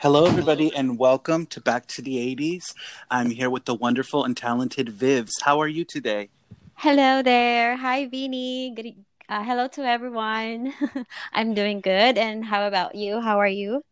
Hello, 0.00 0.24
everybody, 0.24 0.74
and 0.74 0.98
welcome 0.98 1.44
to 1.44 1.60
Back 1.60 1.86
to 1.88 2.00
the 2.00 2.16
80s. 2.34 2.72
I'm 3.10 3.28
here 3.28 3.50
with 3.50 3.66
the 3.66 3.74
wonderful 3.74 4.24
and 4.24 4.34
talented 4.34 4.86
Vivz. 4.88 5.42
How 5.42 5.60
are 5.60 5.68
you 5.68 5.84
today? 5.84 6.30
Hello 6.76 7.20
there. 7.20 7.76
Hi, 7.76 8.06
Beanie. 8.06 8.74
Good, 8.74 8.94
uh, 9.28 9.44
hello 9.44 9.68
to 9.68 9.82
everyone. 9.82 10.72
I'm 11.34 11.52
doing 11.52 11.82
good. 11.82 12.16
And 12.16 12.46
how 12.46 12.66
about 12.66 12.94
you? 12.94 13.20
How 13.20 13.40
are 13.40 13.46
you? 13.46 13.82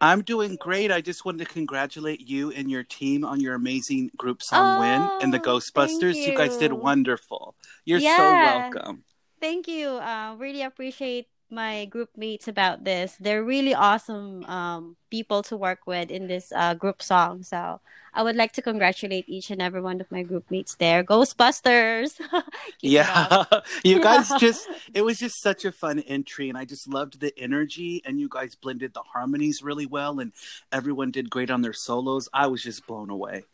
I'm 0.00 0.22
doing 0.22 0.54
great. 0.60 0.92
I 0.92 1.00
just 1.00 1.24
wanted 1.24 1.44
to 1.48 1.52
congratulate 1.52 2.20
you 2.20 2.52
and 2.52 2.70
your 2.70 2.84
team 2.84 3.24
on 3.24 3.40
your 3.40 3.56
amazing 3.56 4.12
group 4.16 4.44
song 4.44 4.78
win 4.78 5.10
and 5.20 5.34
the 5.34 5.40
Oh, 5.40 5.58
Ghostbusters. 5.58 6.14
You 6.24 6.36
guys 6.36 6.56
did 6.56 6.72
wonderful. 6.72 7.56
You're 7.84 7.98
so 7.98 8.30
welcome. 8.30 9.02
thank 9.40 9.66
you. 9.66 9.88
Uh, 9.88 10.36
really 10.38 10.62
appreciate 10.62 11.26
my 11.50 11.84
group 11.86 12.10
mates 12.16 12.48
about 12.48 12.84
this. 12.84 13.16
They're 13.18 13.44
really 13.44 13.74
awesome 13.74 14.44
um, 14.44 14.96
people 15.10 15.42
to 15.44 15.56
work 15.56 15.80
with 15.86 16.10
in 16.10 16.26
this 16.26 16.52
uh, 16.54 16.74
group 16.74 17.02
song. 17.02 17.42
So 17.42 17.80
I 18.12 18.22
would 18.22 18.36
like 18.36 18.52
to 18.52 18.62
congratulate 18.62 19.28
each 19.28 19.50
and 19.50 19.62
every 19.62 19.80
one 19.80 20.00
of 20.00 20.10
my 20.10 20.22
group 20.22 20.50
mates 20.50 20.74
there. 20.74 21.04
Ghostbusters! 21.04 22.16
Keep 22.80 23.00
it 23.00 23.06
up. 23.06 23.48
Yeah, 23.52 23.60
you 23.84 24.02
guys 24.02 24.30
just, 24.38 24.68
it 24.92 25.02
was 25.02 25.18
just 25.18 25.40
such 25.40 25.64
a 25.64 25.72
fun 25.72 26.00
entry, 26.00 26.48
and 26.48 26.58
I 26.58 26.64
just 26.64 26.88
loved 26.88 27.20
the 27.20 27.32
energy, 27.38 28.02
and 28.04 28.20
you 28.20 28.28
guys 28.28 28.54
blended 28.54 28.94
the 28.94 29.02
harmonies 29.02 29.62
really 29.62 29.86
well, 29.86 30.20
and 30.20 30.32
everyone 30.72 31.10
did 31.10 31.30
great 31.30 31.50
on 31.50 31.62
their 31.62 31.72
solos. 31.72 32.28
I 32.32 32.46
was 32.48 32.62
just 32.62 32.86
blown 32.86 33.10
away. 33.10 33.44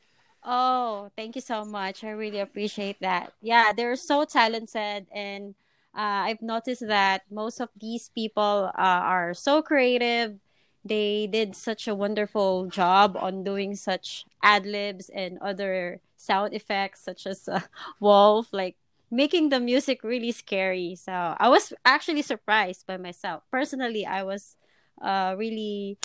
Oh, 0.42 1.10
thank 1.16 1.36
you 1.36 1.40
so 1.40 1.64
much. 1.64 2.04
I 2.04 2.10
really 2.10 2.40
appreciate 2.40 3.00
that. 3.00 3.32
Yeah, 3.40 3.72
they're 3.74 3.96
so 3.96 4.24
talented, 4.24 5.06
and 5.12 5.54
uh, 5.96 6.26
I've 6.26 6.42
noticed 6.42 6.86
that 6.86 7.22
most 7.30 7.60
of 7.60 7.70
these 7.78 8.10
people 8.14 8.70
uh, 8.74 9.02
are 9.06 9.34
so 9.34 9.62
creative. 9.62 10.38
They 10.84 11.28
did 11.30 11.54
such 11.54 11.86
a 11.86 11.94
wonderful 11.94 12.66
job 12.66 13.16
on 13.18 13.44
doing 13.44 13.76
such 13.76 14.26
ad 14.42 14.66
libs 14.66 15.08
and 15.08 15.38
other 15.38 16.00
sound 16.16 16.52
effects, 16.52 17.00
such 17.00 17.26
as 17.26 17.48
uh, 17.48 17.60
Wolf, 18.00 18.48
like 18.52 18.76
making 19.10 19.50
the 19.50 19.60
music 19.60 20.02
really 20.02 20.32
scary. 20.32 20.96
So 20.96 21.12
I 21.12 21.48
was 21.48 21.72
actually 21.84 22.22
surprised 22.22 22.86
by 22.86 22.96
myself. 22.96 23.44
Personally, 23.50 24.04
I 24.04 24.24
was 24.24 24.56
uh, 25.00 25.36
really 25.38 25.96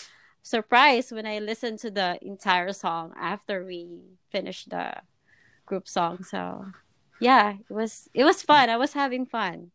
surprised 0.43 1.11
when 1.11 1.25
I 1.25 1.39
listened 1.39 1.79
to 1.79 1.91
the 1.91 2.19
entire 2.21 2.73
song 2.73 3.13
after 3.19 3.65
we 3.65 4.17
finished 4.29 4.69
the 4.69 5.01
group 5.65 5.87
song. 5.87 6.23
So 6.23 6.67
yeah, 7.19 7.57
it 7.69 7.73
was 7.73 8.09
it 8.13 8.23
was 8.23 8.43
fun. 8.43 8.69
I 8.69 8.77
was 8.77 8.93
having 8.93 9.25
fun. 9.25 9.71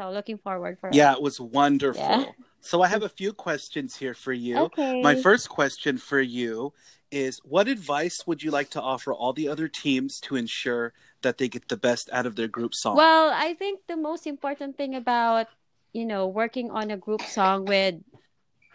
So 0.00 0.10
looking 0.10 0.38
forward 0.38 0.78
for 0.80 0.88
it. 0.88 0.94
Yeah, 0.94 1.12
it 1.12 1.20
was 1.20 1.38
Yeah. 1.38 1.46
wonderful. 1.52 2.34
So 2.62 2.80
I 2.80 2.88
have 2.88 3.02
a 3.02 3.08
few 3.08 3.32
questions 3.34 3.96
here 3.96 4.14
for 4.14 4.32
you. 4.32 4.56
Okay. 4.72 5.02
My 5.02 5.14
first 5.14 5.50
question 5.50 5.98
for 5.98 6.20
you 6.20 6.72
is 7.10 7.40
what 7.44 7.68
advice 7.68 8.26
would 8.26 8.42
you 8.42 8.50
like 8.50 8.70
to 8.70 8.80
offer 8.80 9.12
all 9.12 9.34
the 9.34 9.48
other 9.48 9.68
teams 9.68 10.20
to 10.20 10.36
ensure 10.36 10.94
that 11.20 11.36
they 11.36 11.48
get 11.48 11.68
the 11.68 11.76
best 11.76 12.08
out 12.12 12.24
of 12.24 12.36
their 12.36 12.48
group 12.48 12.72
song? 12.72 12.96
Well, 12.96 13.28
I 13.34 13.52
think 13.52 13.80
the 13.88 13.96
most 13.96 14.26
important 14.26 14.78
thing 14.78 14.94
about, 14.94 15.48
you 15.92 16.06
know, 16.06 16.26
working 16.28 16.70
on 16.70 16.90
a 16.90 16.96
group 16.96 17.20
song 17.22 17.66
with 17.66 17.96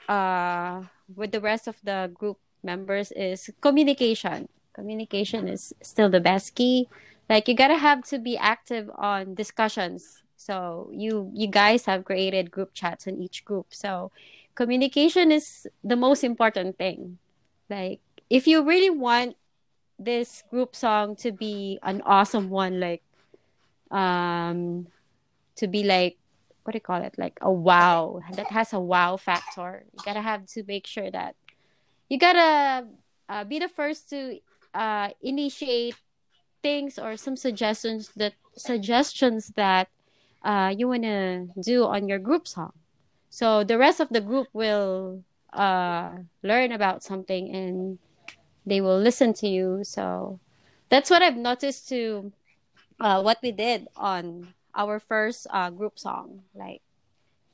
uh 0.07 0.83
with 1.15 1.31
the 1.31 1.41
rest 1.41 1.67
of 1.67 1.77
the 1.83 2.11
group 2.13 2.37
members 2.61 3.11
is 3.13 3.49
communication. 3.61 4.47
Communication 4.73 5.47
is 5.47 5.73
still 5.81 6.09
the 6.09 6.19
best 6.21 6.53
key. 6.53 6.87
Like 7.29 7.47
you 7.47 7.55
gotta 7.55 7.77
have 7.77 8.03
to 8.13 8.19
be 8.19 8.37
active 8.37 8.91
on 8.93 9.33
discussions. 9.33 10.21
So 10.45 10.91
you 10.93 11.31
you 11.33 11.47
guys 11.47 11.85
have 11.89 12.05
created 12.05 12.51
group 12.51 12.77
chats 12.77 13.07
in 13.07 13.17
each 13.17 13.43
group. 13.45 13.73
So 13.73 14.11
communication 14.53 15.31
is 15.31 15.65
the 15.83 15.95
most 15.95 16.23
important 16.23 16.77
thing. 16.77 17.17
Like 17.67 17.99
if 18.29 18.45
you 18.45 18.61
really 18.61 18.93
want 18.93 19.37
this 19.97 20.43
group 20.51 20.75
song 20.75 21.15
to 21.25 21.31
be 21.31 21.79
an 21.81 22.01
awesome 22.05 22.49
one, 22.53 22.79
like 22.79 23.01
um 23.89 24.85
to 25.55 25.67
be 25.67 25.83
like 25.83 26.17
what 26.63 26.73
do 26.73 26.77
you 26.77 26.81
call 26.81 27.01
it 27.01 27.13
like 27.17 27.37
a 27.41 27.51
wow 27.51 28.21
that 28.33 28.49
has 28.49 28.73
a 28.73 28.79
wow 28.79 29.15
factor 29.15 29.85
you 29.93 29.99
gotta 30.03 30.21
have 30.21 30.45
to 30.47 30.63
make 30.67 30.87
sure 30.87 31.11
that 31.11 31.35
you 32.09 32.17
gotta 32.17 32.87
uh, 33.29 33.43
be 33.43 33.59
the 33.59 33.69
first 33.69 34.09
to 34.09 34.39
uh, 34.73 35.09
initiate 35.21 35.95
things 36.63 36.97
or 36.97 37.15
some 37.15 37.37
suggestions 37.37 38.09
that 38.15 38.33
suggestions 38.57 39.53
that 39.55 39.87
uh, 40.45 40.73
you 40.77 40.87
want 40.87 41.03
to 41.03 41.47
do 41.61 41.83
on 41.83 42.07
your 42.07 42.19
group 42.19 42.47
song 42.47 42.71
so 43.29 43.63
the 43.63 43.77
rest 43.77 43.99
of 43.99 44.07
the 44.09 44.21
group 44.21 44.47
will 44.53 45.21
uh, 45.51 46.11
learn 46.43 46.71
about 46.71 47.03
something 47.03 47.53
and 47.53 47.99
they 48.65 48.79
will 48.79 48.99
listen 48.99 49.33
to 49.33 49.47
you 49.47 49.83
so 49.83 50.39
that's 50.89 51.09
what 51.09 51.21
i've 51.21 51.35
noticed 51.37 51.89
too 51.89 52.31
uh, 52.99 53.21
what 53.21 53.39
we 53.41 53.51
did 53.51 53.87
on 53.95 54.53
our 54.75 54.99
first 54.99 55.47
uh, 55.49 55.69
group 55.69 55.97
song. 55.97 56.43
Like, 56.53 56.81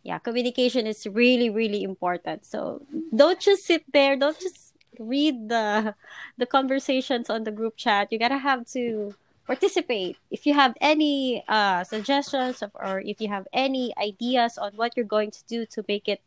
yeah, 0.03 0.17
communication 0.19 0.87
is 0.87 1.05
really, 1.07 1.49
really 1.49 1.83
important. 1.83 2.45
So 2.45 2.81
don't 3.15 3.39
just 3.39 3.65
sit 3.65 3.83
there. 3.93 4.15
Don't 4.15 4.39
just 4.39 4.73
read 4.99 5.49
the 5.49 5.95
the 6.37 6.45
conversations 6.45 7.29
on 7.29 7.43
the 7.43 7.51
group 7.51 7.77
chat. 7.77 8.11
You 8.11 8.19
gotta 8.19 8.37
have 8.37 8.65
to 8.73 9.13
participate. 9.51 10.15
If 10.29 10.45
you 10.45 10.53
have 10.53 10.73
any 10.79 11.43
uh, 11.49 11.83
suggestions 11.83 12.61
of, 12.61 12.71
or 12.73 13.01
if 13.01 13.19
you 13.19 13.27
have 13.27 13.45
any 13.51 13.93
ideas 13.97 14.57
on 14.57 14.71
what 14.77 14.95
you're 14.95 15.13
going 15.17 15.31
to 15.31 15.43
do 15.45 15.65
to 15.75 15.83
make 15.89 16.07
it 16.07 16.21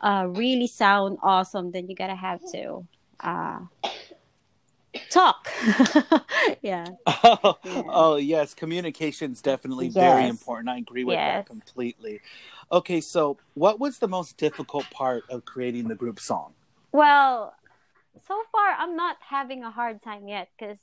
uh, 0.00 0.24
really 0.30 0.66
sound 0.66 1.18
awesome, 1.22 1.72
then 1.72 1.88
you 1.88 1.94
gotta 1.94 2.14
have 2.14 2.40
to 2.52 2.86
uh, 3.20 3.60
talk. 5.10 5.46
yeah. 6.62 6.86
Oh, 7.06 7.58
Yeah. 7.66 7.82
oh, 8.02 8.16
yes, 8.16 8.54
communication's 8.54 9.42
definitely 9.42 9.90
very 9.90 10.26
important. 10.26 10.70
I 10.70 10.78
agree 10.78 11.04
with 11.04 11.16
that 11.16 11.46
completely. 11.46 12.20
Okay, 12.72 13.02
so 13.02 13.36
what 13.52 13.78
was 13.78 13.98
the 13.98 14.08
most 14.08 14.38
difficult 14.38 14.86
part 14.90 15.24
of 15.28 15.44
creating 15.44 15.88
the 15.88 15.94
group 15.94 16.18
song? 16.18 16.54
Well, 16.92 17.52
so 18.26 18.40
far 18.50 18.72
I'm 18.78 18.96
not 18.96 19.16
having 19.20 19.64
a 19.64 19.70
hard 19.70 20.00
time 20.02 20.28
yet 20.28 20.48
because 20.56 20.78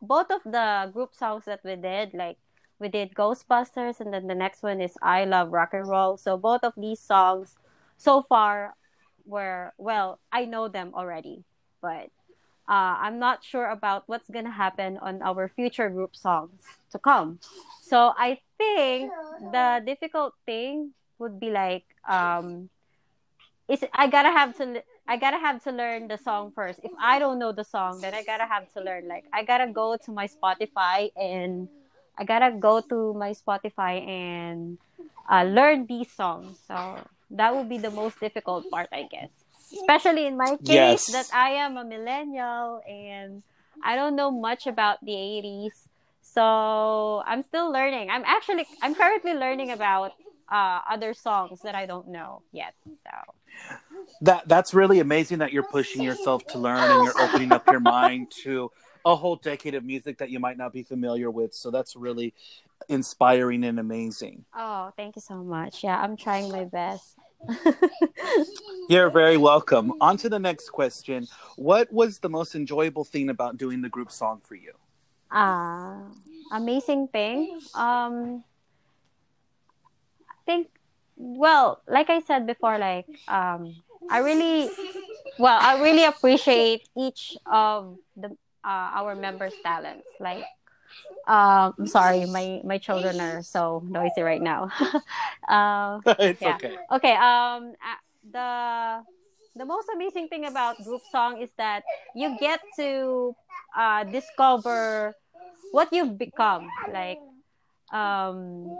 both 0.00 0.30
of 0.30 0.42
the 0.44 0.90
group 0.92 1.14
songs 1.14 1.44
that 1.46 1.60
we 1.64 1.76
did, 1.76 2.14
like 2.14 2.38
we 2.78 2.88
did 2.88 3.14
Ghostbusters 3.14 4.00
and 4.00 4.12
then 4.12 4.26
the 4.26 4.34
next 4.34 4.62
one 4.62 4.80
is 4.80 4.96
I 5.02 5.24
Love 5.24 5.50
Rock 5.52 5.74
and 5.74 5.86
Roll. 5.86 6.16
So 6.16 6.36
both 6.36 6.62
of 6.62 6.74
these 6.76 7.00
songs 7.00 7.56
so 7.96 8.22
far 8.22 8.74
were 9.26 9.72
well, 9.78 10.20
I 10.32 10.44
know 10.44 10.68
them 10.68 10.92
already, 10.94 11.44
but 11.82 12.10
uh, 12.68 13.00
I'm 13.00 13.18
not 13.18 13.42
sure 13.42 13.70
about 13.70 14.04
what's 14.06 14.28
gonna 14.30 14.52
happen 14.52 14.98
on 14.98 15.22
our 15.22 15.48
future 15.48 15.88
group 15.90 16.14
songs 16.14 16.62
to 16.92 16.98
come. 16.98 17.40
So 17.82 18.12
I 18.16 18.38
think 18.58 19.10
the 19.40 19.82
difficult 19.84 20.34
thing 20.46 20.92
would 21.18 21.40
be 21.40 21.50
like 21.50 21.84
um 22.08 22.70
is 23.68 23.84
I 23.92 24.08
gotta 24.08 24.30
have 24.30 24.56
to 24.58 24.82
I 25.08 25.16
gotta 25.16 25.38
have 25.38 25.62
to 25.64 25.72
learn 25.72 26.08
the 26.08 26.18
song 26.18 26.52
first. 26.54 26.80
If 26.84 26.92
I 27.00 27.18
don't 27.18 27.38
know 27.38 27.52
the 27.52 27.64
song, 27.64 28.00
then 28.02 28.14
I 28.14 28.22
gotta 28.22 28.46
have 28.46 28.70
to 28.74 28.80
learn. 28.80 29.08
Like 29.08 29.24
I 29.32 29.42
gotta 29.44 29.72
go 29.72 29.96
to 29.96 30.12
my 30.12 30.28
Spotify 30.28 31.10
and 31.16 31.68
I 32.18 32.24
gotta 32.24 32.52
go 32.52 32.80
to 32.90 33.14
my 33.14 33.32
Spotify 33.32 34.06
and 34.06 34.78
uh, 35.30 35.44
learn 35.44 35.86
these 35.86 36.12
songs. 36.12 36.58
So 36.68 36.98
that 37.30 37.56
would 37.56 37.68
be 37.68 37.78
the 37.78 37.90
most 37.90 38.20
difficult 38.20 38.70
part, 38.70 38.88
I 38.92 39.04
guess. 39.10 39.30
Especially 39.72 40.26
in 40.26 40.36
my 40.36 40.56
case, 40.64 41.06
Yes. 41.06 41.06
that 41.08 41.26
I 41.32 41.50
am 41.64 41.76
a 41.76 41.84
millennial 41.84 42.82
and 42.88 43.42
I 43.82 43.96
don't 43.96 44.16
know 44.16 44.30
much 44.30 44.66
about 44.66 44.98
the 45.04 45.12
80s. 45.14 45.88
So 46.20 47.22
I'm 47.26 47.42
still 47.42 47.72
learning. 47.72 48.10
I'm 48.10 48.24
actually 48.26 48.66
I'm 48.82 48.94
currently 48.94 49.32
learning 49.34 49.70
about 49.72 50.12
uh, 50.52 50.80
other 50.90 51.14
songs 51.14 51.60
that 51.62 51.74
I 51.74 51.86
don't 51.86 52.08
know 52.08 52.42
yet. 52.52 52.74
So 52.84 53.34
That 54.22 54.48
that's 54.48 54.74
really 54.74 55.00
amazing 55.00 55.38
that 55.38 55.52
you're 55.52 55.62
pushing 55.62 56.02
yourself 56.02 56.46
to 56.48 56.58
learn 56.58 56.90
and 56.90 57.04
you're 57.04 57.20
opening 57.20 57.52
up 57.52 57.66
your 57.68 57.80
mind 57.98 58.30
to 58.42 58.70
a 59.04 59.14
whole 59.14 59.36
decade 59.36 59.74
of 59.74 59.84
music 59.84 60.18
that 60.18 60.30
you 60.30 60.40
might 60.40 60.58
not 60.58 60.72
be 60.72 60.82
familiar 60.82 61.30
with. 61.30 61.54
So 61.54 61.70
that's 61.70 61.96
really 61.96 62.34
inspiring 62.88 63.64
and 63.64 63.78
amazing. 63.78 64.44
Oh, 64.54 64.92
thank 64.96 65.16
you 65.16 65.22
so 65.22 65.36
much. 65.36 65.82
Yeah, 65.84 66.00
I'm 66.00 66.16
trying 66.16 66.50
my 66.50 66.64
best. 66.64 67.16
You're 68.88 69.10
very 69.10 69.36
welcome. 69.36 69.92
On 70.00 70.16
to 70.16 70.28
the 70.28 70.38
next 70.38 70.70
question. 70.70 71.28
What 71.56 71.92
was 71.92 72.18
the 72.18 72.28
most 72.28 72.54
enjoyable 72.54 73.04
thing 73.04 73.30
about 73.30 73.56
doing 73.56 73.80
the 73.80 73.88
group 73.88 74.10
song 74.10 74.40
for 74.42 74.54
you? 74.54 74.72
uh, 75.30 75.98
amazing 76.52 77.08
thing. 77.08 77.60
Um, 77.74 78.44
I 80.30 80.34
think, 80.46 80.68
well, 81.16 81.82
like 81.86 82.10
I 82.10 82.20
said 82.20 82.46
before, 82.46 82.78
like, 82.78 83.06
um, 83.28 83.76
I 84.10 84.18
really, 84.18 84.70
well, 85.38 85.58
I 85.60 85.80
really 85.80 86.04
appreciate 86.04 86.88
each 86.96 87.36
of 87.46 87.98
the 88.16 88.28
uh, 88.64 88.90
our 89.00 89.14
members' 89.14 89.54
talents. 89.62 90.06
Like, 90.20 90.44
um, 91.26 91.74
I'm 91.78 91.86
sorry, 91.86 92.24
my 92.26 92.60
my 92.64 92.78
children 92.78 93.20
are 93.20 93.42
so 93.42 93.82
noisy 93.86 94.22
right 94.22 94.42
now. 94.42 94.70
uh, 95.48 96.00
it's 96.18 96.42
Yeah. 96.42 96.56
okay. 96.56 96.76
Okay. 96.92 97.14
Um, 97.14 97.74
uh, 97.82 98.00
the 98.30 98.50
the 99.56 99.64
most 99.64 99.88
amazing 99.94 100.28
thing 100.28 100.44
about 100.46 100.82
group 100.84 101.02
song 101.10 101.40
is 101.40 101.50
that 101.58 101.82
you 102.14 102.36
get 102.40 102.60
to 102.76 103.34
uh, 103.76 104.04
discover 104.04 105.14
what 105.72 105.92
you've 105.92 106.18
become. 106.18 106.68
Like, 106.92 107.18
um, 107.92 108.78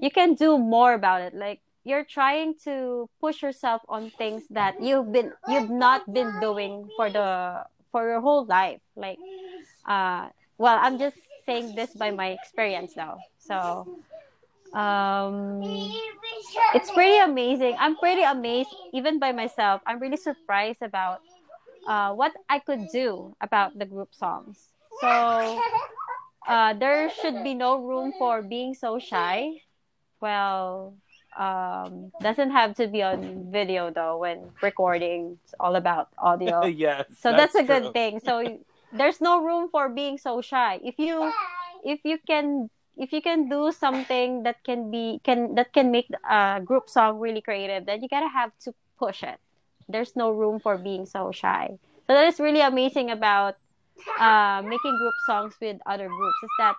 you 0.00 0.10
can 0.10 0.34
do 0.34 0.58
more 0.58 0.94
about 0.94 1.22
it. 1.22 1.34
Like, 1.34 1.60
you're 1.84 2.04
trying 2.04 2.54
to 2.64 3.08
push 3.20 3.42
yourself 3.42 3.82
on 3.88 4.10
things 4.10 4.44
that 4.50 4.80
you've 4.80 5.12
been 5.12 5.32
you've 5.48 5.70
not 5.70 6.02
been 6.12 6.32
doing 6.40 6.88
for 6.96 7.10
the 7.10 7.64
for 7.92 8.08
your 8.08 8.20
whole 8.20 8.44
life. 8.44 8.80
Like, 8.96 9.18
uh, 9.86 10.28
well, 10.58 10.78
I'm 10.80 10.98
just 10.98 11.16
saying 11.46 11.74
this 11.74 11.92
by 11.94 12.10
my 12.10 12.30
experience 12.30 12.96
now. 12.96 13.18
So, 13.38 13.86
um, 14.72 15.60
it's 16.74 16.90
pretty 16.90 17.18
amazing. 17.18 17.76
I'm 17.78 17.96
pretty 17.96 18.22
amazed, 18.22 18.70
even 18.92 19.18
by 19.18 19.32
myself. 19.32 19.80
I'm 19.86 20.00
really 20.00 20.16
surprised 20.16 20.82
about 20.82 21.20
uh, 21.86 22.12
what 22.14 22.32
I 22.48 22.58
could 22.58 22.88
do 22.92 23.34
about 23.40 23.78
the 23.78 23.86
group 23.86 24.14
songs. 24.14 24.58
So, 25.00 25.60
uh, 26.48 26.74
there 26.74 27.10
should 27.10 27.42
be 27.44 27.54
no 27.54 27.80
room 27.80 28.12
for 28.18 28.42
being 28.42 28.74
so 28.74 28.98
shy. 28.98 29.60
Well, 30.20 30.94
um, 31.36 32.12
doesn't 32.20 32.50
have 32.50 32.74
to 32.76 32.86
be 32.86 33.02
on 33.02 33.50
video 33.50 33.90
though. 33.90 34.18
When 34.18 34.50
recording, 34.62 35.38
it's 35.44 35.54
all 35.58 35.76
about 35.76 36.08
audio. 36.18 36.64
yes. 36.66 37.06
so 37.18 37.32
that's, 37.32 37.54
a 37.54 37.64
true. 37.64 37.66
good 37.66 37.92
thing. 37.92 38.20
So 38.24 38.60
there's 38.92 39.20
no 39.20 39.42
room 39.42 39.68
for 39.70 39.88
being 39.88 40.18
so 40.18 40.40
shy. 40.40 40.80
If 40.82 40.98
you 40.98 41.32
if 41.84 42.00
you 42.04 42.18
can 42.26 42.70
if 42.96 43.12
you 43.12 43.20
can 43.20 43.48
do 43.48 43.72
something 43.72 44.44
that 44.44 44.62
can 44.64 44.90
be 44.90 45.20
can 45.24 45.54
that 45.56 45.72
can 45.72 45.90
make 45.90 46.08
a 46.28 46.60
group 46.64 46.88
song 46.88 47.18
really 47.18 47.40
creative, 47.40 47.86
then 47.86 48.02
you 48.02 48.08
gotta 48.08 48.28
have 48.28 48.52
to 48.64 48.74
push 48.98 49.22
it. 49.22 49.38
There's 49.88 50.16
no 50.16 50.30
room 50.30 50.60
for 50.60 50.78
being 50.78 51.06
so 51.06 51.32
shy. 51.32 51.78
So 52.06 52.14
that 52.14 52.26
is 52.26 52.38
really 52.38 52.60
amazing 52.60 53.10
about 53.10 53.56
uh, 54.18 54.62
making 54.64 54.96
group 54.96 55.14
songs 55.26 55.54
with 55.60 55.78
other 55.86 56.08
groups 56.08 56.38
is 56.42 56.50
that 56.58 56.76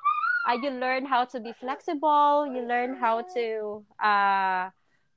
uh, 0.48 0.54
you 0.62 0.70
learn 0.70 1.06
how 1.06 1.26
to 1.26 1.40
be 1.40 1.54
flexible. 1.60 2.48
You 2.48 2.62
learn 2.62 2.96
how 2.96 3.24
to 3.36 3.84
uh, 4.04 4.70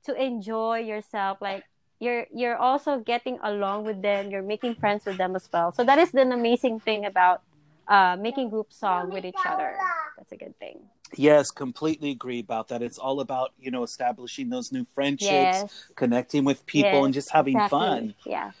to 0.05 0.13
enjoy 0.15 0.79
yourself. 0.79 1.39
Like 1.41 1.63
you're 1.99 2.25
you're 2.33 2.57
also 2.57 2.99
getting 2.99 3.39
along 3.43 3.85
with 3.85 4.01
them. 4.01 4.31
You're 4.31 4.43
making 4.43 4.75
friends 4.75 5.05
with 5.05 5.17
them 5.17 5.35
as 5.35 5.49
well. 5.51 5.71
So 5.71 5.83
that 5.83 5.99
is 5.99 6.11
the 6.11 6.21
amazing 6.21 6.79
thing 6.79 7.05
about 7.05 7.41
uh, 7.87 8.17
making 8.19 8.49
group 8.49 8.71
song 8.71 9.11
with 9.11 9.25
each 9.25 9.45
other. 9.45 9.75
That's 10.17 10.31
a 10.31 10.37
good 10.37 10.57
thing. 10.59 10.79
Yes, 11.15 11.49
completely 11.49 12.11
agree 12.11 12.39
about 12.39 12.67
that. 12.67 12.83
It's 12.83 12.99
all 12.99 13.19
about, 13.19 13.51
you 13.57 13.71
know, 13.71 13.81
establishing 13.83 14.49
those 14.49 14.71
new 14.71 14.85
friendships, 14.93 15.31
Yes. 15.31 15.91
connecting 15.95 16.43
with 16.45 16.65
people, 16.67 16.99
Yes, 16.99 17.05
and 17.05 17.13
just 17.13 17.31
having 17.31 17.57
exactly. 17.57 17.79
fun. 17.79 18.15
Yeah. 18.25 18.51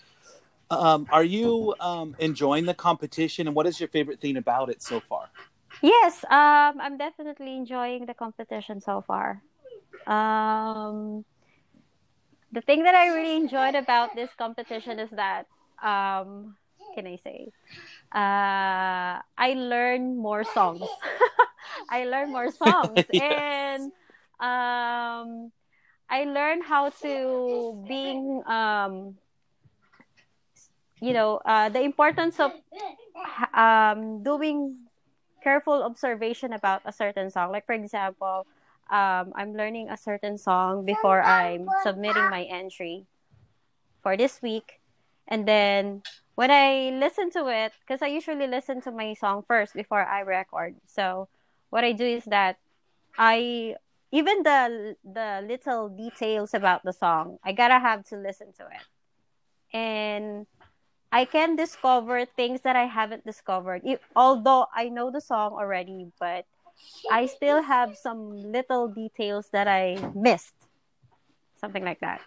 Um, 0.71 1.07
are 1.11 1.23
you 1.23 1.75
um, 1.79 2.15
enjoying 2.19 2.65
the 2.65 2.73
competition, 2.73 3.47
and 3.47 3.55
what 3.55 3.67
is 3.67 3.79
your 3.79 3.89
favorite 3.89 4.19
thing 4.19 4.37
about 4.37 4.69
it 4.69 4.81
so 4.81 4.99
far? 4.99 5.29
Yes, 5.81 6.23
um, 6.25 6.79
I'm 6.81 6.97
definitely 6.97 7.55
enjoying 7.55 8.05
the 8.05 8.13
competition 8.13 8.81
so 8.81 9.01
far. 9.05 9.41
Um, 10.07 11.25
the 12.51 12.61
thing 12.61 12.83
that 12.83 12.95
I 12.95 13.07
really 13.07 13.35
enjoyed 13.35 13.75
about 13.75 14.15
this 14.15 14.29
competition 14.37 14.99
is 14.99 15.09
that, 15.11 15.45
um, 15.83 16.55
can 16.95 17.07
I 17.07 17.15
say, 17.17 17.47
uh, 18.13 19.21
I 19.37 19.53
learn 19.55 20.17
more 20.17 20.43
songs. 20.43 20.87
I 21.89 22.05
learn 22.05 22.31
more 22.31 22.51
songs, 22.51 23.05
Yes. 23.11 23.17
and 23.17 23.91
um, 24.39 25.51
I 26.09 26.25
learn 26.25 26.61
how 26.61 26.89
to 27.03 27.85
being, 27.87 28.43
um, 28.47 29.15
you 31.01 31.13
know, 31.13 31.39
uh, 31.45 31.69
the 31.69 31.81
importance 31.81 32.39
of 32.39 32.51
um, 33.53 34.23
doing 34.23 34.77
careful 35.43 35.83
observation 35.83 36.53
about 36.53 36.81
a 36.85 36.91
certain 36.91 37.29
song. 37.29 37.51
Like 37.51 37.65
for 37.65 37.73
example, 37.73 38.45
um, 38.89 39.33
I'm 39.35 39.53
learning 39.53 39.89
a 39.89 39.97
certain 39.97 40.37
song 40.37 40.85
before 40.85 41.21
I'm 41.21 41.67
submitting 41.83 42.29
my 42.29 42.43
entry 42.43 43.05
for 44.01 44.17
this 44.17 44.41
week, 44.41 44.79
and 45.27 45.47
then 45.47 46.01
when 46.35 46.51
I 46.51 46.95
listen 46.95 47.29
to 47.31 47.47
it, 47.51 47.73
because 47.81 48.01
I 48.01 48.07
usually 48.07 48.47
listen 48.47 48.81
to 48.87 48.91
my 48.91 49.13
song 49.13 49.43
first 49.47 49.73
before 49.75 50.05
I 50.05 50.21
record. 50.21 50.75
So 50.87 51.27
what 51.69 51.83
I 51.83 51.91
do 51.91 52.05
is 52.05 52.23
that 52.25 52.57
I 53.17 53.75
even 54.11 54.43
the 54.43 54.95
the 55.03 55.45
little 55.45 55.89
details 55.89 56.53
about 56.53 56.83
the 56.83 56.93
song, 56.93 57.37
I 57.43 57.51
gotta 57.51 57.79
have 57.79 58.05
to 58.09 58.17
listen 58.17 58.53
to 58.57 58.65
it, 58.65 58.85
and 59.75 60.47
I 61.11 61.25
can 61.25 61.55
discover 61.55 62.25
things 62.25 62.61
that 62.61 62.75
I 62.75 62.85
haven't 62.85 63.25
discovered. 63.25 63.81
If, 63.83 63.99
although 64.15 64.67
I 64.73 64.89
know 64.89 65.11
the 65.11 65.21
song 65.21 65.53
already, 65.53 66.11
but 66.19 66.45
I 67.11 67.25
still 67.25 67.61
have 67.61 67.97
some 67.97 68.51
little 68.51 68.87
details 68.87 69.49
that 69.51 69.67
I 69.67 69.97
missed. 70.15 70.53
Something 71.59 71.83
like 71.83 71.99
that. 71.99 72.21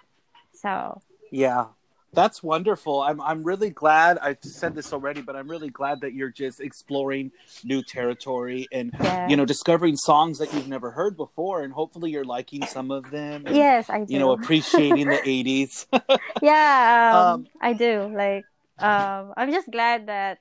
So, 0.52 1.00
Yeah, 1.30 1.66
that's 2.12 2.42
wonderful. 2.42 3.00
I'm 3.00 3.20
I'm 3.20 3.42
really 3.42 3.70
glad. 3.70 4.18
I've 4.18 4.36
said 4.42 4.74
this 4.74 4.92
already, 4.92 5.22
but 5.22 5.34
I'm 5.34 5.48
really 5.48 5.70
glad 5.70 6.02
that 6.02 6.12
you're 6.12 6.30
just 6.30 6.60
exploring 6.60 7.32
new 7.64 7.82
territory 7.82 8.68
and 8.70 8.92
yeah. 9.00 9.28
you 9.28 9.36
know 9.36 9.46
discovering 9.46 9.96
songs 9.96 10.38
that 10.38 10.52
you've 10.52 10.68
never 10.68 10.90
heard 10.90 11.16
before, 11.16 11.62
and 11.62 11.72
hopefully 11.72 12.10
you're 12.10 12.24
liking 12.24 12.66
some 12.66 12.90
of 12.90 13.10
them. 13.10 13.44
and, 13.46 13.56
yes, 13.56 13.88
I 13.88 14.04
do. 14.04 14.12
You 14.12 14.18
know, 14.18 14.32
appreciating 14.32 15.08
the 15.08 15.16
'80s. 15.16 15.86
yeah, 16.42 17.12
um, 17.14 17.34
Um, 17.34 17.46
I 17.62 17.72
do. 17.72 18.12
Like, 18.14 18.44
um, 18.82 19.32
I'm 19.36 19.50
just 19.52 19.70
glad 19.70 20.06
that 20.06 20.38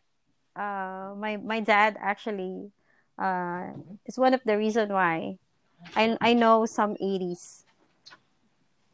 uh, 0.55 1.13
my 1.17 1.37
my 1.37 1.59
dad 1.61 1.97
actually 1.99 2.71
uh, 3.17 3.67
is 4.05 4.17
one 4.17 4.33
of 4.33 4.41
the 4.45 4.57
reason 4.57 4.89
why 4.91 5.37
I 5.95 6.17
I 6.19 6.33
know 6.33 6.65
some 6.65 6.95
80s. 7.01 7.63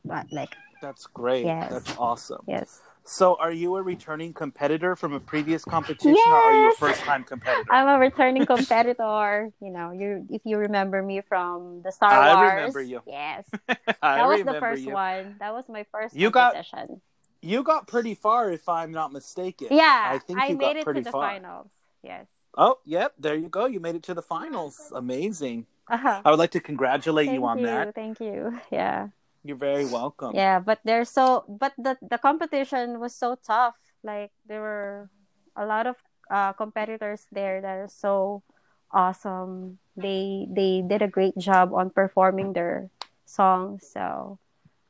But 0.05 0.31
like, 0.31 0.55
That's 0.81 1.05
great. 1.07 1.45
Yes. 1.45 1.71
That's 1.71 1.97
awesome. 1.97 2.43
yes. 2.47 2.81
So, 3.09 3.37
are 3.39 3.51
you 3.53 3.77
a 3.77 3.81
returning 3.81 4.33
competitor 4.33 4.93
from 4.95 5.13
a 5.13 5.19
previous 5.19 5.63
competition, 5.63 6.11
or 6.27 6.35
are 6.35 6.53
you 6.63 6.69
a 6.71 6.75
first-time 6.75 7.23
competitor? 7.23 7.63
I'm 7.71 7.87
a 7.87 7.97
returning 7.99 8.45
competitor. 8.45 9.49
you 9.61 9.71
know, 9.71 9.91
you 9.91 10.27
if 10.29 10.41
you 10.43 10.57
remember 10.57 11.01
me 11.01 11.21
from 11.21 11.81
the 11.83 11.91
Star 11.93 12.11
I 12.11 12.35
Wars. 12.35 12.51
remember 12.51 12.81
you. 12.81 12.99
Yes. 13.07 13.47
I 14.03 14.17
That 14.19 14.27
was 14.27 14.43
the 14.43 14.59
first 14.59 14.83
you. 14.83 14.91
one. 14.91 15.35
That 15.39 15.53
was 15.53 15.63
my 15.69 15.85
first 15.91 16.15
You 16.15 16.29
got- 16.31 16.53
competition. 16.53 16.99
You 17.47 17.63
got 17.63 17.87
pretty 17.87 18.13
far, 18.13 18.51
if 18.51 18.67
I'm 18.67 18.91
not 18.91 19.13
mistaken. 19.13 19.67
yeah, 19.71 20.11
I 20.11 20.19
think 20.19 20.37
you 20.49 20.57
made 20.57 20.59
got 20.59 20.75
it 20.75 20.83
pretty 20.83 20.99
to 20.99 21.03
the 21.05 21.11
far. 21.11 21.29
finals. 21.31 21.71
Yes. 22.03 22.27
Oh, 22.57 22.79
yep. 22.83 23.13
There 23.17 23.35
you 23.35 23.47
go. 23.47 23.65
You 23.67 23.79
made 23.79 23.95
it 23.95 24.03
to 24.03 24.13
the 24.13 24.21
finals. 24.21 24.91
Amazing. 24.93 25.65
Uh-huh. 25.87 26.21
I 26.25 26.29
would 26.29 26.39
like 26.39 26.51
to 26.51 26.59
congratulate 26.59 27.31
you 27.31 27.45
on 27.45 27.61
that. 27.63 27.95
Thank 27.95 28.19
you. 28.19 28.59
Yeah. 28.69 29.07
You're 29.45 29.55
very 29.55 29.85
welcome. 29.85 30.35
Yeah, 30.35 30.59
but 30.59 30.83
there's 30.83 31.07
so 31.09 31.45
but 31.47 31.71
the 31.77 31.95
the 32.03 32.17
competition 32.17 32.99
was 32.99 33.15
so 33.15 33.39
tough. 33.39 33.79
Like 34.03 34.31
there 34.43 34.59
were 34.59 35.09
a 35.55 35.63
lot 35.65 35.87
of 35.87 35.95
uh, 36.29 36.51
competitors 36.51 37.23
there 37.31 37.61
that 37.61 37.77
are 37.79 37.87
so 37.87 38.43
awesome. 38.91 39.79
They 39.95 40.51
they 40.51 40.83
did 40.83 40.99
a 41.01 41.07
great 41.07 41.37
job 41.39 41.71
on 41.71 41.95
performing 41.95 42.51
their 42.51 42.91
songs. 43.23 43.87
So 43.87 44.39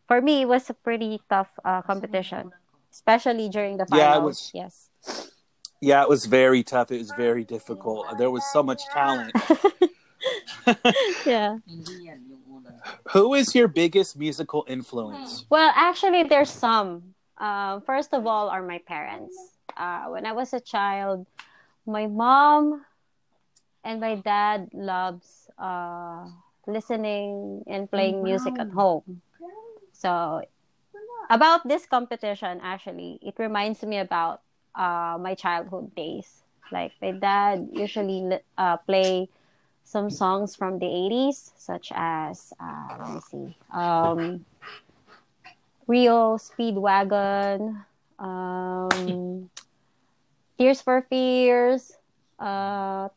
for 0.08 0.22
me, 0.22 0.42
it 0.44 0.46
was 0.48 0.70
a 0.70 0.74
pretty 0.74 1.20
tough 1.30 1.50
uh, 1.66 1.82
competition, 1.82 2.52
especially 2.92 3.50
during 3.50 3.78
the 3.78 3.86
finals. 3.86 4.02
Yeah, 4.02 4.18
it 4.18 4.24
was- 4.24 4.52
Yes. 4.54 4.90
Yeah, 5.80 6.02
it 6.02 6.10
was 6.10 6.26
very 6.26 6.64
tough. 6.64 6.92
It 6.92 6.98
was 6.98 7.12
very 7.12 7.44
difficult. 7.44 8.18
There 8.18 8.32
was 8.32 8.44
so 8.52 8.64
much 8.64 8.82
talent. 8.90 9.32
yeah. 11.26 11.58
Who 13.14 13.34
is 13.36 13.54
your 13.54 13.68
biggest 13.68 14.18
musical 14.18 14.66
influence? 14.68 15.46
Well, 15.50 15.72
actually, 15.76 16.24
there's 16.24 16.50
some. 16.50 17.14
Uh, 17.38 17.80
first 17.82 18.14
of 18.14 18.26
all, 18.26 18.50
are 18.50 18.64
my 18.64 18.80
parents. 18.80 19.38
Uh, 19.78 20.06
when 20.10 20.26
I 20.26 20.32
was 20.32 20.54
a 20.54 20.60
child, 20.60 21.28
my 21.86 22.08
mom 22.08 22.82
and 23.84 24.02
my 24.02 24.16
dad 24.16 24.70
loves 24.74 25.48
uh, 25.60 26.26
listening 26.66 27.64
and 27.68 27.90
playing 27.92 28.24
music 28.24 28.56
at 28.60 28.72
home. 28.72 29.22
So, 29.98 30.46
about 31.30 31.68
this 31.68 31.86
competition, 31.86 32.62
actually, 32.62 33.18
it 33.22 33.34
reminds 33.38 33.82
me 33.82 33.98
about 33.98 34.42
uh, 34.76 35.18
my 35.20 35.34
childhood 35.34 35.96
days. 35.96 36.44
Like 36.72 36.94
my 37.02 37.12
dad 37.12 37.70
usually 37.74 38.30
uh, 38.58 38.78
play 38.78 39.30
some 39.84 40.10
songs 40.10 40.56
from 40.56 40.78
the 40.80 40.86
80s, 40.86 41.52
such 41.58 41.92
as, 41.96 42.54
uh, 42.60 42.98
let 43.00 43.10
me 43.10 43.22
see, 43.22 43.58
um, 43.74 44.46
REO 45.88 46.38
Speedwagon, 46.38 47.84
um, 48.20 49.50
Tears 50.60 50.82
for 50.82 51.02
Fears, 51.10 51.98
uh, 52.38 53.10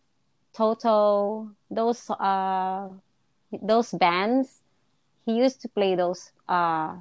Toto, 0.54 1.50
those 1.70 2.08
uh, 2.08 2.88
those 3.60 3.90
bands. 3.92 4.59
He 5.26 5.36
used 5.36 5.60
to 5.62 5.68
play 5.68 5.94
those 5.94 6.32
uh, 6.48 6.96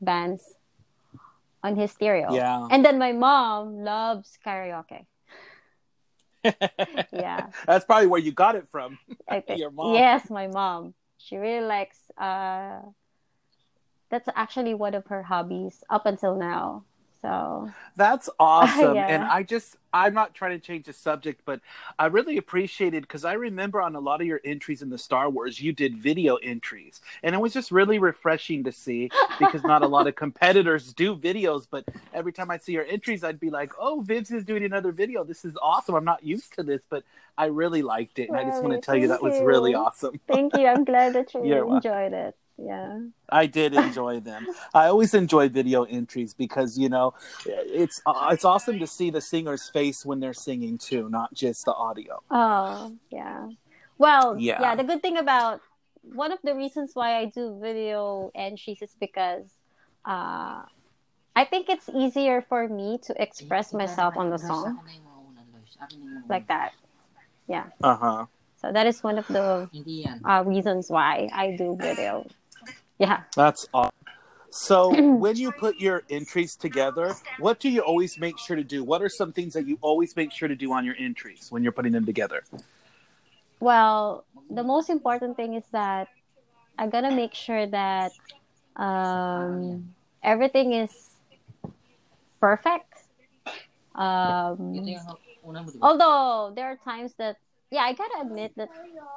bands. 0.00 0.42
on 1.62 1.74
his 1.76 1.90
stereo. 1.90 2.32
Yeah. 2.32 2.68
And 2.70 2.84
then 2.84 2.98
my 2.98 3.12
mom 3.12 3.82
loves 3.82 4.38
karaoke. 4.46 5.06
Yeah. 7.12 7.50
That's 7.66 7.84
probably 7.84 8.06
where 8.06 8.20
you 8.20 8.32
got 8.32 8.54
it 8.54 8.68
from. 8.68 8.98
I. 9.28 9.42
Your 9.56 9.70
mom. 9.70 9.94
Yes, 9.94 10.30
my 10.30 10.46
mom. 10.46 10.94
She 11.18 11.36
really 11.36 11.66
likes 11.66 11.98
uh 12.16 12.80
that's 14.08 14.28
actually 14.34 14.74
one 14.74 14.94
of 14.94 15.04
her 15.06 15.22
hobbies 15.22 15.84
up 15.90 16.06
until 16.06 16.36
now. 16.36 16.84
So 17.22 17.70
That's 17.96 18.28
awesome. 18.38 18.94
Yeah. 18.94 19.06
And 19.06 19.24
I 19.24 19.42
just, 19.42 19.76
I'm 19.92 20.14
not 20.14 20.34
trying 20.34 20.58
to 20.58 20.64
change 20.64 20.86
the 20.86 20.92
subject, 20.92 21.42
but 21.44 21.60
I 21.98 22.06
really 22.06 22.36
appreciated 22.36 23.02
because 23.02 23.24
I 23.24 23.32
remember 23.32 23.82
on 23.82 23.96
a 23.96 24.00
lot 24.00 24.20
of 24.20 24.26
your 24.26 24.40
entries 24.44 24.82
in 24.82 24.90
the 24.90 24.98
Star 24.98 25.28
Wars, 25.28 25.60
you 25.60 25.72
did 25.72 25.96
video 25.96 26.36
entries. 26.36 27.00
And 27.22 27.34
it 27.34 27.38
was 27.38 27.52
just 27.52 27.72
really 27.72 27.98
refreshing 27.98 28.64
to 28.64 28.72
see 28.72 29.10
because 29.38 29.64
not 29.64 29.82
a 29.82 29.88
lot 29.88 30.06
of 30.06 30.14
competitors 30.16 30.92
do 30.92 31.16
videos. 31.16 31.66
But 31.68 31.86
every 32.12 32.32
time 32.32 32.50
I 32.50 32.58
see 32.58 32.72
your 32.72 32.84
entries, 32.84 33.24
I'd 33.24 33.40
be 33.40 33.50
like, 33.50 33.72
oh, 33.78 34.00
Vince 34.00 34.30
is 34.30 34.44
doing 34.44 34.64
another 34.64 34.92
video. 34.92 35.24
This 35.24 35.44
is 35.44 35.56
awesome. 35.60 35.94
I'm 35.96 36.04
not 36.04 36.22
used 36.24 36.54
to 36.54 36.62
this, 36.62 36.82
but 36.88 37.04
I 37.36 37.46
really 37.46 37.82
liked 37.82 38.18
it. 38.18 38.28
And 38.28 38.38
I 38.38 38.44
just 38.44 38.62
want 38.62 38.74
to 38.74 38.80
tell 38.80 38.96
you 38.96 39.08
that 39.08 39.22
was 39.22 39.40
really 39.40 39.74
awesome. 39.74 40.20
thank 40.28 40.56
you. 40.56 40.66
I'm 40.66 40.84
glad 40.84 41.14
that 41.14 41.34
you 41.42 41.74
enjoyed 41.74 42.12
it. 42.12 42.36
Yeah. 42.58 42.98
I 43.30 43.46
did 43.46 43.74
enjoy 43.74 44.20
them. 44.20 44.46
I 44.74 44.86
always 44.86 45.14
enjoy 45.14 45.48
video 45.48 45.84
entries 45.84 46.32
because 46.34 46.78
you 46.78 46.88
know 46.88 47.14
it's 47.46 48.00
uh, 48.06 48.30
it's 48.32 48.44
awesome 48.44 48.78
to 48.78 48.86
see 48.86 49.10
the 49.10 49.20
singer's 49.20 49.68
face 49.68 50.04
when 50.04 50.20
they're 50.20 50.32
singing 50.32 50.78
too, 50.78 51.08
not 51.10 51.34
just 51.34 51.64
the 51.64 51.74
audio. 51.74 52.22
Oh, 52.30 52.96
yeah. 53.10 53.48
Well, 53.98 54.38
Yeah. 54.38 54.60
yeah. 54.60 54.74
the 54.74 54.84
good 54.84 55.02
thing 55.02 55.18
about 55.18 55.60
one 56.02 56.32
of 56.32 56.38
the 56.42 56.54
reasons 56.54 56.92
why 56.94 57.16
I 57.18 57.26
do 57.26 57.58
video 57.60 58.30
entries 58.34 58.80
is 58.80 58.96
because 58.98 59.44
uh, 60.06 60.62
I 61.36 61.44
think 61.44 61.68
it's 61.68 61.88
easier 61.90 62.42
for 62.48 62.66
me 62.68 62.98
to 63.04 63.22
express 63.22 63.72
myself 63.74 64.16
on 64.16 64.30
the 64.30 64.38
song 64.38 64.78
like 66.28 66.46
that. 66.48 66.72
Yeah 67.46 67.66
Uh 67.82 67.96
huh. 67.96 68.26
So 68.60 68.72
that 68.72 68.86
is 68.86 69.02
one 69.02 69.18
of 69.18 69.26
the 69.28 69.68
uh, 70.24 70.42
reasons 70.46 70.90
why 70.90 71.28
I 71.32 71.54
do 71.56 71.76
video. 71.80 72.26
Yeah. 72.98 73.22
That's 73.36 73.66
awesome. 73.72 73.92
So 74.50 74.90
when 75.18 75.36
you 75.36 75.52
put 75.52 75.80
your 75.80 76.02
entries 76.10 76.56
together, 76.56 77.14
what 77.38 77.60
do 77.60 77.68
you 77.68 77.80
always 77.80 78.18
make 78.18 78.38
sure 78.38 78.56
to 78.56 78.64
do? 78.64 78.82
What 78.82 79.02
are 79.02 79.08
some 79.08 79.32
things 79.32 79.54
that 79.54 79.66
you 79.66 79.78
always 79.80 80.16
make 80.16 80.32
sure 80.32 80.48
to 80.48 80.56
do 80.56 80.72
on 80.72 80.84
your 80.84 80.96
entries 80.98 81.48
when 81.50 81.62
you're 81.62 81.72
putting 81.72 81.92
them 81.92 82.06
together? 82.06 82.44
Well, 83.60 84.24
the 84.50 84.62
most 84.62 84.90
important 84.90 85.36
thing 85.36 85.54
is 85.54 85.64
that 85.72 86.08
I 86.78 86.86
gotta 86.86 87.10
make 87.10 87.34
sure 87.34 87.66
that 87.66 88.12
um, 88.76 89.94
everything 90.22 90.72
is 90.72 90.90
perfect. 92.40 92.86
Um, 93.94 94.74
Ito 94.74 94.86
yung 94.86 95.18
una 95.48 95.62
mo, 95.62 95.70
di 95.70 95.78
ba? 95.78 95.82
although 95.86 96.52
there 96.54 96.66
are 96.66 96.78
times 96.84 97.14
that 97.16 97.36
yeah 97.70 97.82
i 97.82 97.92
gotta 97.92 98.20
admit 98.20 98.52
that 98.56 98.68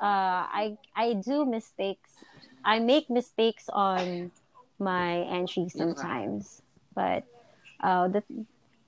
uh 0.01 0.47
i 0.47 0.77
i 0.95 1.13
do 1.13 1.45
mistakes 1.45 2.23
i 2.63 2.79
make 2.79 3.09
mistakes 3.09 3.65
on 3.71 4.31
my 4.79 5.21
entries 5.29 5.73
sometimes 5.75 6.61
but 6.95 7.23
uh 7.83 8.07
the 8.07 8.23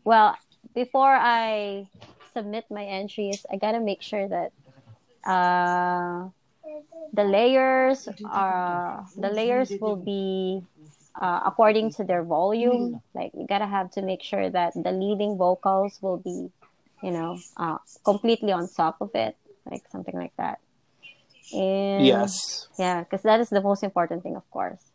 well 0.04 0.38
before 0.76 1.16
i 1.16 1.88
submit 2.34 2.66
my 2.70 2.86
entries 2.86 3.46
i 3.52 3.58
gotta 3.58 3.80
make 3.80 4.02
sure 4.02 4.28
that 4.28 4.52
uh 5.30 6.30
the 7.14 7.24
layers 7.24 8.08
are 8.26 9.08
the 9.18 9.30
layers 9.30 9.78
will 9.80 9.96
be 9.96 10.62
uh, 11.20 11.42
according 11.46 11.92
to 11.92 12.04
their 12.04 12.24
volume. 12.24 13.02
Like 13.14 13.32
you 13.34 13.46
gotta 13.48 13.68
have 13.68 13.92
to 13.92 14.02
make 14.02 14.24
sure 14.24 14.50
that 14.50 14.74
the 14.76 14.92
leading 14.92 15.38
vocals 15.38 16.00
will 16.02 16.18
be 16.18 16.50
you 17.02 17.12
know 17.12 17.40
uh, 17.58 17.78
completely 18.04 18.52
on 18.52 18.68
top 18.70 18.98
of 19.02 19.12
it 19.14 19.36
like 19.70 19.84
something 19.92 20.16
like 20.16 20.34
that 20.38 20.60
and 21.52 22.06
Yes. 22.06 22.68
yeah 22.78 23.04
because 23.04 23.22
that 23.24 23.40
is 23.40 23.50
the 23.50 23.62
most 23.62 23.84
important 23.84 24.24
thing 24.24 24.36
of 24.36 24.50
course 24.52 24.92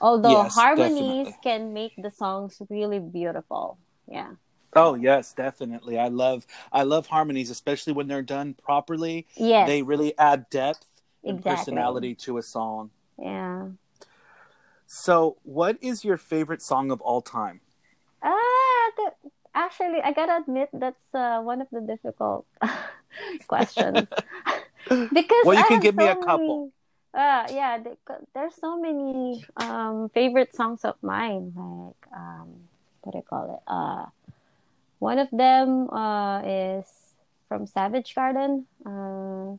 although 0.00 0.42
Yes, 0.42 0.54
harmonies 0.54 1.28
definitely. 1.28 1.38
can 1.42 1.72
make 1.72 1.92
the 1.96 2.10
songs 2.10 2.60
really 2.70 2.98
beautiful 2.98 3.78
yeah 4.08 4.32
Oh 4.74 4.94
yes, 4.94 5.32
definitely. 5.34 5.98
I 5.98 6.08
love 6.08 6.46
I 6.72 6.82
love 6.82 7.06
harmonies, 7.06 7.50
especially 7.50 7.92
when 7.92 8.06
they're 8.08 8.22
done 8.22 8.54
properly. 8.54 9.26
yes 9.36 9.66
They 9.66 9.82
really 9.82 10.16
add 10.18 10.48
depth 10.50 11.02
and 11.26 11.38
Exactly. 11.38 11.52
personality 11.56 12.14
to 12.16 12.38
a 12.38 12.42
song. 12.42 12.90
yeah 13.18 13.68
So, 14.86 15.38
what 15.42 15.76
is 15.80 16.04
your 16.04 16.16
favorite 16.16 16.62
song 16.62 16.90
of 16.92 17.00
all 17.00 17.20
time? 17.20 17.60
ah 18.22 18.90
the, 18.96 19.12
actually 19.54 20.00
i 20.02 20.12
gotta 20.12 20.36
admit 20.36 20.68
that's 20.72 21.14
uh, 21.14 21.40
one 21.40 21.60
of 21.60 21.68
the 21.72 21.80
difficult 21.80 22.46
questions 23.48 24.08
because 24.88 25.46
Well, 25.46 25.54
you 25.56 25.64
I 25.64 25.68
can 25.68 25.80
give 25.80 25.96
me 25.96 26.06
a 26.06 26.16
couple. 26.16 26.56
Many, 26.56 26.72
uh, 27.14 27.46
yeah, 27.52 27.78
the- 27.78 27.96
there's 28.34 28.54
so 28.54 28.78
many 28.80 29.44
um, 29.56 30.08
favorite 30.14 30.54
songs 30.54 30.84
of 30.84 30.96
mine. 31.02 31.52
Like, 31.56 32.12
um, 32.16 32.68
what 33.02 33.12
do 33.12 33.18
I 33.18 33.22
call 33.22 33.54
it? 33.54 33.62
Uh, 33.66 34.06
one 34.98 35.18
of 35.18 35.28
them 35.30 35.90
uh, 35.90 36.40
is 36.44 36.86
from 37.48 37.66
Savage 37.66 38.14
Garden. 38.14 38.66
Uh, 38.84 39.56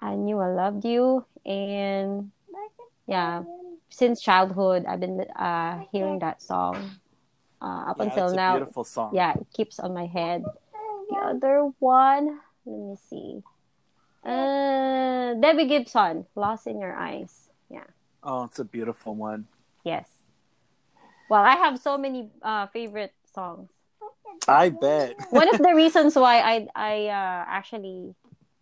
I 0.00 0.14
knew 0.16 0.38
I 0.38 0.48
loved 0.48 0.84
you, 0.84 1.24
and 1.46 2.30
yeah, 3.06 3.42
since 3.90 4.20
childhood, 4.20 4.84
I've 4.86 5.00
been 5.00 5.20
uh, 5.36 5.84
hearing 5.92 6.18
that 6.20 6.42
song 6.42 7.00
uh, 7.62 7.90
up 7.90 8.00
Yeah, 8.00 8.06
until 8.06 8.24
it's 8.26 8.34
a 8.34 8.36
now. 8.36 8.52
beautiful 8.58 8.84
song. 8.84 9.10
Yeah, 9.14 9.32
it 9.34 9.46
keeps 9.52 9.78
on 9.78 9.94
my 9.94 10.06
head. 10.06 10.44
The 11.10 11.16
other 11.16 11.70
one, 11.78 12.40
let 12.66 12.78
me 12.78 12.96
see. 13.08 13.42
Uh, 14.24 15.34
Debbie 15.34 15.66
Gibson, 15.68 16.26
Lost 16.34 16.66
in 16.66 16.80
Your 16.80 16.94
Eyes. 16.96 17.48
Yeah, 17.70 17.84
Oh, 18.22 18.44
it's 18.44 18.58
a 18.58 18.64
beautiful 18.64 19.14
one. 19.14 19.46
yes. 19.84 20.08
Well, 21.28 21.42
I 21.42 21.56
have 21.56 21.80
so 21.80 21.96
many 21.96 22.28
uh, 22.42 22.66
favorite 22.68 23.12
songs. 23.34 23.70
I 24.46 24.68
bet. 24.68 25.16
One 25.30 25.48
of 25.48 25.58
the 25.58 25.74
reasons 25.74 26.16
why 26.16 26.40
I 26.40 26.68
I 26.76 26.94
uh, 27.08 27.44
actually 27.48 28.14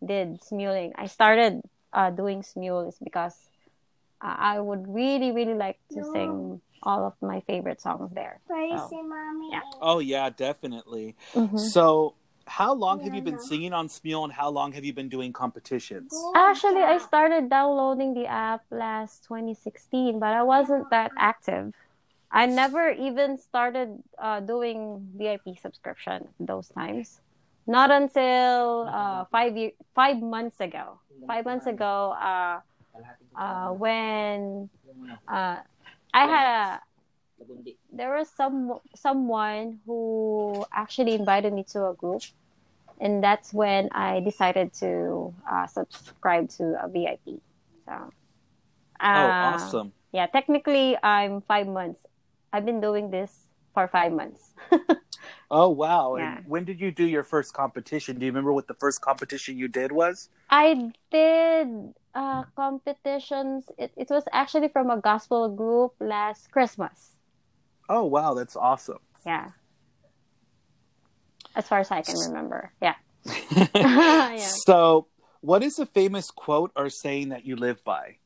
did 0.04 0.42
smuling, 0.42 0.92
I 0.96 1.06
started 1.06 1.60
uh, 1.92 2.10
doing 2.10 2.42
smule 2.42 2.88
is 2.88 2.98
because 3.02 3.34
uh, 4.22 4.34
I 4.38 4.60
would 4.60 4.86
really 4.86 5.32
really 5.32 5.54
like 5.54 5.78
to 5.92 6.02
sing 6.14 6.60
all 6.82 7.06
of 7.06 7.14
my 7.20 7.40
favorite 7.46 7.80
songs 7.80 8.10
there. 8.14 8.38
So, 8.48 8.54
yeah. 9.50 9.60
Oh 9.80 9.98
yeah, 9.98 10.30
definitely. 10.30 11.16
Mhm. 11.34 11.58
So, 11.58 12.14
how 12.46 12.74
long 12.74 13.00
have 13.00 13.14
you 13.14 13.22
been 13.22 13.38
singing 13.38 13.72
on 13.72 13.88
Smule, 13.88 14.24
and 14.24 14.32
how 14.32 14.50
long 14.50 14.72
have 14.72 14.84
you 14.84 14.92
been 14.92 15.08
doing 15.08 15.32
competitions? 15.32 16.14
Actually, 16.34 16.82
I 16.82 16.98
started 16.98 17.48
downloading 17.48 18.14
the 18.14 18.26
app 18.26 18.62
last 18.70 19.24
2016, 19.24 20.18
but 20.18 20.32
I 20.32 20.42
wasn't 20.42 20.90
that 20.90 21.12
active. 21.16 21.72
I 22.30 22.46
never 22.46 22.90
even 22.90 23.36
started 23.36 24.02
uh, 24.18 24.40
doing 24.40 25.06
VIP 25.16 25.58
subscription 25.60 26.28
those 26.40 26.68
times. 26.68 27.20
Not 27.66 27.90
until 27.90 28.88
uh, 28.88 29.24
five 29.30 29.56
year, 29.56 29.70
five 29.94 30.20
months 30.20 30.58
ago. 30.60 30.98
Five 31.26 31.44
months 31.44 31.66
ago, 31.66 32.16
uh, 32.18 32.60
uh, 33.36 33.68
when 33.70 34.68
uh, 35.28 35.56
I 36.12 36.26
had 36.26 36.46
a 36.46 36.80
there 37.92 38.14
was 38.14 38.28
some 38.28 38.78
someone 38.94 39.78
who 39.86 40.64
actually 40.72 41.14
invited 41.14 41.52
me 41.52 41.64
to 41.64 41.88
a 41.88 41.94
group 41.94 42.22
and 43.00 43.22
that's 43.22 43.52
when 43.52 43.88
i 43.92 44.20
decided 44.20 44.72
to 44.72 45.34
uh, 45.50 45.66
subscribe 45.66 46.48
to 46.48 46.76
a 46.82 46.88
vip 46.88 47.20
so 47.84 47.92
oh, 47.92 48.10
uh, 49.00 49.54
awesome. 49.54 49.92
yeah 50.12 50.26
technically 50.26 50.96
i'm 51.02 51.40
five 51.42 51.66
months 51.66 52.00
i've 52.52 52.64
been 52.66 52.80
doing 52.80 53.10
this 53.10 53.46
for 53.74 53.88
five 53.88 54.12
months 54.12 54.52
Oh 55.54 55.68
wow. 55.68 56.16
Yeah. 56.16 56.38
And 56.38 56.46
when 56.48 56.64
did 56.64 56.80
you 56.80 56.90
do 56.90 57.04
your 57.04 57.22
first 57.22 57.52
competition? 57.52 58.18
Do 58.18 58.24
you 58.24 58.32
remember 58.32 58.54
what 58.54 58.66
the 58.68 58.74
first 58.74 59.02
competition 59.02 59.58
you 59.58 59.68
did 59.68 59.92
was? 59.92 60.30
i 60.52 60.92
did 61.10 61.94
uh, 62.14 62.44
competitions 62.54 63.64
it, 63.78 63.90
it 63.96 64.08
was 64.10 64.22
actually 64.32 64.68
from 64.68 64.90
a 64.90 65.00
gospel 65.00 65.48
group 65.48 65.94
last 65.98 66.50
christmas 66.52 67.16
Oh 67.92 68.04
wow, 68.08 68.32
that's 68.32 68.56
awesome. 68.56 69.04
yeah 69.28 69.52
as 71.54 71.68
far 71.68 71.78
as 71.84 71.90
i 71.92 72.00
can 72.00 72.16
remember 72.16 72.72
yeah 72.80 72.96
yeah 73.76 74.48
So, 74.64 75.06
what 75.42 75.62
is 75.62 75.78
a 75.78 75.84
famous 75.84 76.30
quote 76.30 76.72
or 76.74 76.88
saying 76.88 77.28
that 77.28 77.44
you 77.44 77.54
live 77.56 77.84
by? 77.84 78.16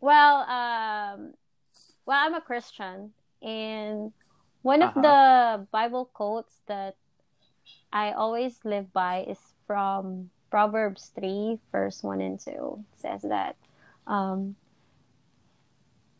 Well, 0.00 0.44
um, 0.44 1.32
well, 2.04 2.18
I'm 2.20 2.34
a 2.34 2.40
Christian, 2.44 3.12
and 3.40 4.12
one 4.62 4.82
of 4.84 4.92
Uh-huh. 4.92 5.02
the 5.02 5.66
Bible 5.72 6.04
quotes 6.12 6.52
that 6.68 6.96
I 7.92 8.12
always 8.12 8.60
live 8.64 8.92
by 8.92 9.24
is 9.28 9.40
from 9.66 10.28
Proverbs 10.50 11.10
3, 11.16 11.58
verse 11.72 12.02
1 12.04 12.20
and 12.20 12.38
2. 12.38 12.50
It 12.52 13.00
says 13.00 13.22
that, 13.24 13.56
um, 14.06 14.54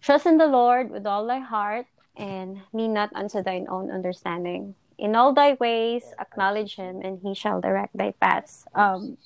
Trust 0.01 0.25
in 0.27 0.39
the 0.39 0.49
Lord 0.49 0.89
with 0.91 1.07
all 1.07 1.27
thy 1.27 1.41
heart, 1.41 1.87
and 2.17 2.63
lean 2.73 2.93
not 2.95 3.11
unto 3.15 3.43
thine 3.43 3.67
own 3.69 3.91
understanding. 3.91 4.75
In 4.99 5.17
all 5.17 5.33
thy 5.33 5.55
ways, 5.55 6.13
acknowledge 6.21 6.77
him, 6.77 7.01
and 7.03 7.21
he 7.23 7.35
shall 7.35 7.61
direct 7.61 7.97
thy 7.97 8.13
paths. 8.21 8.67
Um, 8.75 9.17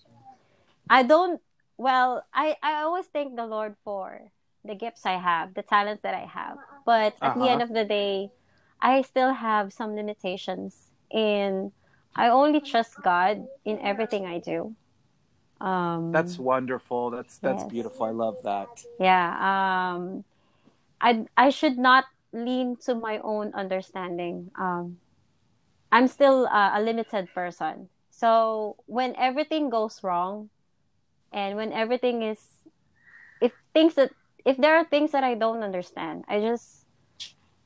I 0.88 1.02
don't, 1.02 1.40
well, 1.76 2.24
I, 2.32 2.56
I 2.62 2.82
always 2.82 3.06
thank 3.06 3.36
the 3.36 3.46
Lord 3.46 3.76
for 3.84 4.30
the 4.64 4.74
gifts 4.74 5.04
I 5.06 5.18
have, 5.18 5.54
the 5.54 5.62
talents 5.62 6.02
that 6.02 6.14
I 6.14 6.26
have. 6.26 6.58
But 6.86 7.14
at 7.22 7.34
the 7.34 7.40
Uh-huh. 7.40 7.48
end 7.48 7.62
of 7.62 7.70
the 7.72 7.84
day, 7.84 8.30
I 8.80 9.02
still 9.02 9.32
have 9.34 9.72
some 9.72 9.96
limitations. 9.96 10.90
And 11.10 11.72
I 12.16 12.28
only 12.28 12.60
trust 12.60 13.02
God 13.02 13.46
in 13.64 13.78
everything 13.80 14.26
I 14.26 14.38
do. 14.38 14.74
Um, 15.60 16.12
That's 16.12 16.38
wonderful. 16.38 17.10
That's 17.10 17.38
that's 17.38 17.62
Yes. 17.62 17.72
beautiful. 17.72 18.06
I 18.06 18.10
love 18.10 18.42
that. 18.42 18.68
yeah 19.00 19.34
um 19.40 20.24
i 21.00 21.26
i 21.36 21.50
should 21.50 21.78
not 21.78 22.04
lean 22.34 22.76
to 22.76 22.94
my 22.94 23.18
own 23.22 23.52
understanding 23.54 24.50
um 24.58 24.98
i'm 25.92 26.08
still 26.08 26.46
uh, 26.48 26.72
a 26.74 26.82
limited 26.82 27.28
person 27.34 27.88
so 28.10 28.76
when 28.86 29.14
everything 29.16 29.70
goes 29.70 30.02
wrong 30.02 30.50
and 31.32 31.56
when 31.56 31.72
everything 31.72 32.22
is 32.22 32.38
if 33.40 33.52
things 33.72 33.94
that 33.94 34.10
if 34.44 34.56
there 34.58 34.76
are 34.76 34.84
things 34.84 35.12
that 35.12 35.24
i 35.24 35.34
don't 35.34 35.62
understand 35.62 36.24
i 36.28 36.40
just 36.40 36.86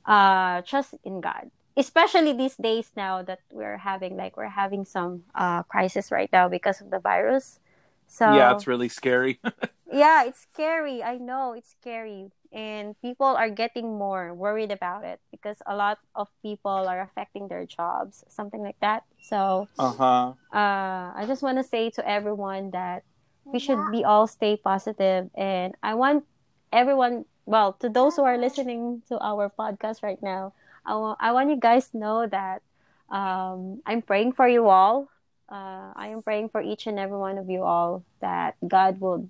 uh 0.06 0.62
trust 0.62 0.94
in 1.04 1.20
god 1.20 1.50
especially 1.76 2.32
these 2.32 2.56
days 2.56 2.90
now 2.96 3.22
that 3.22 3.40
we're 3.52 3.78
having 3.78 4.16
like 4.16 4.37
we're 4.37 4.48
having 4.48 4.84
some 4.84 5.22
uh 5.34 5.62
crisis 5.64 6.10
right 6.10 6.30
now 6.32 6.48
because 6.48 6.80
of 6.80 6.90
the 6.90 6.98
virus 7.00 7.60
so 8.08 8.32
yeah, 8.32 8.52
it's 8.52 8.66
really 8.66 8.88
scary. 8.88 9.38
yeah, 9.92 10.25
it's 10.25 10.46
scary. 10.52 11.02
I 11.02 11.18
know 11.18 11.52
it's 11.52 11.70
scary. 11.80 12.30
And 12.52 12.99
people 13.02 13.26
are 13.26 13.50
getting 13.50 13.99
more 13.99 14.33
worried 14.33 14.73
about 14.73 15.05
it 15.05 15.21
because 15.31 15.59
a 15.67 15.76
lot 15.76 15.99
of 16.14 16.28
people 16.40 16.88
are 16.88 17.02
affecting 17.02 17.49
their 17.49 17.67
jobs, 17.67 18.25
something 18.28 18.62
like 18.62 18.81
that. 18.81 19.05
So, 19.21 19.69
uh-huh. 19.78 20.33
uh, 20.52 21.12
I 21.12 21.25
just 21.26 21.43
want 21.43 21.59
to 21.59 21.64
say 21.64 21.90
to 21.90 22.09
everyone 22.09 22.71
that 22.71 23.05
we 23.45 23.59
should 23.59 23.81
be 23.93 24.05
all 24.05 24.26
stay 24.26 24.57
positive 24.57 25.31
and 25.37 25.75
I 25.83 25.95
want 25.95 26.25
everyone, 26.73 27.25
well, 27.47 27.73
to 27.81 27.88
those 27.88 28.17
who 28.17 28.25
are 28.25 28.38
listening 28.38 29.02
to 29.09 29.19
our 29.19 29.50
podcast 29.50 30.02
right 30.02 30.23
now, 30.23 30.52
I 30.85 30.97
want 30.97 31.19
I 31.21 31.33
want 31.33 31.50
you 31.50 31.57
guys 31.57 31.88
to 31.90 31.99
know 31.99 32.26
that 32.26 32.62
um, 33.11 33.83
I'm 33.87 34.02
praying 34.02 34.33
for 34.33 34.49
you 34.49 34.69
all. 34.69 35.09
Uh, 35.49 35.93
I 35.97 36.09
am 36.09 36.23
praying 36.23 36.50
for 36.50 36.61
each 36.61 36.87
and 36.87 36.99
every 36.99 37.17
one 37.17 37.38
of 37.38 37.49
you 37.49 37.62
all 37.62 38.05
that 38.21 38.57
God 38.67 39.00
will 39.00 39.28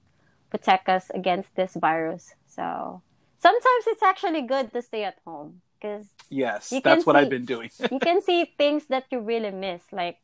protect 0.50 0.88
us 0.88 1.10
against 1.14 1.54
this 1.54 1.74
virus. 1.74 2.34
So 2.46 3.02
sometimes 3.38 3.84
it's 3.86 4.02
actually 4.02 4.42
good 4.42 4.72
to 4.72 4.82
stay 4.82 5.04
at 5.04 5.18
home 5.24 5.62
because 5.80 6.06
Yes, 6.30 6.72
that's 6.84 7.06
what 7.06 7.16
I've 7.16 7.30
been 7.30 7.46
doing. 7.46 7.70
you 7.90 7.98
can 7.98 8.20
see 8.20 8.44
things 8.58 8.86
that 8.88 9.04
you 9.10 9.20
really 9.20 9.50
miss, 9.50 9.82
like 9.92 10.18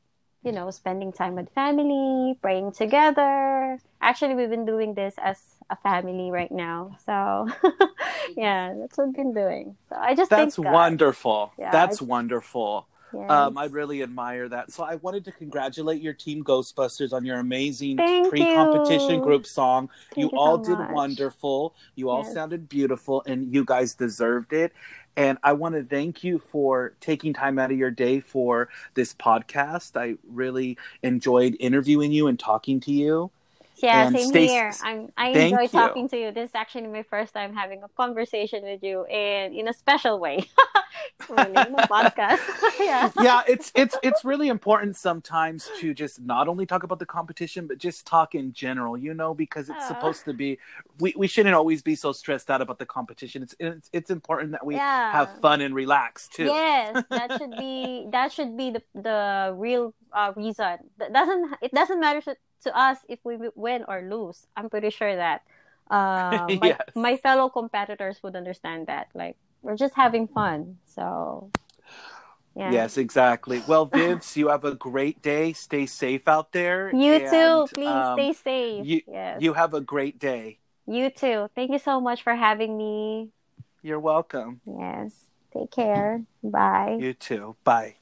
you 0.45 0.53
know, 0.53 0.71
spending 0.71 1.11
time 1.11 1.37
with 1.37 1.49
family, 1.55 2.39
praying 2.43 2.73
together. 2.73 3.79
Actually, 4.03 4.35
we've 4.35 4.51
been 4.51 4.67
doing 4.67 4.93
this 4.93 5.15
as 5.17 5.41
a 5.71 5.77
family 5.77 6.31
right 6.31 6.53
now. 6.53 6.99
So 7.07 7.49
yeah, 8.37 8.75
that's 8.79 8.99
what 8.99 9.07
we've 9.07 9.17
been 9.17 9.33
doing. 9.33 9.77
So 9.89 9.97
I 9.97 10.15
just 10.15 10.29
That's 10.29 10.59
wonderful. 10.59 11.53
Yeah, 11.59 11.71
that's 11.71 12.03
I- 12.03 12.05
wonderful. 12.05 12.87
Yes. 13.15 13.31
Um, 13.31 13.57
I 13.57 13.67
really 13.67 14.03
admire 14.03 14.49
that. 14.49 14.73
So 14.73 14.83
I 14.83 14.97
wanted 14.97 15.25
to 15.27 15.33
congratulate 15.33 16.03
your 16.03 16.13
team 16.13 16.43
Ghostbusters 16.43 17.13
on 17.13 17.25
your 17.25 17.39
amazing 17.39 17.97
Thank 17.97 18.29
pre-competition 18.29 19.17
you. 19.17 19.21
group 19.21 19.47
song. 19.47 19.89
Thank 20.11 20.19
you 20.19 20.31
you 20.33 20.39
all 20.39 20.63
so 20.65 20.77
did 20.77 20.91
wonderful. 20.93 21.75
You 21.95 22.11
all 22.11 22.25
Yes. 22.25 22.35
sounded 22.35 22.69
beautiful 22.69 23.23
and 23.27 23.53
you 23.55 23.65
guys 23.65 23.95
deserved 23.95 24.53
it. 24.53 24.73
And 25.17 25.39
I 25.45 25.53
want 25.53 25.77
to 25.77 25.85
thank 25.85 26.25
you 26.25 26.39
for 26.39 26.95
taking 27.01 27.33
time 27.33 27.59
out 27.59 27.71
of 27.71 27.79
your 27.79 27.91
day 27.93 28.21
for 28.21 28.69
this 28.95 29.15
podcast. 29.15 29.97
I 29.97 30.17
really 30.29 30.77
enjoyed 31.03 31.57
interviewing 31.61 32.11
you 32.13 32.27
and 32.27 32.39
talking 32.39 32.81
to 32.81 32.93
you. 32.93 33.31
Yeah, 33.77 34.07
And 34.07 34.17
same 34.17 34.29
stay- 34.29 34.47
here. 34.47 34.73
I'm, 34.83 35.13
I 35.17 35.29
enjoy 35.31 35.63
you. 35.63 35.69
talking 35.69 36.09
to 36.11 36.17
you. 36.17 36.31
This 36.33 36.51
is 36.51 36.55
actually 36.55 36.87
my 36.87 37.03
first 37.03 37.35
time 37.35 37.55
having 37.55 37.83
a 37.83 37.89
conversation 37.89 38.63
with 38.63 38.83
you, 38.83 39.05
and 39.05 39.55
in 39.55 39.69
a 39.69 39.73
special 39.73 40.19
way. 40.19 40.49
really, 41.29 41.51
in 41.51 41.75
a 41.75 41.87
podcast. 41.89 42.39
yeah. 42.79 43.11
yeah, 43.21 43.43
it's 43.49 43.73
it's 43.75 43.97
it's 44.03 44.25
really 44.25 44.49
important 44.49 44.97
sometimes 44.97 45.69
to 45.81 45.93
just 45.93 46.21
not 46.21 46.47
only 46.49 46.67
talk 46.67 46.83
about 46.85 46.99
the 46.99 47.07
competition, 47.07 47.67
but 47.67 47.79
just 47.79 48.07
talk 48.07 48.35
in 48.35 48.53
general. 48.53 48.97
You 48.97 49.13
know, 49.15 49.35
because 49.35 49.69
it's 49.69 49.85
Aw. 49.85 49.89
supposed 49.89 50.25
to 50.27 50.33
be. 50.33 50.59
We 51.01 51.15
we 51.17 51.27
shouldn't 51.27 51.55
always 51.55 51.83
be 51.83 51.95
so 51.97 52.13
stressed 52.13 52.51
out 52.51 52.61
about 52.63 52.79
the 52.79 52.87
competition. 52.87 53.43
It's 53.43 53.55
it's 53.59 53.91
it's 53.93 54.11
important 54.11 54.53
that 54.53 54.65
we 54.65 54.77
Yeah. 54.77 55.13
have 55.13 55.41
fun 55.41 55.61
and 55.61 55.75
relax 55.75 56.29
too. 56.29 56.45
Yes, 56.45 57.03
that 57.11 57.33
should 57.39 57.51
be 57.59 58.07
that 58.13 58.33
should 58.33 58.57
be 58.57 58.71
the 58.71 58.83
the 58.95 59.55
real 59.57 59.95
uh, 60.13 60.33
reason. 60.37 60.79
That 60.99 61.13
doesn't 61.13 61.57
it 61.61 61.73
doesn't 61.75 61.99
matter 62.01 62.21
to, 62.23 62.37
to 62.65 62.77
us 62.77 62.99
if 63.09 63.19
we 63.25 63.39
win 63.55 63.85
or 63.89 64.03
lose. 64.03 64.47
I'm 64.57 64.69
pretty 64.69 64.91
sure 64.91 65.15
that 65.17 65.43
uh, 65.91 66.47
my, 66.61 66.69
Yes. 66.75 66.81
my 66.95 67.17
fellow 67.17 67.49
competitors 67.49 68.23
would 68.23 68.37
understand 68.37 68.87
that. 68.89 69.09
Like 69.15 69.37
we're 69.63 69.77
just 69.77 69.95
having 69.95 70.27
fun. 70.29 70.79
So 70.85 71.51
yeah. 72.57 72.71
Yes, 72.71 72.97
exactly. 72.99 73.63
Well, 73.67 73.89
Vivz, 73.89 74.37
you 74.37 74.49
have 74.49 74.65
a 74.65 74.75
great 74.75 75.21
day. 75.23 75.53
Stay 75.53 75.87
safe 75.87 76.29
out 76.29 76.53
there. 76.53 76.95
You 76.95 77.15
and, 77.15 77.31
too. 77.31 77.75
Please 77.75 77.89
um, 77.89 78.15
stay 78.17 78.33
safe. 78.33 78.87
you- 78.87 79.03
yes. 79.09 79.43
You 79.43 79.53
have 79.55 79.75
a 79.75 79.81
great 79.81 80.19
day. 80.19 80.59
You 80.87 81.11
too. 81.11 81.49
Thank 81.55 81.71
you 81.73 81.79
so 81.79 82.01
much 82.01 82.23
for 82.23 82.35
having 82.35 82.77
me. 82.77 83.31
You're 83.83 84.01
welcome. 84.01 84.61
Yes. 84.67 85.13
Take 85.53 85.71
care. 85.71 86.23
Bye. 86.43 86.99
You 87.01 87.15
too. 87.15 87.57
Bye. 87.65 87.97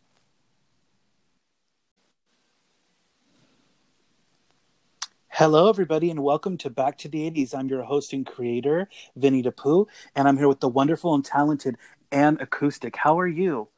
Hello, 5.35 5.71
everybody, 5.71 6.11
and 6.11 6.23
welcome 6.23 6.59
to 6.59 6.69
Back 6.69 6.99
to 6.99 7.09
the 7.09 7.21
80s. 7.31 7.55
I'm 7.55 7.67
your 7.67 7.85
host 7.85 8.13
and 8.13 8.27
creator, 8.27 8.87
Vinny 9.17 9.43
DePoo, 9.43 9.87
and 10.15 10.29
I'm 10.29 10.37
here 10.37 10.47
with 10.47 10.61
the 10.61 10.69
wonderful 10.69 11.15
and 11.15 11.25
talented 11.25 11.79
Anne 12.11 12.37
Acoustic. 12.39 12.97
How 12.97 13.19
are 13.19 13.27
you? 13.27 13.69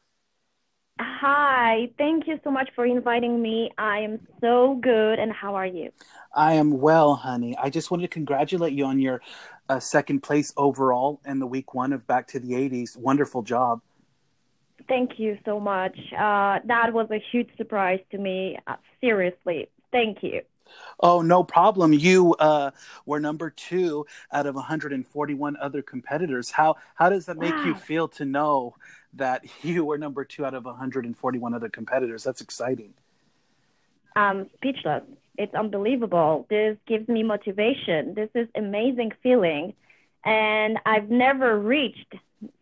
Hi, 0.99 1.91
thank 1.97 2.27
you 2.27 2.41
so 2.43 2.51
much 2.51 2.71
for 2.75 2.85
inviting 2.85 3.41
me. 3.41 3.71
I 3.79 4.01
am 4.01 4.27
so 4.41 4.81
good, 4.83 5.21
and 5.21 5.33
how 5.33 5.55
are 5.55 5.65
you? 5.65 5.91
I 6.35 6.55
am 6.55 6.81
well, 6.81 7.15
honey. 7.15 7.57
I 7.57 7.71
just 7.71 7.89
wanted 7.89 8.03
to 8.03 8.13
congratulate 8.13 8.73
you 8.73 8.87
on 8.87 8.99
your 8.99 9.23
uh, 9.69 9.79
second 9.79 10.25
place 10.25 10.53
overall 10.57 11.21
in 11.25 11.39
the 11.39 11.47
week 11.47 11.73
one 11.73 11.93
of 11.93 12.05
Back 12.05 12.27
to 12.29 12.41
the 12.41 12.51
80s. 12.51 12.97
Wonderful 12.97 13.43
job. 13.43 13.81
Thank 14.89 15.21
you 15.21 15.39
so 15.45 15.61
much. 15.61 15.97
Uh, 16.13 16.59
that 16.65 16.93
was 16.93 17.07
a 17.13 17.23
huge 17.31 17.51
surprise 17.57 18.01
to 18.11 18.19
me. 18.19 18.59
Uh, 18.67 18.75
seriously, 19.01 19.69
thank 19.93 20.19
you. 20.25 20.41
Oh, 21.01 21.23
no 21.23 21.43
problem. 21.43 21.93
You 21.93 22.35
uh, 22.35 22.71
were 23.07 23.21
number 23.21 23.51
two 23.51 24.07
out 24.33 24.47
of 24.47 24.55
141 24.55 25.57
other 25.57 25.83
competitors. 25.83 26.51
How 26.51 26.77
how 26.95 27.09
does 27.09 27.27
that 27.27 27.37
make 27.37 27.55
you 27.65 27.75
feel 27.75 28.09
to 28.09 28.25
know 28.25 28.77
that 29.15 29.45
you 29.63 29.85
were 29.85 29.99
number 29.99 30.25
two 30.25 30.45
out 30.45 30.55
of 30.55 30.65
141 30.65 31.55
other 31.55 31.69
competitors? 31.69 32.25
That's 32.25 32.41
exciting. 32.41 32.95
I'm 34.17 34.49
speechless. 34.57 35.03
It's 35.37 35.55
unbelievable. 35.55 36.47
This 36.49 36.77
gives 36.87 37.09
me 37.09 37.25
motivation. 37.25 38.15
This 38.15 38.31
is 38.35 38.49
amazing 38.55 39.13
feeling, 39.23 39.75
and 40.25 40.79
I've 40.87 41.11
never 41.11 41.59
reached 41.59 42.15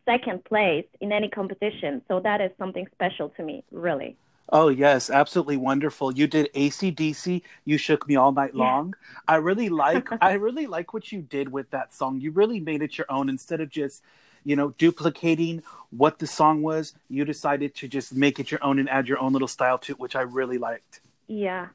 second 0.06 0.44
place 0.44 0.86
in 1.00 1.12
any 1.12 1.28
competition, 1.28 2.02
so 2.08 2.20
that 2.20 2.40
is 2.40 2.50
something 2.58 2.86
special 2.94 3.28
to 3.30 3.42
me, 3.42 3.64
really. 3.70 4.16
Oh 4.48 4.68
yes, 4.68 5.08
absolutely 5.10 5.56
wonderful. 5.56 6.12
You 6.12 6.26
did 6.26 6.50
ACDC. 6.54 7.42
You 7.64 7.78
shook 7.78 8.06
me 8.06 8.16
all 8.16 8.32
night 8.32 8.54
Yeah. 8.54 8.74
long. 8.74 8.94
I 9.26 9.36
really 9.36 9.68
like. 9.68 10.08
I 10.20 10.32
really 10.34 10.66
like 10.66 10.92
what 10.92 11.10
you 11.10 11.22
did 11.22 11.50
with 11.50 11.70
that 11.70 11.94
song. 11.94 12.20
You 12.20 12.30
really 12.32 12.60
made 12.60 12.82
it 12.82 12.98
your 12.98 13.10
own 13.10 13.28
instead 13.28 13.60
of 13.60 13.70
just, 13.70 14.02
you 14.44 14.54
know, 14.56 14.70
duplicating 14.78 15.62
what 15.90 16.18
the 16.18 16.26
song 16.26 16.62
was. 16.62 16.94
You 17.08 17.24
decided 17.24 17.74
to 17.76 17.88
just 17.88 18.14
make 18.14 18.38
it 18.38 18.50
your 18.50 18.62
own 18.64 18.78
and 18.78 18.88
add 18.90 19.08
your 19.08 19.18
own 19.18 19.32
little 19.32 19.48
style 19.48 19.78
to 19.78 19.92
it, 19.92 20.00
which 20.00 20.16
I 20.16 20.22
really 20.22 20.58
liked. 20.58 21.00
Yeah, 21.28 21.68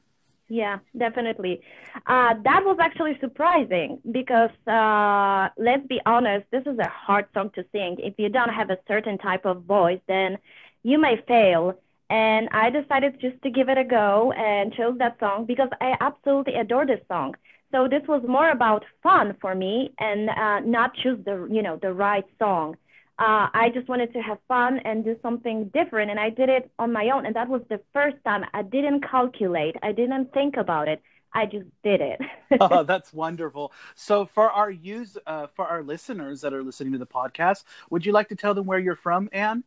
yeah, 0.48 0.78
definitely. 0.96 1.62
Uh, 2.06 2.34
that 2.44 2.64
was 2.64 2.78
actually 2.80 3.18
surprising 3.20 4.00
because 4.10 4.50
uh, 4.66 5.48
let's 5.58 5.86
be 5.86 6.00
honest, 6.06 6.46
this 6.50 6.62
is 6.66 6.78
a 6.78 6.88
hard 6.88 7.26
song 7.34 7.50
to 7.54 7.64
sing. 7.72 7.96
If 7.98 8.14
you 8.18 8.28
don't 8.28 8.50
have 8.50 8.70
a 8.70 8.78
certain 8.88 9.18
type 9.18 9.46
of 9.46 9.64
voice, 9.64 10.00
then 10.08 10.38
you 10.82 10.98
may 10.98 11.22
fail. 11.26 11.78
And 12.10 12.48
I 12.52 12.70
decided 12.70 13.20
just 13.20 13.40
to 13.42 13.50
give 13.50 13.68
it 13.68 13.76
a 13.76 13.84
go 13.84 14.32
and 14.32 14.72
chose 14.72 14.96
that 14.98 15.18
song 15.20 15.44
because 15.44 15.68
I 15.80 15.94
absolutely 16.00 16.54
adore 16.54 16.86
this 16.86 17.00
song. 17.06 17.34
So 17.70 17.86
this 17.86 18.02
was 18.08 18.22
more 18.26 18.50
about 18.50 18.84
fun 19.02 19.36
for 19.40 19.54
me 19.54 19.92
and 19.98 20.30
uh, 20.30 20.60
not 20.60 20.94
choose 20.94 21.22
the 21.24 21.46
you 21.50 21.62
know 21.62 21.78
the 21.80 21.92
right 21.92 22.24
song. 22.38 22.76
Uh, 23.18 23.50
I 23.52 23.70
just 23.74 23.88
wanted 23.88 24.12
to 24.12 24.20
have 24.20 24.38
fun 24.46 24.78
and 24.84 25.04
do 25.04 25.16
something 25.22 25.70
different, 25.74 26.10
and 26.10 26.20
I 26.20 26.30
did 26.30 26.48
it 26.48 26.70
on 26.78 26.92
my 26.92 27.10
own. 27.10 27.26
And 27.26 27.34
that 27.34 27.48
was 27.48 27.62
the 27.68 27.80
first 27.92 28.16
time 28.24 28.44
I 28.54 28.62
didn't 28.62 29.02
calculate, 29.02 29.74
I 29.82 29.92
didn't 29.92 30.32
think 30.32 30.56
about 30.56 30.88
it. 30.88 31.02
I 31.32 31.44
just 31.44 31.66
did 31.82 32.00
it. 32.00 32.20
oh, 32.60 32.82
that's 32.84 33.12
wonderful. 33.12 33.72
So, 33.94 34.24
for 34.24 34.50
our 34.50 34.70
use, 34.70 35.18
uh, 35.26 35.48
for 35.48 35.66
our 35.66 35.82
listeners 35.82 36.40
that 36.40 36.54
are 36.54 36.62
listening 36.62 36.92
to 36.92 36.98
the 36.98 37.06
podcast, 37.06 37.64
would 37.90 38.06
you 38.06 38.12
like 38.12 38.28
to 38.28 38.36
tell 38.36 38.54
them 38.54 38.66
where 38.66 38.78
you're 38.78 38.96
from, 38.96 39.28
Anne? 39.32 39.64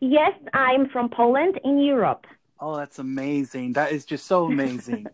Yes, 0.00 0.32
I'm 0.52 0.88
from 0.88 1.08
Poland 1.10 1.60
in 1.64 1.78
Europe, 1.78 2.26
Oh, 2.58 2.76
that's 2.76 2.98
amazing. 2.98 3.72
That 3.72 3.92
is 3.92 4.04
just 4.04 4.26
so 4.26 4.46
amazing. 4.46 5.06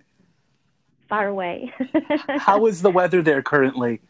far 1.09 1.29
away. 1.29 1.73
How 2.37 2.66
is 2.66 2.83
the 2.83 2.90
weather 2.90 3.23
there 3.23 3.42
currently? 3.42 4.01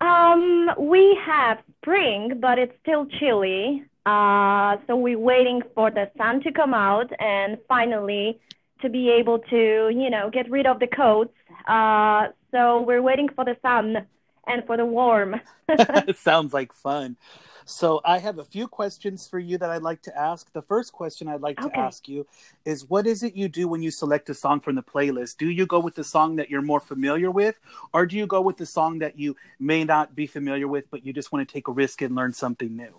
Um, 0.00 0.70
we 0.78 1.16
have 1.24 1.58
spring, 1.78 2.38
but 2.40 2.58
it's 2.58 2.74
still 2.80 3.06
chilly. 3.06 3.84
Uh, 4.04 4.76
so 4.86 4.96
we're 4.96 5.18
waiting 5.18 5.62
for 5.74 5.90
the 5.90 6.10
sun 6.18 6.40
to 6.42 6.52
come 6.52 6.74
out 6.74 7.10
and 7.20 7.58
finally 7.68 8.40
to 8.80 8.88
be 8.88 9.10
able 9.10 9.38
to, 9.38 9.90
you 9.94 10.10
know, 10.10 10.28
get 10.30 10.50
rid 10.50 10.66
of 10.66 10.80
the 10.80 10.88
coats. 10.88 11.34
Uh, 11.68 12.28
so 12.50 12.82
we're 12.82 13.02
waiting 13.02 13.28
for 13.34 13.44
the 13.44 13.56
sun 13.62 14.06
and 14.48 14.64
for 14.66 14.76
the 14.76 14.84
warm. 14.84 15.40
it 15.68 16.16
sounds 16.18 16.52
like 16.52 16.72
fun. 16.72 17.16
So, 17.64 18.00
I 18.04 18.18
have 18.18 18.38
a 18.38 18.44
few 18.44 18.66
questions 18.68 19.26
for 19.26 19.38
you 19.38 19.58
that 19.58 19.70
I'd 19.70 19.82
like 19.82 20.02
to 20.02 20.18
ask. 20.18 20.52
The 20.52 20.62
first 20.62 20.92
question 20.92 21.28
I'd 21.28 21.40
like 21.40 21.58
to 21.60 21.70
ask 21.78 22.08
you 22.08 22.26
is 22.64 22.88
what 22.88 23.06
is 23.06 23.22
it 23.22 23.36
you 23.36 23.48
do 23.48 23.68
when 23.68 23.82
you 23.82 23.90
select 23.90 24.28
a 24.30 24.34
song 24.34 24.60
from 24.60 24.74
the 24.74 24.82
playlist? 24.82 25.36
Do 25.36 25.48
you 25.48 25.66
go 25.66 25.78
with 25.80 25.94
the 25.94 26.04
song 26.04 26.36
that 26.36 26.50
you're 26.50 26.62
more 26.62 26.80
familiar 26.80 27.30
with, 27.30 27.58
or 27.92 28.06
do 28.06 28.16
you 28.16 28.26
go 28.26 28.40
with 28.40 28.56
the 28.56 28.66
song 28.66 28.98
that 29.00 29.18
you 29.18 29.36
may 29.58 29.84
not 29.84 30.14
be 30.14 30.26
familiar 30.26 30.68
with, 30.68 30.90
but 30.90 31.04
you 31.06 31.12
just 31.12 31.32
want 31.32 31.46
to 31.46 31.52
take 31.52 31.68
a 31.68 31.72
risk 31.72 32.02
and 32.02 32.14
learn 32.14 32.32
something 32.32 32.76
new? 32.76 32.94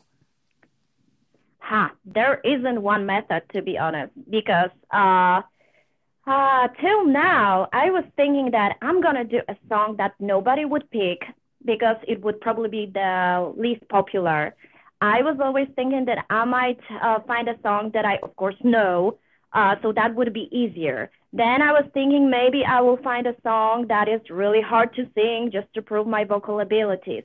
Ha, 1.60 1.91
there 2.06 2.41
isn't 2.43 2.82
one 2.82 3.06
method 3.06 3.43
to 3.54 3.62
be 3.62 3.78
honest, 3.78 4.12
because 4.30 4.69
uh, 4.91 5.41
uh, 6.28 6.67
till 6.80 7.06
now 7.06 7.67
I 7.73 7.89
was 7.89 8.06
thinking 8.15 8.52
that 8.52 8.78
I'm 8.82 9.02
gonna 9.02 9.23
do 9.23 9.41
a 9.47 9.56
song 9.69 9.97
that 9.97 10.13
nobody 10.19 10.65
would 10.65 10.89
pick 10.91 11.23
because 11.65 11.97
it 12.08 12.21
would 12.21 12.41
probably 12.41 12.69
be 12.69 12.86
the 12.93 13.54
least 13.58 13.88
popular. 13.89 14.56
I 15.02 15.21
was 15.21 15.38
always 15.41 15.67
thinking 15.76 16.06
that 16.06 16.26
I 16.30 16.45
might 16.45 16.80
uh, 17.02 17.19
find 17.28 17.49
a 17.49 17.58
song 17.62 17.91
that 17.93 18.06
I 18.06 18.19
of 18.23 18.36
course 18.36 18.56
know, 18.63 19.17
uh, 19.54 19.76
so 19.82 19.91
that 19.93 20.15
would 20.15 20.34
be 20.34 20.47
easier. 20.52 21.12
Then 21.34 21.62
I 21.62 21.71
was 21.71 21.86
thinking 21.93 22.30
maybe 22.30 22.63
I 22.63 22.82
will 22.82 22.97
find 22.97 23.28
a 23.28 23.36
song 23.43 23.88
that 23.88 24.08
is 24.08 24.21
really 24.30 24.62
hard 24.62 24.93
to 24.95 25.08
sing 25.15 25.49
just 25.52 25.67
to 25.73 25.82
prove 25.82 26.08
my 26.08 26.23
vocal 26.23 26.60
abilities. 26.60 27.23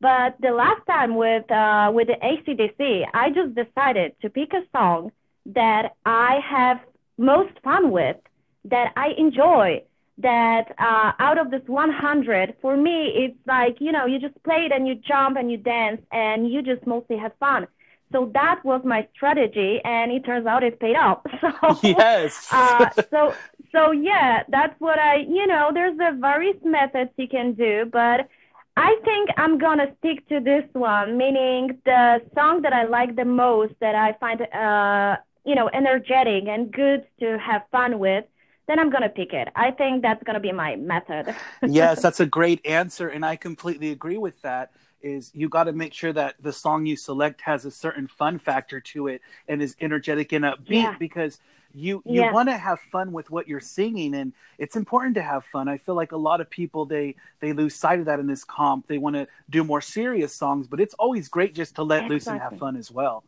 But 0.00 0.36
the 0.40 0.50
last 0.50 0.84
time 0.86 1.14
with 1.14 1.50
uh, 1.50 1.90
with 1.94 2.08
the 2.08 2.16
ACDC, 2.22 3.04
I 3.12 3.30
just 3.30 3.54
decided 3.54 4.14
to 4.22 4.30
pick 4.30 4.52
a 4.54 4.62
song 4.72 5.12
that 5.46 5.94
I 6.06 6.40
have 6.48 6.80
most 7.18 7.52
fun 7.62 7.90
with, 7.90 8.16
that 8.64 8.92
I 8.96 9.08
enjoy. 9.18 9.82
That 10.22 10.74
uh, 10.78 11.12
out 11.18 11.38
of 11.38 11.50
this 11.50 11.62
100, 11.66 12.56
for 12.60 12.76
me, 12.76 13.12
it's 13.14 13.38
like 13.46 13.76
you 13.80 13.92
know, 13.92 14.06
you 14.06 14.18
just 14.18 14.42
play 14.42 14.66
it 14.66 14.72
and 14.72 14.86
you 14.88 14.94
jump 14.96 15.36
and 15.36 15.50
you 15.50 15.56
dance 15.56 16.02
and 16.12 16.50
you 16.50 16.62
just 16.62 16.86
mostly 16.86 17.16
have 17.18 17.32
fun. 17.38 17.66
So 18.12 18.30
that 18.34 18.60
was 18.64 18.82
my 18.84 19.06
strategy, 19.14 19.80
and 19.84 20.10
it 20.10 20.24
turns 20.24 20.46
out 20.46 20.62
it 20.64 20.80
paid 20.80 20.96
off. 20.96 21.22
So 21.40 21.78
Yes. 21.82 22.48
uh, 22.50 22.90
so 23.10 23.36
so 23.72 23.92
yeah, 23.92 24.42
that's 24.48 24.78
what 24.80 24.98
I 24.98 25.16
you 25.16 25.46
know. 25.46 25.70
There's 25.72 25.98
a 26.00 26.16
various 26.18 26.56
methods 26.64 27.10
you 27.16 27.28
can 27.28 27.52
do, 27.54 27.86
but 27.92 28.28
I 28.76 28.96
think 29.04 29.30
I'm 29.36 29.58
gonna 29.58 29.94
stick 29.98 30.26
to 30.28 30.40
this 30.40 30.64
one, 30.72 31.16
meaning 31.16 31.78
the 31.84 32.20
song 32.34 32.62
that 32.62 32.72
I 32.72 32.84
like 32.84 33.14
the 33.16 33.24
most, 33.24 33.74
that 33.80 33.94
I 33.94 34.12
find 34.18 34.40
uh 34.42 35.16
you 35.44 35.54
know 35.54 35.68
energetic 35.72 36.44
and 36.48 36.72
good 36.72 37.06
to 37.20 37.38
have 37.38 37.62
fun 37.70 37.98
with. 37.98 38.24
Then 38.70 38.78
I'm 38.78 38.88
gonna 38.88 39.08
pick 39.08 39.32
it. 39.32 39.48
I 39.56 39.72
think 39.72 40.00
that's 40.00 40.22
gonna 40.22 40.38
be 40.38 40.52
my 40.52 40.76
method. 40.76 41.34
yes, 41.66 42.00
that's 42.00 42.20
a 42.20 42.26
great 42.26 42.64
answer, 42.64 43.08
and 43.08 43.26
I 43.26 43.34
completely 43.34 43.90
agree 43.90 44.16
with 44.16 44.40
that. 44.42 44.70
Is 45.02 45.32
you 45.34 45.48
got 45.48 45.64
to 45.64 45.72
make 45.72 45.92
sure 45.92 46.12
that 46.12 46.36
the 46.40 46.52
song 46.52 46.86
you 46.86 46.94
select 46.94 47.40
has 47.40 47.64
a 47.64 47.70
certain 47.72 48.06
fun 48.06 48.38
factor 48.38 48.78
to 48.92 49.08
it 49.08 49.22
and 49.48 49.60
is 49.60 49.74
energetic 49.80 50.30
and 50.30 50.44
upbeat 50.44 50.68
Yeah. 50.68 50.94
because 51.00 51.40
you 51.74 52.04
you 52.06 52.20
Yeah. 52.20 52.32
want 52.32 52.48
to 52.48 52.56
have 52.56 52.78
fun 52.92 53.10
with 53.10 53.28
what 53.28 53.48
you're 53.48 53.58
singing 53.58 54.14
and 54.14 54.34
it's 54.58 54.76
important 54.76 55.16
to 55.16 55.22
have 55.22 55.44
fun. 55.46 55.66
I 55.66 55.78
feel 55.78 55.96
like 55.96 56.12
a 56.12 56.16
lot 56.16 56.40
of 56.40 56.48
people 56.48 56.84
they 56.84 57.16
they 57.40 57.52
lose 57.52 57.74
sight 57.74 57.98
of 57.98 58.04
that 58.04 58.20
in 58.20 58.28
this 58.28 58.44
comp. 58.44 58.86
They 58.86 58.98
want 58.98 59.16
to 59.16 59.26
do 59.48 59.64
more 59.64 59.80
serious 59.80 60.32
songs, 60.32 60.68
but 60.68 60.78
it's 60.78 60.94
always 60.94 61.28
great 61.28 61.56
just 61.56 61.74
to 61.74 61.82
let 61.82 62.08
loose 62.08 62.26
and 62.28 62.38
have 62.40 62.56
fun 62.58 62.76
as 62.76 62.88
well. 62.92 63.24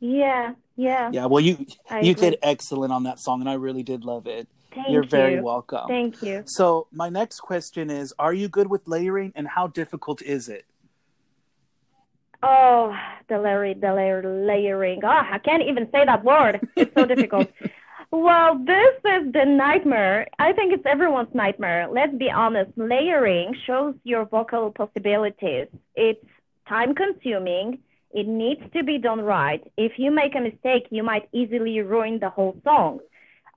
Yeah, 0.00 0.54
yeah. 0.76 1.10
Yeah, 1.12 1.26
well 1.26 1.40
you 1.40 1.66
I 1.90 2.00
you 2.00 2.12
agree. 2.12 2.30
did 2.30 2.38
excellent 2.42 2.92
on 2.92 3.04
that 3.04 3.18
song 3.18 3.40
and 3.40 3.48
I 3.48 3.54
really 3.54 3.82
did 3.82 4.04
love 4.04 4.26
it. 4.26 4.48
Thank 4.74 4.90
You're 4.90 5.04
very 5.04 5.40
welcome. 5.40 5.88
Thank 5.88 6.22
you. 6.22 6.42
So 6.46 6.86
my 6.92 7.08
next 7.08 7.40
question 7.40 7.90
is: 7.90 8.12
Are 8.18 8.34
you 8.34 8.48
good 8.48 8.68
with 8.68 8.86
layering, 8.86 9.32
and 9.34 9.48
how 9.48 9.66
difficult 9.66 10.22
is 10.22 10.48
it? 10.48 10.66
Oh, 12.42 12.94
the 13.28 13.38
layer, 13.38 13.74
the 13.74 13.92
layer, 13.92 14.22
layering. 14.46 15.00
Oh, 15.04 15.08
I 15.08 15.38
can't 15.38 15.62
even 15.62 15.90
say 15.90 16.04
that 16.04 16.22
word. 16.22 16.60
It's 16.76 16.94
so 16.94 17.06
difficult. 17.06 17.50
Well, 18.10 18.58
this 18.64 18.94
is 19.04 19.32
the 19.34 19.44
nightmare. 19.44 20.28
I 20.38 20.54
think 20.54 20.72
it's 20.72 20.86
everyone's 20.86 21.34
nightmare. 21.34 21.88
Let's 21.90 22.16
be 22.16 22.30
honest. 22.30 22.70
Layering 22.76 23.54
shows 23.66 23.96
your 24.02 24.24
vocal 24.24 24.70
possibilities. 24.70 25.66
It's 25.94 26.24
time 26.66 26.94
consuming. 26.94 27.80
It 28.10 28.26
needs 28.26 28.62
to 28.72 28.82
be 28.82 28.98
done 28.98 29.20
right. 29.20 29.62
If 29.76 29.92
you 29.98 30.10
make 30.10 30.34
a 30.34 30.40
mistake, 30.40 30.86
you 30.90 31.02
might 31.02 31.28
easily 31.32 31.80
ruin 31.80 32.18
the 32.18 32.30
whole 32.30 32.56
song. 32.64 33.00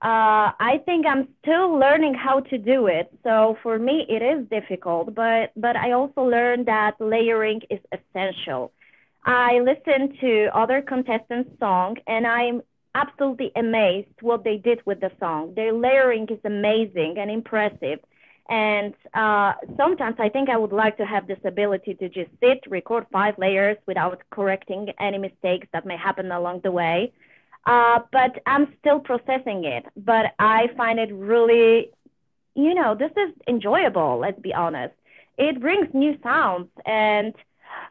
Uh, 0.02 0.50
I 0.58 0.82
think 0.84 1.06
I'm 1.06 1.28
still 1.40 1.78
learning 1.78 2.14
how 2.14 2.40
to 2.40 2.58
do 2.58 2.86
it. 2.88 3.12
So 3.22 3.56
for 3.62 3.78
me, 3.78 4.04
it 4.08 4.20
is 4.20 4.48
difficult, 4.48 5.14
but, 5.14 5.52
but 5.56 5.76
I 5.76 5.92
also 5.92 6.22
learned 6.22 6.66
that 6.66 7.00
layering 7.00 7.60
is 7.70 7.78
essential. 7.92 8.72
I 9.24 9.60
listened 9.60 10.18
to 10.20 10.48
other 10.52 10.82
contestants' 10.82 11.50
song 11.60 11.98
and 12.08 12.26
I'm 12.26 12.62
absolutely 12.94 13.52
amazed 13.54 14.08
what 14.20 14.42
they 14.42 14.56
did 14.56 14.84
with 14.84 15.00
the 15.00 15.12
song. 15.20 15.54
Their 15.54 15.72
layering 15.72 16.26
is 16.28 16.40
amazing 16.44 17.16
and 17.18 17.30
impressive. 17.30 18.00
And 18.48 18.94
uh, 19.14 19.52
sometimes 19.76 20.16
I 20.18 20.28
think 20.28 20.48
I 20.50 20.56
would 20.56 20.72
like 20.72 20.96
to 20.98 21.06
have 21.06 21.26
this 21.26 21.38
ability 21.44 21.94
to 21.94 22.08
just 22.08 22.30
sit, 22.40 22.60
record 22.68 23.06
five 23.12 23.38
layers 23.38 23.76
without 23.86 24.20
correcting 24.30 24.88
any 24.98 25.18
mistakes 25.18 25.68
that 25.72 25.86
may 25.86 25.96
happen 25.96 26.30
along 26.30 26.60
the 26.64 26.72
way. 26.72 27.12
Uh, 27.66 28.00
but 28.10 28.42
I'm 28.46 28.74
still 28.80 28.98
processing 28.98 29.64
it. 29.64 29.86
But 29.96 30.34
I 30.38 30.68
find 30.76 30.98
it 30.98 31.12
really, 31.14 31.90
you 32.54 32.74
know, 32.74 32.94
this 32.94 33.12
is 33.12 33.32
enjoyable, 33.46 34.18
let's 34.18 34.40
be 34.40 34.52
honest. 34.52 34.94
It 35.38 35.60
brings 35.60 35.88
new 35.94 36.18
sounds 36.22 36.68
and, 36.84 37.34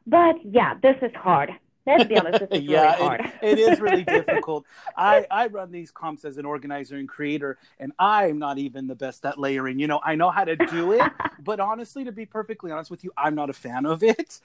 but 0.05 0.35
yeah, 0.43 0.75
this 0.81 0.97
is 1.01 1.11
hard. 1.15 1.51
Let's 1.85 2.05
be 2.05 2.17
honest, 2.17 2.39
this 2.39 2.49
is 2.53 2.63
yeah, 2.63 2.83
really 2.83 2.93
hard. 2.93 3.21
it, 3.21 3.31
it 3.41 3.59
is 3.59 3.79
really 3.79 4.03
difficult. 4.05 4.65
I, 4.95 5.25
I 5.31 5.47
run 5.47 5.71
these 5.71 5.91
comps 5.91 6.25
as 6.25 6.37
an 6.37 6.45
organizer 6.45 6.95
and 6.97 7.07
creator, 7.09 7.57
and 7.79 7.91
I'm 7.99 8.39
not 8.39 8.57
even 8.57 8.87
the 8.87 8.95
best 8.95 9.25
at 9.25 9.39
layering. 9.39 9.79
You 9.79 9.87
know, 9.87 9.99
I 10.03 10.15
know 10.15 10.31
how 10.31 10.43
to 10.45 10.55
do 10.55 10.93
it, 10.93 11.11
but 11.39 11.59
honestly, 11.59 12.03
to 12.05 12.11
be 12.11 12.25
perfectly 12.25 12.71
honest 12.71 12.91
with 12.91 13.03
you, 13.03 13.11
I'm 13.17 13.35
not 13.35 13.49
a 13.49 13.53
fan 13.53 13.85
of 13.85 14.03
it. 14.03 14.39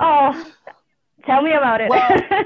oh, 0.00 0.46
tell 1.26 1.42
me 1.42 1.52
about 1.52 1.80
it. 1.80 1.90
well, 1.90 2.02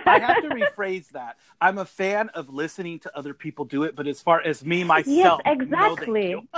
I 0.07 0.19
have 0.19 0.41
to 0.43 0.49
rephrase 0.51 1.09
that. 1.11 1.37
I'm 1.61 1.79
a 1.79 1.85
fan 1.85 2.31
of 2.31 2.49
listening 2.51 3.01
to 3.01 3.17
other 3.17 3.35
people 3.35 3.65
do 3.65 3.85
it, 3.85 3.97
but 3.97 4.07
as 4.07 4.21
far 4.21 4.41
as 4.43 4.65
me 4.65 4.85
myself, 4.85 5.43
Yes, 5.45 5.57
exactly. 5.61 6.31
you. 6.31 6.49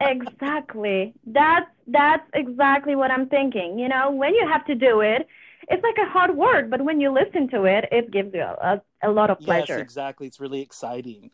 exactly. 0.00 1.14
That's 1.26 1.70
that's 1.86 2.28
exactly 2.34 2.94
what 2.96 3.10
I'm 3.10 3.28
thinking. 3.28 3.78
You 3.78 3.88
know, 3.88 4.10
when 4.12 4.34
you 4.34 4.46
have 4.48 4.64
to 4.66 4.74
do 4.74 5.00
it, 5.00 5.26
it's 5.68 5.82
like 5.82 5.96
a 5.98 6.08
hard 6.10 6.36
work, 6.36 6.70
but 6.70 6.82
when 6.84 7.00
you 7.00 7.10
listen 7.12 7.48
to 7.50 7.64
it, 7.64 7.86
it 7.92 8.10
gives 8.10 8.34
you 8.34 8.42
a, 8.42 8.80
a 9.02 9.10
lot 9.10 9.30
of 9.30 9.38
pleasure. 9.40 9.74
Yes, 9.74 9.80
exactly. 9.82 10.26
It's 10.26 10.40
really 10.40 10.60
exciting. 10.60 11.30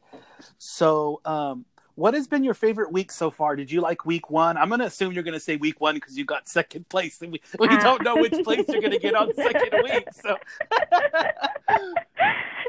So, 0.59 1.21
um, 1.25 1.65
what 1.95 2.15
has 2.15 2.29
been 2.29 2.45
your 2.45 2.55
favorite 2.55 2.93
week 2.93 3.11
so 3.11 3.29
far? 3.29 3.57
Did 3.57 3.73
you 3.73 3.81
like 3.81 4.07
week 4.07 4.31
one? 4.31 4.57
I'm 4.57 4.69
going 4.69 4.79
to 4.79 4.87
assume 4.87 5.13
you're 5.13 5.25
going 5.25 5.35
to 5.35 5.41
say 5.41 5.57
week 5.57 5.81
one 5.81 5.97
because 5.97 6.17
you 6.17 6.25
got 6.25 6.49
second 6.49 6.89
place, 6.89 7.21
and 7.23 7.33
we, 7.33 7.41
we 7.59 7.67
Ah. 7.69 7.81
don't 7.83 8.05
know 8.05 8.15
which 8.17 8.35
place 8.45 8.65
you're 8.69 8.81
going 8.81 8.93
to 8.93 9.01
get 9.01 9.17
on 9.17 9.35
second 9.49 9.83
week. 9.83 10.07
So, 10.13 10.37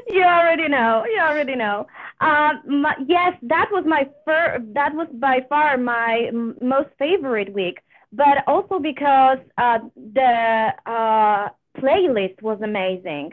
you 0.08 0.22
already 0.22 0.68
know. 0.68 1.04
You 1.06 1.20
already 1.20 1.54
know. 1.54 1.86
Um, 2.20 2.60
my, 2.82 2.94
yes, 3.06 3.34
that 3.42 3.68
was 3.70 3.84
my 3.86 4.08
fir- 4.24 4.58
That 4.72 4.94
was 4.94 5.06
by 5.14 5.46
far 5.48 5.76
my 5.78 6.24
m- 6.28 6.56
most 6.60 6.88
favorite 6.98 7.52
week, 7.54 7.78
but 8.12 8.38
also 8.48 8.78
because 8.78 9.38
uh, 9.58 9.78
the 9.94 10.72
playlist 11.82 12.42
was 12.42 12.60
amazing. 12.62 13.32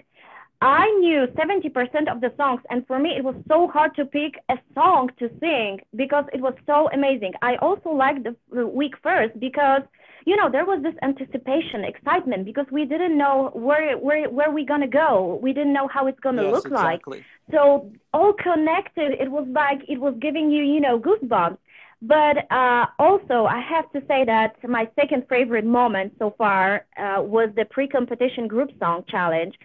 I 0.59 0.89
knew 0.99 1.27
70% 1.35 2.11
of 2.11 2.19
the 2.19 2.33
songs, 2.35 2.61
and 2.71 2.85
for 2.87 2.97
me, 2.97 3.11
it 3.15 3.23
was 3.23 3.35
so 3.47 3.67
hard 3.67 3.93
to 3.95 4.05
pick 4.05 4.33
a 4.49 4.57
song 4.73 5.11
to 5.19 5.29
sing 5.39 5.81
because 5.95 6.25
it 6.33 6.41
was 6.41 6.55
so 6.65 6.89
amazing. 6.91 7.33
I 7.43 7.57
also 7.57 7.89
liked 7.91 8.23
the 8.23 8.35
the 8.51 8.65
week 8.65 8.95
first 9.03 9.39
because, 9.39 9.83
you 10.25 10.35
know, 10.35 10.49
there 10.49 10.65
was 10.65 10.81
this 10.81 10.95
anticipation, 11.03 11.83
excitement 11.83 12.43
because 12.45 12.65
we 12.71 12.85
didn't 12.85 13.17
know 13.19 13.51
where 13.53 13.99
where 13.99 14.29
where 14.31 14.51
we 14.57 14.65
gonna 14.65 14.87
go. 14.87 15.39
We 15.43 15.53
didn't 15.53 15.73
know 15.73 15.87
how 15.87 16.07
it's 16.07 16.19
gonna 16.21 16.43
yes, 16.43 16.53
look 16.53 16.69
like. 16.71 17.01
So 17.51 17.91
all 18.11 18.33
connected, 18.33 19.11
it 19.23 19.29
was 19.29 19.47
like 19.51 19.81
it 19.87 19.99
was 19.99 20.15
giving 20.19 20.49
you, 20.49 20.63
you 20.63 20.79
know, 20.79 20.99
goosebumps. 20.99 21.59
But 22.01 22.51
uh, 22.51 22.85
also, 22.99 23.45
I 23.45 23.59
have 23.59 23.91
to 23.93 24.03
say 24.07 24.23
that 24.25 24.55
my 24.67 24.87
second 24.99 25.25
favorite 25.27 25.65
moment 25.65 26.13
so 26.19 26.35
far 26.37 26.85
uh, 26.95 27.21
was 27.21 27.49
the 27.55 27.65
pre-competition 27.65 28.47
group 28.47 28.69
song 28.79 29.03
challenge, 29.07 29.55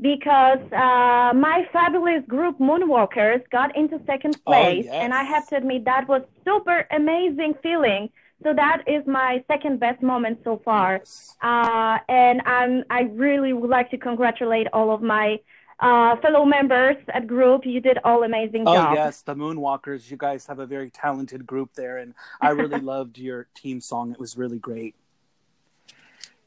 because 0.00 0.60
uh, 0.72 1.32
my 1.34 1.68
fabulous 1.72 2.22
group 2.28 2.58
Moonwalkers 2.58 3.42
got 3.50 3.76
into 3.76 4.00
second 4.06 4.36
place, 4.46 4.84
yes. 4.84 4.94
and 4.94 5.12
I 5.12 5.24
have 5.24 5.46
to 5.48 5.56
admit 5.56 5.84
that 5.84 6.08
was 6.08 6.22
super 6.44 6.86
amazing 6.90 7.54
feeling. 7.62 8.08
So 8.42 8.54
that 8.54 8.84
is 8.86 9.06
my 9.06 9.44
second 9.48 9.80
best 9.80 10.00
moment 10.00 10.40
so 10.44 10.62
far, 10.64 11.00
Yes. 11.02 11.36
uh, 11.42 11.98
and 12.08 12.40
I'm 12.46 12.84
I 12.88 13.02
really 13.26 13.52
would 13.52 13.68
like 13.68 13.90
to 13.90 13.98
congratulate 13.98 14.66
all 14.72 14.90
of 14.94 15.02
my 15.02 15.40
uh, 15.80 16.16
fellow 16.16 16.44
members 16.44 16.96
at 17.12 17.26
group. 17.26 17.64
You 17.64 17.80
did 17.80 17.98
all 18.04 18.22
amazing 18.22 18.64
Oh 18.66 18.74
job. 18.74 18.94
yes, 18.94 19.22
the 19.22 19.34
Moonwalkers. 19.34 20.10
You 20.10 20.16
guys 20.16 20.46
have 20.46 20.58
a 20.58 20.66
very 20.66 20.90
talented 20.90 21.46
group 21.46 21.74
there, 21.74 21.98
and 21.98 22.14
I 22.40 22.50
really 22.50 22.80
loved 22.94 23.18
your 23.18 23.48
team 23.54 23.80
song. 23.80 24.12
It 24.12 24.18
was 24.18 24.36
really 24.36 24.58
great. 24.58 24.94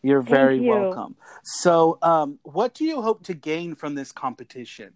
You're 0.02 0.22
very 0.22 0.60
you. 0.60 0.70
welcome. 0.70 1.16
So, 1.44 1.98
um, 2.02 2.40
what 2.44 2.74
do 2.74 2.84
you 2.84 3.02
hope 3.02 3.24
to 3.24 3.34
gain 3.34 3.74
from 3.74 3.96
this 3.96 4.12
competition? 4.12 4.94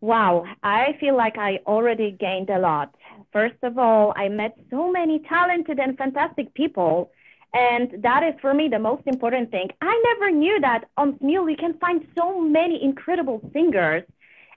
Wow, 0.00 0.44
I 0.62 0.96
feel 1.00 1.16
like 1.16 1.38
I 1.38 1.60
already 1.66 2.10
gained 2.10 2.50
a 2.50 2.58
lot. 2.58 2.94
First 3.32 3.56
of 3.62 3.78
all, 3.78 4.12
I 4.16 4.28
met 4.28 4.54
so 4.70 4.90
many 4.92 5.20
talented 5.20 5.78
and 5.78 5.96
fantastic 5.96 6.52
people, 6.54 7.10
and 7.54 8.02
that 8.02 8.22
is 8.24 8.34
for 8.40 8.52
me 8.52 8.68
the 8.68 8.78
most 8.78 9.02
important 9.06 9.50
thing. 9.50 9.68
I 9.80 10.02
never 10.10 10.30
knew 10.36 10.60
that 10.60 10.88
on 10.96 11.14
Smule 11.14 11.48
you 11.50 11.56
can 11.56 11.78
find 11.78 12.06
so 12.18 12.40
many 12.40 12.82
incredible 12.82 13.40
singers, 13.52 14.02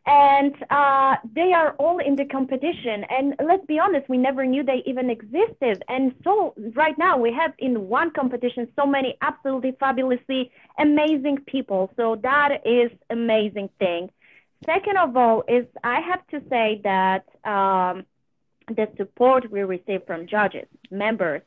and 0.08 0.56
uh, 0.70 1.18
they 1.36 1.54
are 1.54 1.72
all 1.78 2.00
in 2.00 2.16
the 2.16 2.26
competition. 2.26 3.06
And 3.10 3.36
let's 3.44 3.66
be 3.66 3.78
honest, 3.78 4.10
we 4.10 4.18
never 4.18 4.46
knew 4.46 4.64
they 4.64 4.82
even 4.86 5.10
existed. 5.10 5.84
And 5.90 6.16
so 6.24 6.54
right 6.76 6.98
now 6.98 7.18
we 7.18 7.32
have 7.34 7.54
in 7.60 7.88
one 7.88 8.12
competition 8.12 8.68
so 8.80 8.86
many 8.86 9.18
absolutely 9.22 9.74
fabulously 9.80 10.50
amazing 10.80 11.40
people. 11.46 11.92
So 11.98 12.16
that 12.24 12.62
is 12.66 12.90
amazing 13.10 13.70
thing. 13.80 14.10
Second 14.66 14.98
of 14.98 15.16
all, 15.16 15.44
is 15.48 15.66
I 15.84 16.00
have 16.00 16.26
to 16.28 16.42
say 16.50 16.82
that 16.84 17.26
um, 17.44 18.06
the 18.70 18.88
support 18.98 19.52
we 19.52 19.62
receive 19.62 20.02
from 20.08 20.26
judges, 20.26 20.68
members, 20.90 21.42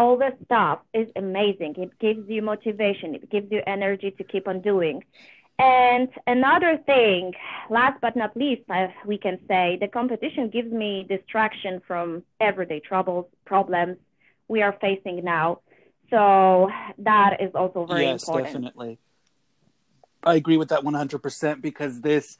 all 0.00 0.16
the 0.16 0.32
stuff 0.46 0.78
is 0.94 1.08
amazing. 1.14 1.74
It 1.76 1.98
gives 1.98 2.26
you 2.26 2.40
motivation. 2.40 3.14
It 3.14 3.28
gives 3.28 3.52
you 3.52 3.60
energy 3.66 4.10
to 4.12 4.24
keep 4.24 4.48
on 4.48 4.60
doing. 4.60 5.04
And 5.58 6.08
another 6.26 6.78
thing, 6.78 7.34
last 7.68 8.00
but 8.00 8.16
not 8.16 8.34
least, 8.34 8.62
I, 8.70 8.94
we 9.04 9.18
can 9.18 9.38
say 9.46 9.76
the 9.78 9.88
competition 9.88 10.48
gives 10.48 10.72
me 10.72 11.04
distraction 11.06 11.82
from 11.86 12.22
everyday 12.40 12.80
troubles, 12.80 13.26
problems 13.44 13.98
we 14.48 14.62
are 14.62 14.74
facing 14.80 15.22
now. 15.22 15.60
So 16.08 16.70
that 16.96 17.42
is 17.42 17.50
also 17.54 17.84
very 17.84 18.04
yes, 18.04 18.26
important. 18.26 18.46
definitely. 18.46 18.98
I 20.24 20.34
agree 20.36 20.56
with 20.56 20.70
that 20.70 20.80
100% 20.80 21.60
because 21.60 22.00
this 22.00 22.38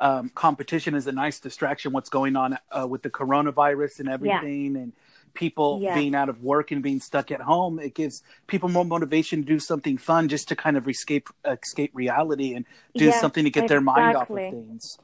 um, 0.00 0.30
competition 0.34 0.94
is 0.94 1.06
a 1.06 1.12
nice 1.12 1.40
distraction. 1.40 1.92
What's 1.92 2.08
going 2.08 2.36
on 2.36 2.56
uh, 2.70 2.86
with 2.86 3.02
the 3.02 3.10
coronavirus 3.10 4.00
and 4.00 4.08
everything, 4.08 4.76
and 4.76 4.92
people 5.34 5.78
Yeah. 5.80 5.94
being 5.94 6.14
out 6.14 6.28
of 6.28 6.42
work 6.42 6.70
and 6.70 6.82
being 6.82 7.00
stuck 7.00 7.30
at 7.30 7.40
home, 7.40 7.78
it 7.78 7.94
gives 7.94 8.22
people 8.46 8.68
more 8.68 8.84
motivation 8.84 9.40
to 9.42 9.46
do 9.46 9.58
something 9.58 9.98
fun, 9.98 10.28
just 10.28 10.48
to 10.48 10.56
kind 10.56 10.76
of 10.76 10.88
escape 10.88 11.28
escape 11.44 11.90
reality 11.94 12.54
and 12.54 12.64
do 12.94 13.10
something 13.12 13.44
to 13.44 13.50
get 13.50 13.68
their 13.68 13.80
mind 13.80 14.16
off 14.16 14.30
of 14.30 14.36
things. 14.36 14.98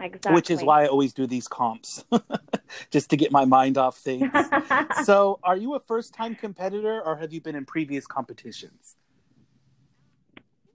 Exactly. 0.00 0.34
Which 0.34 0.50
is 0.50 0.62
why 0.62 0.84
I 0.84 0.86
always 0.88 1.12
do 1.12 1.26
these 1.26 1.46
comps, 1.46 2.04
just 2.90 3.10
to 3.10 3.16
get 3.16 3.30
my 3.30 3.44
mind 3.44 3.78
off 3.78 3.96
things. 3.96 4.28
so, 5.04 5.38
are 5.44 5.56
you 5.56 5.74
a 5.74 5.80
first 5.80 6.12
time 6.12 6.34
competitor, 6.34 7.00
or 7.00 7.16
have 7.16 7.32
you 7.32 7.40
been 7.40 7.54
in 7.54 7.64
previous 7.64 8.06
competitions? 8.06 8.96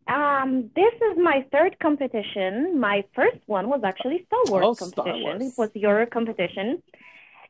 Um, 0.08 0.72
this 0.76 0.94
is 1.12 1.18
my 1.20 1.46
third 1.52 1.78
competition. 1.80 2.80
My 2.80 3.04
first 3.14 3.38
one 3.46 3.70
was 3.70 3.82
actually 3.84 4.26
Star 4.26 4.40
Wars 4.48 4.66
Oh, 4.66 4.74
Star 4.74 4.90
competition. 4.90 5.24
Wars. 5.24 5.42
It 5.44 5.54
was 5.58 5.70
your 5.76 6.06
competition. 6.08 6.82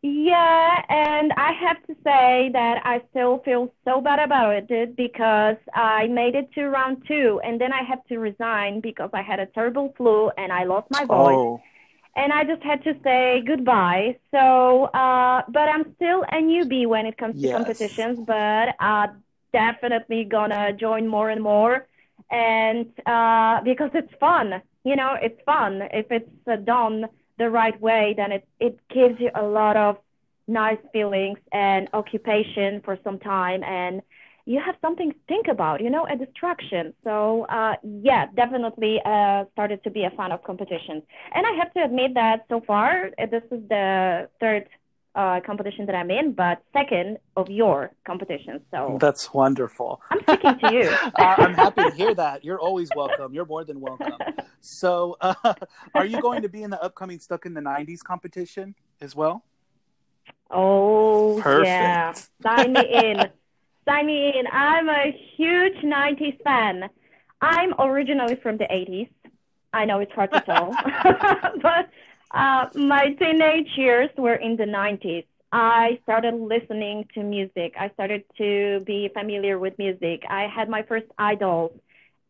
Yeah, 0.02 0.82
and 0.88 1.34
I 1.36 1.52
have 1.60 1.86
to 1.88 1.94
say 2.06 2.50
that 2.54 2.82
I 2.86 3.02
still 3.10 3.40
feel 3.44 3.74
so 3.84 4.00
bad 4.00 4.20
about 4.20 4.56
it 4.72 4.96
because 4.96 5.58
I 5.74 6.08
made 6.08 6.36
it 6.36 6.50
to 6.54 6.70
round 6.70 7.04
two 7.06 7.42
and 7.44 7.60
then 7.60 7.74
I 7.74 7.84
had 7.84 8.00
to 8.08 8.18
resign 8.18 8.80
because 8.80 9.10
I 9.14 9.22
had 9.22 9.42
a 9.42 9.46
terrible 9.48 9.94
flu 9.98 10.30
and 10.38 10.54
I 10.54 10.64
lost 10.64 10.90
my 10.90 11.04
voice 11.04 11.42
Oh, 11.42 11.62
and 12.16 12.34
I 12.34 12.44
just 12.46 12.64
had 12.64 12.84
to 12.86 12.94
say 13.04 13.44
goodbye. 13.46 14.18
So, 14.32 14.86
uh, 14.86 15.44
but 15.50 15.70
I'm 15.70 15.94
still 15.96 16.24
a 16.32 16.38
newbie 16.42 16.88
when 16.88 17.06
it 17.06 17.18
comes 17.18 17.36
to 17.42 17.50
competitions, 17.50 18.20
but 18.26 18.76
uh, 18.80 19.08
definitely 19.54 20.26
gonna 20.26 20.74
join 20.74 21.08
more 21.08 21.30
and 21.30 21.42
more, 21.44 21.88
and 22.32 22.88
uh, 23.06 23.62
because 23.64 23.92
it's 23.94 24.14
fun, 24.20 24.62
you 24.84 24.96
know, 24.96 25.16
it's 25.22 25.42
fun. 25.46 25.82
If 25.92 26.08
it's 26.12 26.30
uh, 26.48 26.58
done 26.58 27.06
the 27.40 27.50
right 27.50 27.80
way, 27.82 28.14
then 28.18 28.32
it 28.32 28.48
it 28.60 28.80
gives 28.90 29.20
you 29.20 29.32
a 29.36 29.44
lot 29.44 29.76
of 29.78 29.98
nice 30.48 30.80
feelings 30.94 31.40
and 31.54 31.88
occupation 31.94 32.82
for 32.86 32.98
some 33.04 33.20
time 33.20 33.64
and 33.64 34.02
you 34.46 34.60
have 34.66 34.76
something 34.82 35.12
to 35.12 35.18
think 35.28 35.48
about, 35.48 35.80
you 35.80 35.92
know, 35.92 36.08
a 36.08 36.16
distraction. 36.16 36.94
So, 37.04 37.46
uh, 37.50 37.76
yeah, 37.84 38.26
definitely 38.36 39.00
uh, 39.06 39.46
started 39.54 39.84
to 39.84 39.92
be 39.92 40.06
a 40.06 40.10
fan 40.18 40.32
of 40.32 40.44
competitions. 40.44 41.04
And 41.36 41.46
I 41.46 41.52
have 41.60 41.72
to 41.76 41.84
admit 41.84 42.16
that 42.16 42.46
so 42.50 42.60
far, 42.66 43.12
uh, 43.22 43.28
this 43.28 43.44
is 43.52 43.62
the 43.70 44.28
third 44.40 44.68
uh, 45.16 45.40
competition 45.46 45.86
that 45.88 45.96
I'm 45.96 46.12
in, 46.12 46.34
but 46.34 46.64
second 46.74 47.18
of 47.36 47.50
your 47.50 47.92
competitions. 48.06 48.62
So 48.72 48.98
that's 49.00 49.34
wonderful. 49.34 50.02
I'm 50.10 50.22
sticking 50.24 50.60
to 50.60 50.74
you. 50.74 50.90
uh, 51.20 51.36
I'm 51.38 51.54
happy 51.54 51.84
to 51.84 51.92
hear 51.92 52.14
that. 52.16 52.44
You're 52.44 52.60
always 52.60 52.90
welcome. 52.96 53.34
You're 53.34 53.46
more 53.46 53.64
than 53.64 53.80
welcome. 53.80 54.14
So, 54.62 55.16
uh, 55.22 55.54
are 55.96 56.06
you 56.06 56.20
going 56.22 56.42
to 56.42 56.50
be 56.50 56.64
in 56.64 56.70
the 56.70 56.84
upcoming 56.84 57.18
Stuck 57.20 57.46
in 57.46 57.54
the 57.54 57.62
90s 57.62 58.04
competition 58.04 58.76
as 59.00 59.16
well? 59.16 59.46
Oh, 60.52 61.40
Perfect. 61.42 61.68
yeah. 61.68 62.14
Sign 62.44 62.74
me 62.74 62.82
in. 62.82 63.30
Sign 63.88 64.06
me 64.06 64.38
in. 64.38 64.48
I'm 64.52 64.90
a 64.90 65.18
huge 65.38 65.78
90s 65.78 66.44
fan. 66.44 66.90
I'm 67.40 67.74
originally 67.80 68.36
from 68.36 68.58
the 68.58 68.66
80s. 68.66 69.10
I 69.72 69.86
know 69.86 70.00
it's 70.00 70.12
hard 70.12 70.34
to 70.34 70.42
tell, 70.42 70.76
but 71.62 71.90
uh, 72.32 72.68
my 72.76 73.14
teenage 73.14 73.70
years 73.76 74.10
were 74.18 74.36
in 74.36 74.56
the 74.56 74.66
90s. 74.66 75.26
I 75.52 76.00
started 76.04 76.36
listening 76.36 77.08
to 77.16 77.24
music. 77.24 77.74
I 77.80 77.90
started 77.90 78.24
to 78.38 78.82
be 78.86 79.10
familiar 79.14 79.58
with 79.58 79.78
music. 79.80 80.24
I 80.30 80.44
had 80.48 80.70
my 80.70 80.84
first 80.84 81.08
idols, 81.18 81.72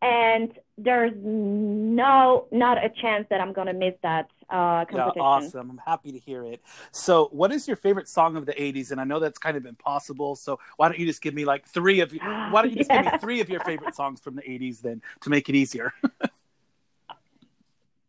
and 0.00 0.50
there's 0.78 1.12
no, 1.14 2.46
not 2.50 2.82
a 2.82 2.88
chance 2.88 3.26
that 3.28 3.42
I'm 3.42 3.52
gonna 3.52 3.74
miss 3.74 3.92
that 4.02 4.30
uh, 4.48 4.86
Yeah, 4.90 5.02
competition. 5.02 5.20
awesome. 5.20 5.70
I'm 5.70 5.80
happy 5.84 6.12
to 6.12 6.18
hear 6.18 6.44
it. 6.46 6.62
So, 6.92 7.28
what 7.32 7.52
is 7.52 7.68
your 7.68 7.76
favorite 7.76 8.08
song 8.08 8.36
of 8.36 8.46
the 8.46 8.54
80s? 8.54 8.90
And 8.90 8.98
I 8.98 9.04
know 9.04 9.18
that's 9.20 9.38
kind 9.38 9.58
of 9.58 9.66
impossible. 9.66 10.34
So, 10.34 10.58
why 10.78 10.88
don't 10.88 10.98
you 10.98 11.04
just 11.06 11.20
give 11.20 11.34
me 11.34 11.44
like 11.44 11.66
three 11.68 12.00
of 12.00 12.14
you? 12.14 12.20
Why 12.48 12.62
don't 12.62 12.70
you 12.70 12.76
just 12.78 12.90
give 12.90 13.02
me 13.02 13.10
three 13.10 13.42
of 13.42 13.50
your 13.50 13.60
favorite 13.60 13.94
songs 13.94 14.20
from 14.20 14.34
the 14.36 14.42
80s 14.42 14.80
then 14.80 15.02
to 15.20 15.30
make 15.30 15.50
it 15.50 15.54
easier? 15.54 15.92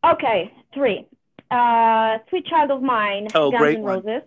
Okay, 0.04 0.52
three. 0.74 1.08
Uh, 1.52 2.20
Sweet 2.30 2.46
Child 2.46 2.72
of 2.72 2.82
Mine, 2.82 3.28
Oh, 3.36 3.52
Guns 3.52 3.76
N' 3.76 3.84
Roses. 3.84 4.22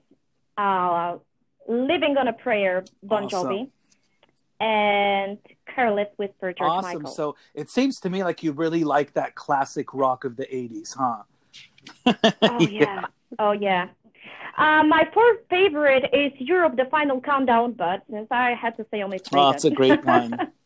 Uh, 0.56 1.16
Living 1.66 2.18
on 2.18 2.28
a 2.28 2.32
Prayer, 2.32 2.84
Bon 3.02 3.24
Awesome. 3.24 3.48
Jovi. 3.48 3.70
And 4.60 5.38
Careless 5.74 6.08
Whisper, 6.16 6.52
George 6.52 6.70
awesome. 6.70 6.98
Michael. 6.98 7.10
So, 7.10 7.36
it 7.54 7.70
seems 7.70 7.98
to 8.00 8.10
me 8.10 8.22
like 8.22 8.42
you 8.42 8.52
really 8.52 8.84
like 8.84 9.14
that 9.14 9.34
classic 9.34 9.94
rock 9.94 10.24
of 10.24 10.36
the 10.36 10.44
80s, 10.44 10.94
huh? 10.96 12.14
oh, 12.42 12.60
yeah. 12.70 13.06
Oh, 13.38 13.52
yeah. 13.52 13.88
Uh, 14.56 14.84
my 14.84 15.08
fourth 15.12 15.38
favorite 15.50 16.04
is 16.12 16.32
Europe, 16.38 16.76
the 16.76 16.84
Final 16.86 17.20
Countdown, 17.20 17.72
but 17.72 18.02
since 18.10 18.28
I 18.30 18.52
had 18.52 18.76
to 18.76 18.86
say 18.90 19.02
only 19.02 19.18
three. 19.18 19.40
Oh, 19.40 19.50
it's 19.50 19.64
a 19.64 19.70
great 19.70 20.04
one. 20.04 20.52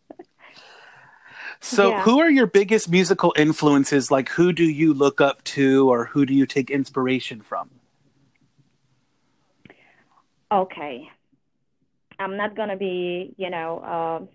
So, 1.60 1.90
Yeah. 1.90 2.02
who 2.02 2.20
are 2.20 2.30
your 2.30 2.46
biggest 2.46 2.88
musical 2.88 3.34
influences? 3.36 4.10
Like, 4.10 4.28
who 4.30 4.52
do 4.52 4.64
you 4.64 4.94
look 4.94 5.20
up 5.20 5.42
to, 5.44 5.90
or 5.90 6.04
who 6.06 6.24
do 6.24 6.32
you 6.34 6.46
take 6.46 6.70
inspiration 6.70 7.40
from? 7.40 7.70
okay. 10.50 11.08
I'm 12.18 12.36
not 12.36 12.56
gonna 12.56 12.76
be, 12.76 13.34
you 13.36 13.50
know, 13.50 13.82
um 13.84 14.28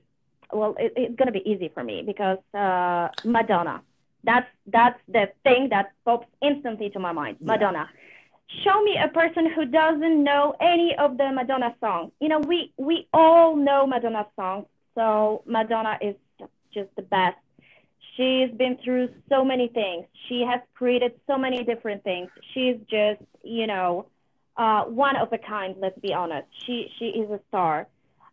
well, 0.57 0.75
it, 0.79 0.93
it's 0.95 1.15
gonna 1.15 1.31
be 1.31 1.47
easy 1.49 1.69
for 1.73 1.83
me 1.83 2.03
because 2.05 2.37
uh, 2.53 3.09
Madonna. 3.25 3.81
That's 4.23 4.47
that's 4.67 4.99
the 5.07 5.31
thing 5.43 5.69
that 5.69 5.91
pops 6.05 6.27
instantly 6.41 6.89
to 6.91 6.99
my 6.99 7.11
mind. 7.11 7.37
Yeah. 7.39 7.47
Madonna. 7.47 7.89
show 8.63 8.81
me 8.83 8.97
a 8.97 9.07
person 9.07 9.49
who 9.51 9.65
doesn't 9.65 10.23
know 10.23 10.55
any 10.61 10.95
of 10.97 11.17
the 11.17 11.31
Madonna 11.31 11.75
songs. 11.79 12.11
You 12.21 12.29
know, 12.29 12.39
we 12.39 12.71
we 12.77 13.07
all 13.13 13.55
know 13.55 13.85
Madonna 13.87 14.27
songs, 14.35 14.67
so 14.95 15.43
Madonna 15.45 15.97
is 16.01 16.15
just 16.73 16.89
the 16.95 17.01
best. 17.01 17.37
She's 18.15 18.51
been 18.51 18.77
through 18.83 19.09
so 19.29 19.43
many 19.43 19.67
things. 19.69 20.05
She 20.27 20.41
has 20.41 20.61
created 20.75 21.13
so 21.25 21.37
many 21.37 21.63
different 21.63 22.03
things. 22.03 22.29
She's 22.53 22.77
just, 22.89 23.21
you 23.43 23.65
know, 23.65 24.07
uh, 24.55 24.83
one 24.83 25.15
of 25.15 25.33
a 25.33 25.37
kind. 25.37 25.75
Let's 25.79 25.99
be 25.99 26.13
honest. 26.13 26.47
She 26.65 26.91
she 26.97 27.05
is 27.05 27.29
a 27.31 27.39
star. 27.47 27.87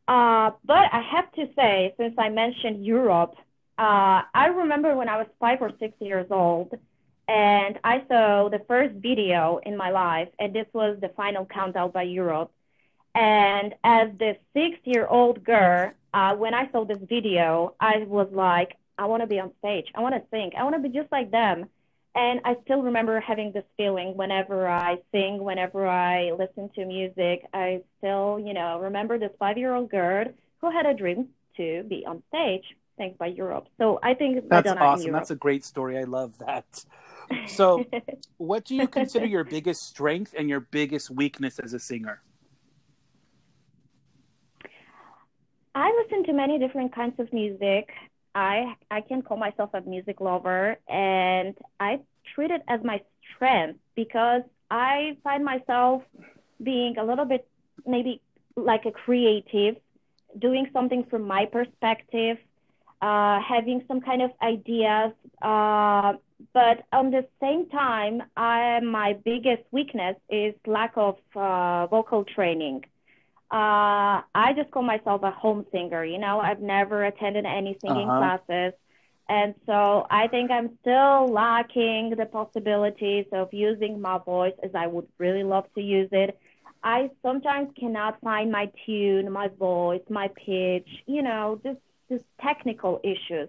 Uh, 0.06 0.50
but 0.64 0.92
I 0.92 1.00
have 1.12 1.30
to 1.32 1.48
say, 1.56 1.94
since 1.96 2.14
I 2.18 2.28
mentioned 2.28 2.84
Europe, 2.84 3.34
uh, 3.78 4.22
I 4.34 4.46
remember 4.46 4.94
when 4.96 5.08
I 5.08 5.16
was 5.16 5.28
five 5.38 5.62
or 5.62 5.70
six 5.78 5.94
years 6.00 6.26
old, 6.30 6.74
and 7.28 7.78
I 7.84 8.02
saw 8.08 8.48
the 8.48 8.58
first 8.66 8.94
video 8.96 9.60
in 9.64 9.76
my 9.76 9.90
life, 9.90 10.28
and 10.38 10.52
this 10.52 10.66
was 10.72 10.98
the 11.00 11.10
final 11.10 11.46
countdown 11.46 11.90
by 11.92 12.02
Europe. 12.02 12.50
And 13.14 13.74
as 13.82 14.08
the 14.18 14.36
six-year-old 14.52 15.44
girl, 15.44 15.92
uh, 16.12 16.34
when 16.36 16.54
I 16.54 16.70
saw 16.72 16.84
this 16.84 16.98
video, 17.08 17.74
I 17.80 18.04
was 18.06 18.28
like, 18.32 18.76
I 18.98 19.06
want 19.06 19.22
to 19.22 19.26
be 19.26 19.40
on 19.40 19.52
stage. 19.58 19.86
I 19.94 20.00
want 20.00 20.14
to 20.14 20.22
sing. 20.30 20.52
I 20.58 20.64
want 20.64 20.76
to 20.76 20.82
be 20.82 20.88
just 20.90 21.10
like 21.10 21.30
them. 21.30 21.66
And 22.14 22.40
I 22.44 22.56
still 22.64 22.82
remember 22.82 23.20
having 23.20 23.52
this 23.52 23.64
feeling 23.76 24.16
whenever 24.16 24.68
I 24.68 24.98
sing, 25.12 25.42
whenever 25.42 25.86
I 25.86 26.32
listen 26.32 26.68
to 26.74 26.84
music. 26.84 27.46
I 27.54 27.82
still, 27.98 28.40
you 28.44 28.52
know, 28.52 28.80
remember 28.80 29.18
this 29.18 29.30
five-year-old 29.38 29.90
girl 29.90 30.26
who 30.60 30.70
had 30.70 30.86
a 30.86 30.94
dream 30.94 31.28
to 31.56 31.84
be 31.84 32.04
on 32.06 32.22
stage, 32.28 32.64
thanks 32.98 33.16
by 33.16 33.26
Europe. 33.26 33.68
So 33.78 34.00
I 34.02 34.14
think 34.14 34.48
That's 34.48 34.66
Madonna 34.66 34.84
awesome. 34.84 35.12
That's 35.12 35.30
a 35.30 35.36
great 35.36 35.64
story. 35.64 35.98
I 35.98 36.04
love 36.04 36.38
that. 36.38 36.84
So, 37.46 37.84
what 38.38 38.64
do 38.64 38.74
you 38.74 38.88
consider 38.88 39.24
your 39.24 39.44
biggest 39.44 39.82
strength 39.82 40.34
and 40.36 40.48
your 40.48 40.58
biggest 40.58 41.10
weakness 41.10 41.60
as 41.60 41.72
a 41.72 41.78
singer? 41.78 42.20
I 45.74 45.92
listen 46.02 46.24
to 46.24 46.32
many 46.32 46.58
different 46.58 46.94
kinds 46.94 47.18
of 47.18 47.32
music. 47.32 47.90
I 48.34 48.74
I 48.90 49.00
can 49.02 49.22
call 49.22 49.36
myself 49.36 49.70
a 49.74 49.80
music 49.82 50.20
lover, 50.20 50.76
and 50.88 51.56
I 51.78 52.00
treat 52.34 52.50
it 52.50 52.62
as 52.68 52.80
my 52.84 53.00
strength 53.34 53.78
because 53.94 54.42
I 54.70 55.16
find 55.24 55.44
myself 55.44 56.02
being 56.62 56.98
a 56.98 57.04
little 57.04 57.24
bit 57.24 57.46
maybe 57.86 58.20
like 58.56 58.84
a 58.84 58.92
creative, 58.92 59.76
doing 60.38 60.68
something 60.72 61.04
from 61.04 61.22
my 61.22 61.46
perspective, 61.46 62.38
uh, 63.00 63.40
having 63.40 63.84
some 63.88 64.00
kind 64.00 64.22
of 64.22 64.30
ideas. 64.42 65.12
Uh, 65.40 66.14
but 66.52 66.84
on 66.92 67.10
the 67.10 67.26
same 67.40 67.68
time, 67.68 68.22
I 68.36 68.80
my 68.80 69.14
biggest 69.24 69.62
weakness 69.70 70.16
is 70.28 70.54
lack 70.66 70.92
of 70.96 71.16
uh, 71.36 71.86
vocal 71.86 72.24
training. 72.24 72.84
Uh, 73.50 74.22
I 74.34 74.52
just 74.56 74.70
call 74.70 74.82
myself 74.82 75.22
a 75.22 75.30
home 75.30 75.66
singer. 75.72 76.04
You 76.04 76.18
know, 76.18 76.40
I've 76.40 76.60
never 76.60 77.04
attended 77.04 77.44
any 77.46 77.78
singing 77.82 78.12
Uh-huh. 78.12 78.12
classes. 78.12 78.72
And 79.28 79.54
so 79.66 80.06
I 80.10 80.28
think 80.28 80.50
I'm 80.50 80.76
still 80.80 81.26
lacking 81.32 82.14
the 82.16 82.26
possibilities 82.26 83.26
of 83.32 83.48
using 83.52 84.00
my 84.00 84.18
voice 84.18 84.54
as 84.62 84.70
I 84.74 84.86
would 84.86 85.06
really 85.18 85.44
love 85.44 85.64
to 85.74 85.80
use 85.82 86.08
it. 86.12 86.36
I 86.82 87.10
sometimes 87.22 87.70
cannot 87.78 88.20
find 88.20 88.50
my 88.50 88.70
tune, 88.86 89.30
my 89.32 89.48
voice, 89.48 90.02
my 90.08 90.28
pitch, 90.28 90.88
you 91.06 91.22
know, 91.22 91.60
just 91.64 91.80
just 92.10 92.24
technical 92.40 93.00
issues. 93.04 93.48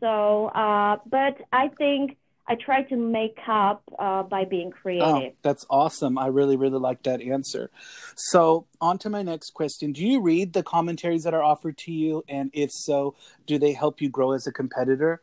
So, 0.00 0.46
uh, 0.48 0.98
but 1.06 1.36
I 1.52 1.68
think 1.78 2.16
I 2.48 2.56
try 2.56 2.82
to 2.82 2.96
make 2.96 3.38
up 3.46 3.82
uh, 3.98 4.24
by 4.24 4.44
being 4.44 4.70
Oh, 4.70 4.72
creative. 4.82 5.32
that's 5.42 5.64
awesome. 5.70 6.18
I 6.18 6.26
really, 6.26 6.56
really 6.56 6.78
like 6.78 7.02
that 7.04 7.22
answer. 7.22 7.70
So, 8.16 8.66
on 8.80 8.98
to 8.98 9.10
my 9.10 9.22
next 9.22 9.54
question. 9.54 9.92
Do 9.92 10.04
you 10.04 10.20
read 10.20 10.52
the 10.52 10.62
commentaries 10.62 11.22
that 11.24 11.34
are 11.34 11.42
offered 11.42 11.78
to 11.78 11.92
you? 11.92 12.24
And 12.28 12.50
if 12.52 12.70
so, 12.72 13.14
do 13.46 13.58
they 13.58 13.72
help 13.72 14.00
you 14.00 14.08
grow 14.08 14.32
as 14.32 14.46
a 14.46 14.52
competitor? 14.52 15.22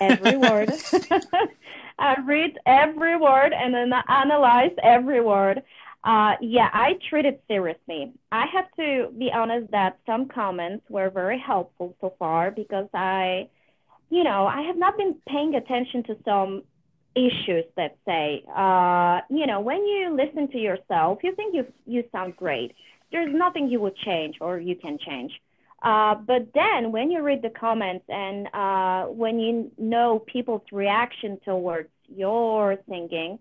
every 0.00 0.36
word. 0.36 0.72
I 1.98 2.16
read 2.24 2.58
every 2.66 3.16
word 3.16 3.52
and 3.52 3.74
then 3.74 3.92
I 3.92 4.02
analyze 4.08 4.72
every 4.82 5.20
word. 5.20 5.62
Uh, 6.04 6.34
yeah, 6.40 6.68
I 6.72 6.98
treat 7.08 7.24
it 7.26 7.42
seriously. 7.46 8.12
I 8.32 8.46
have 8.46 8.66
to 8.76 9.12
be 9.16 9.30
honest 9.32 9.70
that 9.70 9.98
some 10.04 10.26
comments 10.26 10.84
were 10.88 11.10
very 11.10 11.38
helpful 11.38 11.96
so 12.00 12.14
far 12.18 12.50
because 12.50 12.88
I, 12.92 13.48
you 14.12 14.24
know, 14.24 14.46
I 14.46 14.60
have 14.68 14.76
not 14.76 14.98
been 14.98 15.14
paying 15.26 15.54
attention 15.54 16.02
to 16.04 16.16
some 16.24 16.62
issues 17.14 17.64
let's 17.76 17.96
say. 18.06 18.44
Uh, 18.64 19.20
you 19.30 19.46
know, 19.46 19.60
when 19.60 19.84
you 19.86 20.14
listen 20.22 20.48
to 20.48 20.58
yourself, 20.58 21.18
you 21.22 21.34
think 21.34 21.54
you 21.54 21.64
you 21.86 22.04
sound 22.12 22.36
great. 22.36 22.74
There's 23.10 23.32
nothing 23.44 23.68
you 23.68 23.80
would 23.80 23.96
change 23.96 24.36
or 24.40 24.58
you 24.58 24.76
can 24.76 24.98
change. 24.98 25.32
Uh, 25.82 26.14
but 26.14 26.42
then 26.54 26.92
when 26.92 27.10
you 27.10 27.22
read 27.22 27.42
the 27.42 27.50
comments 27.50 28.04
and 28.08 28.48
uh, 28.54 29.04
when 29.22 29.40
you 29.40 29.70
know 29.78 30.18
people's 30.34 30.66
reaction 30.70 31.40
towards 31.44 31.90
your 32.08 32.76
singing, 32.88 33.38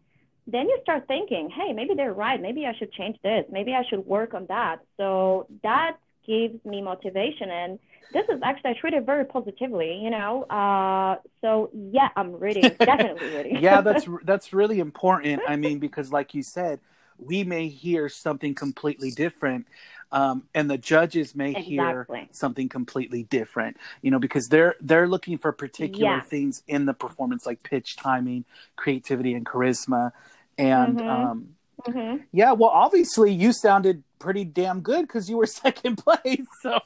then 0.47 0.67
you 0.67 0.77
start 0.81 1.07
thinking, 1.07 1.49
hey, 1.49 1.71
maybe 1.73 1.93
they're 1.93 2.13
right. 2.27 2.41
Maybe 2.41 2.65
I 2.65 2.73
should 2.77 2.91
change 2.93 3.17
this. 3.23 3.45
Maybe 3.51 3.73
I 3.73 3.83
should 3.89 4.05
work 4.05 4.33
on 4.33 4.45
that. 4.47 4.79
So 4.97 5.47
that 5.63 5.97
gives 6.25 6.63
me 6.65 6.81
motivation. 6.81 7.49
And 7.51 7.79
this 8.11 8.25
is 8.29 8.41
actually, 8.43 8.71
I 8.71 8.73
treat 8.79 8.93
it 8.93 9.05
very 9.05 9.25
positively, 9.25 9.95
you 10.03 10.09
know. 10.09 10.43
Uh, 10.43 11.17
so 11.41 11.69
yeah, 11.73 12.09
I'm 12.15 12.33
reading, 12.39 12.77
definitely 12.85 13.29
reading. 13.31 13.61
yeah, 13.61 13.81
that's 13.81 14.07
that's 14.23 14.53
really 14.53 14.79
important. 14.79 15.43
I 15.45 15.55
mean, 15.55 15.79
because 15.79 16.11
like 16.11 16.33
you 16.33 16.43
said, 16.43 16.79
we 17.17 17.43
may 17.43 17.67
hear 17.67 18.09
something 18.09 18.55
completely 18.55 19.11
different, 19.11 19.67
um, 20.11 20.43
and 20.53 20.69
the 20.69 20.77
judges 20.77 21.35
may 21.35 21.53
hear 21.53 22.09
something 22.31 22.69
completely 22.69 23.23
different. 23.23 23.77
You 24.01 24.11
know, 24.11 24.19
because 24.19 24.47
they're 24.47 24.75
they're 24.81 25.07
looking 25.07 25.37
for 25.37 25.51
particular 25.51 26.21
Yeah. 26.21 26.21
things 26.21 26.63
in 26.67 26.85
the 26.85 26.93
performance, 26.93 27.45
like 27.45 27.63
pitch, 27.63 27.95
timing, 27.97 28.45
creativity, 28.75 29.33
and 29.33 29.45
charisma. 29.45 30.11
And 30.57 31.01
Mhm. 31.01 31.07
um, 31.07 31.55
hmm 31.85 32.23
yeah, 32.31 32.53
well, 32.53 32.69
obviously, 32.69 33.33
you 33.33 33.53
sounded 33.53 34.03
pretty 34.19 34.45
damn 34.45 34.81
good 34.81 35.03
because 35.03 35.29
you 35.29 35.37
were 35.37 35.45
second 35.47 35.97
place. 35.97 36.45
So, 36.61 36.79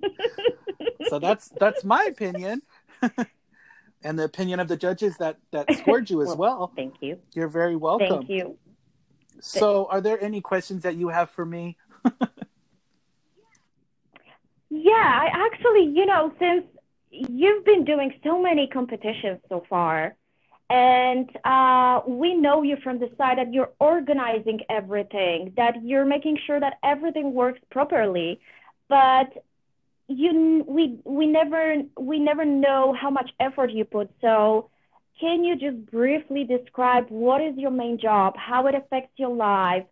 so 1.08 1.18
that's 1.18 1.48
that's 1.60 1.84
my 1.84 2.04
opinion. 2.04 2.62
And 4.04 4.18
the 4.18 4.24
opinion 4.24 4.58
of 4.58 4.66
the 4.66 4.76
judges 4.76 5.16
that 5.18 5.36
that 5.52 5.72
scored 5.76 6.10
you 6.10 6.22
as 6.22 6.34
well. 6.34 6.72
Thank 6.74 6.94
you. 7.02 7.20
You're 7.34 7.46
very 7.46 7.76
welcome. 7.76 8.26
Thank 8.26 8.30
you. 8.30 8.58
So, 9.40 9.86
are 9.92 10.00
there 10.00 10.20
any 10.20 10.40
questions 10.40 10.82
that 10.82 10.96
you 10.96 11.06
have 11.06 11.30
for 11.30 11.46
me? 11.46 11.76
Yeah, 14.74 14.90
I 14.92 15.28
actually, 15.46 15.84
you 15.94 16.06
know, 16.06 16.32
since 16.38 16.64
you've 17.10 17.62
been 17.62 17.84
doing 17.84 18.14
so 18.24 18.40
many 18.40 18.66
competitions 18.66 19.40
so 19.50 19.64
far, 19.68 20.16
and 20.70 21.28
uh, 21.44 22.00
we 22.06 22.34
know 22.34 22.62
you 22.62 22.78
from 22.82 22.98
the 22.98 23.10
side 23.18 23.36
that 23.36 23.52
you're 23.52 23.72
organizing 23.78 24.60
everything, 24.70 25.52
that 25.58 25.84
you're 25.84 26.06
making 26.06 26.38
sure 26.46 26.58
that 26.58 26.78
everything 26.82 27.34
works 27.34 27.60
properly, 27.70 28.40
but 28.88 29.44
you, 30.08 30.64
we, 30.66 30.98
we 31.04 31.26
never, 31.26 31.76
we 31.98 32.18
never 32.18 32.44
know 32.44 32.94
how 32.98 33.10
much 33.10 33.30
effort 33.40 33.70
you 33.70 33.84
put. 33.84 34.10
So, 34.20 34.68
can 35.20 35.44
you 35.44 35.56
just 35.56 35.90
briefly 35.90 36.44
describe 36.44 37.06
what 37.08 37.40
is 37.40 37.56
your 37.56 37.70
main 37.70 37.98
job, 37.98 38.34
how 38.36 38.66
it 38.66 38.74
affects 38.74 39.12
your 39.16 39.34
life? 39.34 39.84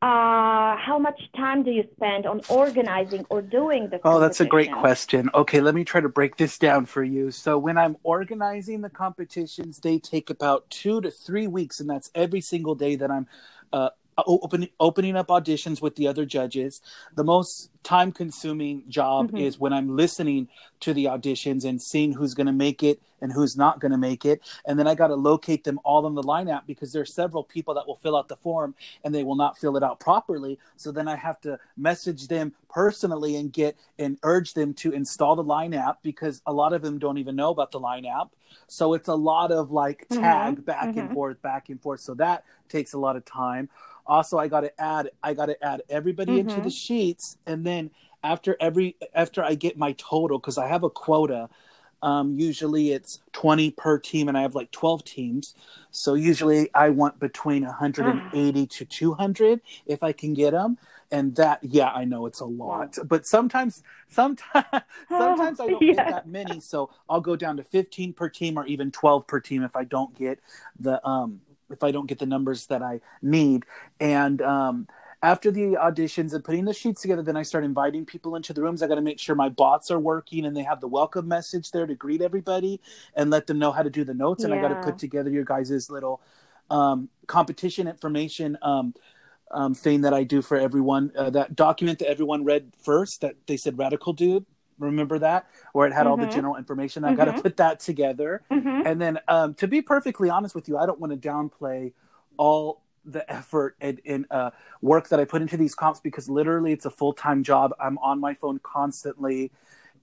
Uh, 0.00 0.76
how 0.76 0.96
much 1.00 1.20
time 1.36 1.64
do 1.64 1.72
you 1.72 1.84
spend 1.96 2.24
on 2.24 2.40
organizing 2.48 3.26
or 3.30 3.42
doing 3.42 3.88
the 3.90 4.00
Oh, 4.04 4.20
that's 4.20 4.40
a 4.40 4.46
great 4.46 4.72
question. 4.72 5.28
Okay, 5.34 5.60
let 5.60 5.74
me 5.74 5.82
try 5.82 6.00
to 6.00 6.08
break 6.08 6.36
this 6.36 6.56
down 6.56 6.86
for 6.86 7.02
you. 7.02 7.32
So, 7.32 7.58
when 7.58 7.76
I'm 7.76 7.96
organizing 8.04 8.80
the 8.80 8.90
competitions, 8.90 9.80
they 9.80 9.98
take 9.98 10.30
about 10.30 10.70
two 10.70 11.00
to 11.00 11.10
three 11.10 11.48
weeks, 11.48 11.80
and 11.80 11.90
that's 11.90 12.10
every 12.14 12.40
single 12.40 12.76
day 12.76 12.94
that 12.94 13.10
I'm 13.10 13.26
uh, 13.72 13.90
opening 14.26 14.70
opening 14.80 15.16
up 15.16 15.28
auditions 15.28 15.80
with 15.80 15.96
the 15.96 16.06
other 16.08 16.24
judges. 16.24 16.80
The 17.14 17.24
most 17.24 17.70
time 17.82 18.12
consuming 18.12 18.84
job 18.88 19.30
Mhm. 19.30 19.36
is 19.36 19.58
when 19.58 19.72
I'm 19.72 19.96
listening 19.96 20.48
to 20.80 20.92
the 20.92 21.06
auditions 21.06 21.64
and 21.64 21.80
seeing 21.80 22.12
who's 22.12 22.34
going 22.34 22.46
to 22.46 22.52
make 22.52 22.82
it 22.82 23.00
and 23.20 23.32
who's 23.32 23.56
not 23.56 23.80
going 23.80 23.92
to 23.92 23.98
make 23.98 24.24
it, 24.24 24.40
and 24.66 24.78
then 24.78 24.86
I 24.86 24.94
got 24.94 25.08
to 25.08 25.14
locate 25.14 25.64
them 25.64 25.80
all 25.84 26.06
in 26.06 26.14
the 26.14 26.22
line 26.22 26.46
lineup 26.46 26.66
because 26.66 26.92
there's 26.92 27.14
several 27.14 27.42
people 27.44 27.74
that 27.74 27.86
will 27.86 27.96
fill 27.96 28.16
out 28.16 28.28
the 28.28 28.36
form 28.36 28.74
and 29.04 29.14
they 29.14 29.24
will 29.24 29.36
not 29.36 29.58
fill 29.58 29.76
it 29.76 29.82
out 29.82 30.00
properly. 30.00 30.58
So 30.76 30.92
then 30.92 31.08
I 31.08 31.16
have 31.16 31.40
to 31.42 31.58
message 31.76 32.28
them 32.28 32.52
personally 32.68 33.36
and 33.36 33.52
get 33.52 33.76
and 33.98 34.18
urge 34.22 34.54
them 34.54 34.74
to 34.74 34.92
install 34.92 35.36
the 35.36 35.42
line 35.42 35.74
app 35.74 36.02
because 36.02 36.42
a 36.46 36.52
lot 36.52 36.72
of 36.72 36.82
them 36.82 36.98
don't 36.98 37.18
even 37.18 37.36
know 37.36 37.50
about 37.50 37.72
the 37.72 37.80
line 37.80 38.06
app. 38.06 38.28
So 38.66 38.94
it's 38.94 39.08
a 39.08 39.14
lot 39.14 39.52
of 39.52 39.70
like 39.70 40.06
Mhm, 40.10 40.20
tag 40.20 40.64
back 40.64 40.96
and 40.96 41.08
mhm. 41.08 41.12
forth, 41.12 41.40
back 41.42 41.68
and 41.68 41.80
forth. 41.80 42.00
So 42.00 42.14
that 42.14 42.44
takes 42.68 42.92
a 42.92 42.98
lot 42.98 43.16
of 43.16 43.24
time. 43.24 43.68
Also, 44.08 44.38
I 44.38 44.48
got 44.48 44.62
to 44.62 44.80
add 44.80 45.10
I 45.22 45.34
got 45.34 45.46
to 45.46 45.64
add 45.64 45.82
everybody 45.90 46.38
into 46.38 46.60
Mhm. 46.60 46.62
the 46.62 46.70
sheets 46.70 47.36
and 47.46 47.66
then 47.66 47.90
after 48.24 48.56
every 48.60 48.96
after 49.14 49.44
I 49.44 49.54
get 49.54 49.78
my 49.78 49.92
total 49.98 50.38
because 50.38 50.58
I 50.58 50.66
have 50.68 50.82
a 50.84 50.90
quota 50.90 51.48
Um, 52.02 52.38
usually 52.38 52.92
it's 52.92 53.20
20 53.32 53.72
per 53.72 53.98
team, 53.98 54.28
and 54.28 54.38
I 54.38 54.42
have 54.42 54.54
like 54.54 54.70
12 54.70 55.04
teams. 55.04 55.54
So 55.90 56.14
usually 56.14 56.70
I 56.74 56.90
want 56.90 57.18
between 57.18 57.64
180 57.64 58.66
to 58.68 58.84
200 58.84 59.60
if 59.86 60.02
I 60.04 60.12
can 60.12 60.32
get 60.34 60.52
them. 60.52 60.78
And 61.10 61.34
that, 61.36 61.60
yeah, 61.62 61.88
I 61.90 62.04
know 62.04 62.26
it's 62.26 62.40
a 62.40 62.44
lot, 62.44 62.98
but 63.06 63.26
sometimes, 63.26 63.82
sometimes, 64.08 64.64
sometimes 65.08 65.58
I 65.60 65.68
don't 65.70 65.88
Yeah. 65.94 65.94
get 65.94 66.06
that 66.08 66.28
many. 66.28 66.60
So 66.60 66.90
I'll 67.08 67.20
go 67.20 67.34
down 67.36 67.56
to 67.56 67.64
15 67.64 68.12
per 68.12 68.28
team 68.28 68.58
or 68.58 68.66
even 68.66 68.90
12 68.92 69.26
per 69.26 69.40
team 69.40 69.62
if 69.64 69.74
I 69.74 69.84
don't 69.84 70.14
get 70.16 70.38
the, 70.78 71.04
um, 71.06 71.40
if 71.70 71.82
I 71.82 71.90
don't 71.90 72.06
get 72.06 72.18
the 72.18 72.26
numbers 72.26 72.66
that 72.66 72.82
I 72.82 73.00
need. 73.22 73.64
And, 74.00 74.40
um, 74.42 74.88
after 75.22 75.50
the 75.50 75.74
auditions 75.74 76.32
and 76.32 76.44
putting 76.44 76.64
the 76.64 76.72
sheets 76.72 77.02
together, 77.02 77.22
then 77.22 77.36
I 77.36 77.42
start 77.42 77.64
inviting 77.64 78.06
people 78.06 78.36
into 78.36 78.52
the 78.52 78.62
rooms. 78.62 78.82
I 78.82 78.86
got 78.86 78.94
to 78.96 79.00
make 79.00 79.18
sure 79.18 79.34
my 79.34 79.48
bots 79.48 79.90
are 79.90 79.98
working 79.98 80.46
and 80.46 80.56
they 80.56 80.62
have 80.62 80.80
the 80.80 80.86
welcome 80.86 81.26
message 81.26 81.72
there 81.72 81.86
to 81.86 81.94
greet 81.94 82.22
everybody 82.22 82.80
and 83.16 83.28
let 83.28 83.48
them 83.48 83.58
know 83.58 83.72
how 83.72 83.82
to 83.82 83.90
do 83.90 84.04
the 84.04 84.14
notes. 84.14 84.44
And 84.44 84.54
I 84.54 84.60
got 84.60 84.68
to 84.68 84.76
put 84.76 84.98
together 84.98 85.30
your 85.30 85.44
guys' 85.44 85.90
little 85.90 86.20
um, 86.70 87.08
competition 87.26 87.88
information 87.88 88.58
um, 88.62 88.94
um, 89.50 89.74
thing 89.74 90.02
that 90.02 90.14
I 90.14 90.22
do 90.22 90.40
for 90.40 90.56
everyone. 90.56 91.10
Uh, 91.16 91.30
that 91.30 91.56
document 91.56 91.98
that 91.98 92.08
everyone 92.08 92.44
read 92.44 92.72
first 92.80 93.22
that 93.22 93.34
they 93.46 93.56
said 93.56 93.76
radical 93.76 94.12
dude. 94.12 94.46
Remember 94.78 95.18
that? 95.18 95.46
Where 95.72 95.86
it 95.86 95.92
had 95.92 96.06
all 96.06 96.16
the 96.16 96.26
Mhm. 96.26 96.32
general 96.32 96.56
information. 96.56 97.04
I 97.04 97.14
got 97.14 97.26
to 97.26 97.40
put 97.42 97.56
that 97.58 97.80
together. 97.80 98.42
Mhm. 98.50 98.86
And 98.86 99.00
then, 99.00 99.18
um, 99.28 99.54
to 99.54 99.66
be 99.68 99.82
perfectly 99.82 100.30
honest 100.30 100.54
with 100.54 100.68
you, 100.68 100.78
I 100.78 100.86
don't 100.86 101.00
want 101.00 101.12
to 101.20 101.28
downplay 101.28 101.92
all 102.36 102.82
the 103.04 103.28
effort 103.32 103.74
and, 103.80 104.00
and 104.06 104.26
uh, 104.30 104.50
work 104.82 105.08
that 105.08 105.18
I 105.18 105.24
put 105.24 105.42
into 105.42 105.56
these 105.56 105.74
comps 105.74 105.98
because 106.00 106.28
literally 106.28 106.72
it's 106.72 106.84
a 106.84 106.90
full 106.90 107.12
time 107.12 107.42
job. 107.42 107.72
I'm 107.80 107.98
on 107.98 108.20
my 108.20 108.34
phone 108.34 108.60
constantly, 108.62 109.50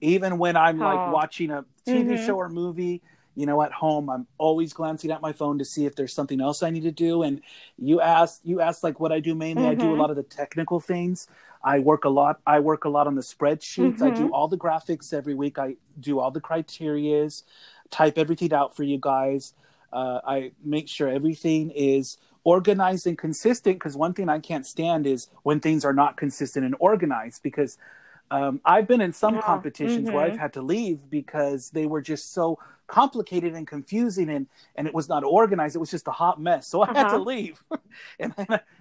even 0.00 0.38
when 0.38 0.56
I'm 0.56 0.78
like 0.78 1.00
Oh. 1.00 1.10
watching 1.12 1.50
a 1.50 1.64
TV 1.86 2.14
Mhm. 2.14 2.26
show 2.26 2.36
or 2.36 2.48
movie. 2.48 3.02
You 3.36 3.46
know, 3.46 3.62
at 3.62 3.72
home, 3.72 4.10
I'm 4.10 4.26
always 4.38 4.72
glancing 4.72 5.12
at 5.12 5.20
my 5.22 5.32
phone 5.32 5.58
to 5.58 5.64
see 5.64 5.86
if 5.86 5.94
there's 5.94 6.14
something 6.14 6.40
else 6.40 6.62
I 6.62 6.70
need 6.70 6.84
to 6.84 6.90
do. 6.92 7.22
And 7.22 7.42
you 7.78 8.00
asked, 8.00 8.40
you 8.44 8.60
asked 8.60 8.82
like 8.82 8.98
what 8.98 9.12
I 9.12 9.20
do 9.20 9.34
mainly. 9.34 9.68
I 9.68 9.74
do 9.74 9.92
a 9.92 9.94
Mhm. 9.94 10.00
lot 10.00 10.10
of 10.10 10.16
the 10.16 10.22
technical 10.24 10.80
things. 10.80 11.28
I 11.62 11.80
work 11.80 12.04
a 12.04 12.08
lot. 12.08 12.40
I 12.46 12.60
work 12.60 12.84
a 12.84 12.88
lot 12.88 13.06
on 13.06 13.14
the 13.14 13.22
spreadsheets. 13.22 14.02
I 14.02 14.10
do 14.10 14.28
Mhm. 14.28 14.30
all 14.30 14.48
the 14.48 14.58
graphics 14.58 15.12
every 15.12 15.34
week. 15.34 15.58
I 15.58 15.76
do 16.00 16.18
all 16.18 16.30
the 16.30 16.40
criterias, 16.40 17.42
type 17.90 18.18
everything 18.18 18.52
out 18.52 18.74
for 18.76 18.84
you 18.84 18.98
guys. 19.00 19.54
Uh, 19.92 20.20
I 20.26 20.52
make 20.64 20.88
sure 20.88 21.08
everything 21.08 21.70
is 21.70 22.18
organized 22.44 23.06
and 23.06 23.18
consistent 23.18 23.76
because 23.76 23.96
one 23.96 24.14
thing 24.14 24.28
I 24.28 24.38
can't 24.38 24.66
stand 24.66 25.06
is 25.06 25.28
when 25.42 25.60
things 25.60 25.84
are 25.84 25.92
not 25.92 26.16
consistent 26.16 26.64
and 26.64 26.74
organized 26.78 27.42
because 27.42 27.76
um, 28.30 28.60
I've 28.64 28.88
been 28.88 29.00
in 29.00 29.12
some 29.12 29.34
Yeah. 29.34 29.40
competitions 29.40 30.10
where 30.10 30.22
Mhm. 30.22 30.26
I've 30.26 30.36
had 30.36 30.52
to 30.54 30.62
leave 30.62 31.08
because 31.10 31.70
they 31.70 31.86
were 31.86 32.02
just 32.02 32.32
so 32.32 32.58
complicated 32.86 33.54
and 33.54 33.66
confusing 33.66 34.30
and, 34.30 34.46
and 34.76 34.86
it 34.86 34.94
was 34.94 35.08
not 35.08 35.24
organized. 35.24 35.76
It 35.76 35.80
was 35.80 35.90
just 35.90 36.06
a 36.08 36.12
hot 36.12 36.40
mess. 36.40 36.68
So 36.68 36.82
I 36.82 36.86
had 36.86 37.08
to 37.10 37.16
Uh-huh. 37.16 37.18
leave. 37.18 37.62
and, 38.20 38.34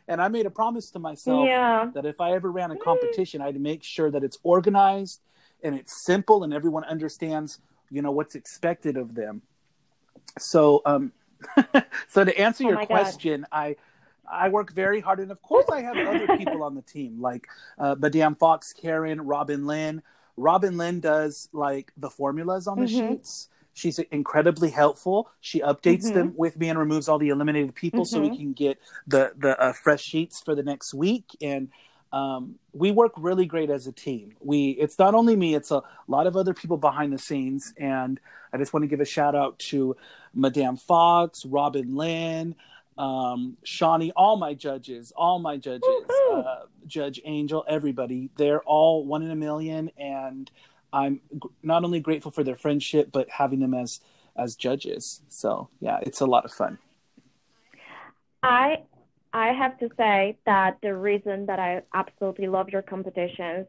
and 0.08 0.22
I 0.22 0.28
made 0.28 0.45
a 0.45 0.49
promise 0.51 0.91
to 0.91 0.99
myself 0.99 1.45
Yeah. 1.47 1.91
that 1.93 2.06
if 2.06 2.22
I 2.22 2.34
ever 2.34 2.51
ran 2.51 2.72
a 2.72 2.78
competition, 2.78 3.41
I'd 3.41 3.60
make 3.60 3.84
sure 3.84 4.12
that 4.12 4.24
it's 4.24 4.38
organized 4.43 5.22
and 5.64 5.76
it's 5.76 5.95
simple 5.95 6.43
and 6.43 6.53
everyone 6.53 6.84
understands, 6.84 7.60
you 7.89 8.01
know, 8.01 8.12
what's 8.12 8.36
expected 8.36 8.97
of 8.97 9.16
them. 9.16 9.41
So, 10.38 10.82
um, 10.86 11.12
so 12.08 12.24
to 12.24 12.38
answer 12.39 12.64
Oh 12.64 12.68
your 12.68 12.76
my 12.78 12.86
God. 12.86 12.88
question, 12.88 13.45
I, 13.51 13.76
I 14.32 14.49
work 14.49 14.74
very 14.74 14.99
hard, 15.01 15.20
and 15.20 15.32
of 15.32 15.41
course, 15.41 15.66
I 15.72 15.82
have 15.82 15.97
other 15.99 16.28
people 16.28 16.64
on 16.64 16.74
the 16.74 16.82
team 16.82 17.22
like 17.22 17.47
uh, 17.78 17.95
Madame 17.97 18.36
Fox, 18.36 18.74
Karen, 18.74 19.22
Robin 19.22 19.66
Lynn. 19.68 20.01
Robin 20.36 20.78
Lynn 20.78 20.99
does 20.99 21.47
like 21.53 21.91
the 21.97 22.10
formulas 22.10 22.68
on 22.68 22.80
the 22.80 22.86
Mhm. 22.86 23.12
sheets. 23.12 23.49
She's 23.76 24.00
incredibly 24.00 24.70
helpful. 24.72 25.30
She 25.42 25.60
updates 25.60 26.06
Mhm. 26.10 26.14
them 26.14 26.34
with 26.38 26.58
me 26.58 26.70
and 26.70 26.80
removes 26.80 27.10
all 27.10 27.20
the 27.20 27.28
eliminated 27.30 27.76
people, 27.76 28.06
so 28.06 28.22
we 28.22 28.30
Mhm. 28.30 28.36
can 28.36 28.54
get 28.54 28.80
the 29.06 29.34
the 29.38 29.62
uh, 29.62 29.74
fresh 29.74 30.02
sheets 30.02 30.42
for 30.42 30.56
the 30.56 30.64
next 30.64 30.94
week. 30.94 31.26
And 31.42 31.70
um, 32.14 32.56
we 32.72 32.92
work 32.92 33.12
really 33.18 33.46
great 33.46 33.70
as 33.70 33.86
a 33.86 33.92
team. 33.92 34.34
We 34.40 34.70
it's 34.70 34.98
not 34.98 35.14
only 35.14 35.36
me; 35.36 35.56
it's 35.56 35.72
a 35.72 35.84
lot 36.08 36.26
of 36.26 36.38
other 36.38 36.54
people 36.54 36.78
behind 36.78 37.12
the 37.12 37.20
scenes. 37.20 37.74
And 37.78 38.18
I 38.54 38.58
just 38.58 38.72
want 38.72 38.84
to 38.84 38.88
give 38.88 39.02
a 39.02 39.06
shout 39.06 39.36
out 39.36 39.60
to 39.72 39.98
Madame 40.34 40.78
Fox, 40.78 41.46
Robin 41.46 41.96
Lynn, 41.96 42.56
um, 42.98 43.58
Shawnee, 43.64 44.14
all 44.16 44.38
my 44.38 44.54
judges, 44.54 45.12
all 45.18 45.40
my 45.40 45.58
judges, 45.58 46.06
uh, 46.32 46.68
Judge 46.88 47.20
Angel, 47.26 47.66
everybody. 47.68 48.30
They're 48.38 48.62
all 48.62 49.06
one 49.06 49.22
in 49.22 49.32
a 49.32 49.36
million, 49.36 49.92
and 49.98 50.50
I'm 50.96 51.20
not 51.62 51.84
only 51.84 52.00
grateful 52.00 52.32
for 52.32 52.43
their 52.43 52.56
friendship, 52.56 53.10
but 53.12 53.30
having 53.30 53.60
them 53.60 53.74
as 53.74 54.00
as 54.38 54.56
judges. 54.56 55.22
So 55.28 55.70
yeah, 55.80 56.00
it's 56.02 56.22
a 56.22 56.26
lot 56.26 56.46
of 56.46 56.52
fun. 56.52 56.78
I 58.41 58.84
I 59.34 59.48
have 59.52 59.78
to 59.80 59.89
say 59.98 60.38
that 60.46 60.78
the 60.82 60.96
reason 60.96 61.48
that 61.48 61.60
I 61.60 61.82
absolutely 61.93 62.48
love 62.48 62.70
your 62.70 62.82
competitions 62.82 63.68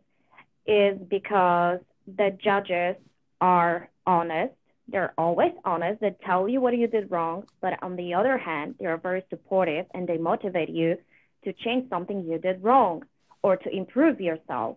is 0.67 0.97
because 1.09 1.81
the 2.07 2.37
judges 2.43 2.95
are 3.41 3.91
honest. 4.07 4.55
They're 4.87 5.13
always 5.19 5.53
honest. 5.65 6.01
They 6.01 6.15
tell 6.25 6.49
you 6.49 6.61
what 6.61 6.79
you 6.79 6.87
did 6.87 7.11
wrong, 7.11 7.45
but 7.61 7.83
on 7.83 7.97
the 7.97 8.15
other 8.15 8.39
hand, 8.39 8.77
they 8.79 8.87
are 8.87 8.99
very 8.99 9.25
supportive 9.31 9.87
and 9.93 10.07
they 10.07 10.17
motivate 10.17 10.69
you 10.69 10.99
to 11.43 11.53
change 11.53 11.89
something 11.91 12.25
you 12.25 12.39
did 12.39 12.63
wrong 12.63 13.03
or 13.43 13.57
to 13.57 13.69
improve 13.69 14.21
yourself. 14.21 14.77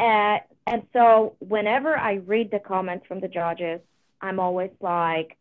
Uh, 0.00 0.38
and 0.66 0.82
so 0.94 1.36
whenever 1.40 1.96
I 1.96 2.14
read 2.14 2.50
the 2.50 2.58
comments 2.58 3.06
from 3.06 3.20
the 3.20 3.28
judges, 3.28 3.80
I'm 4.22 4.40
always 4.40 4.70
like, 4.80 5.36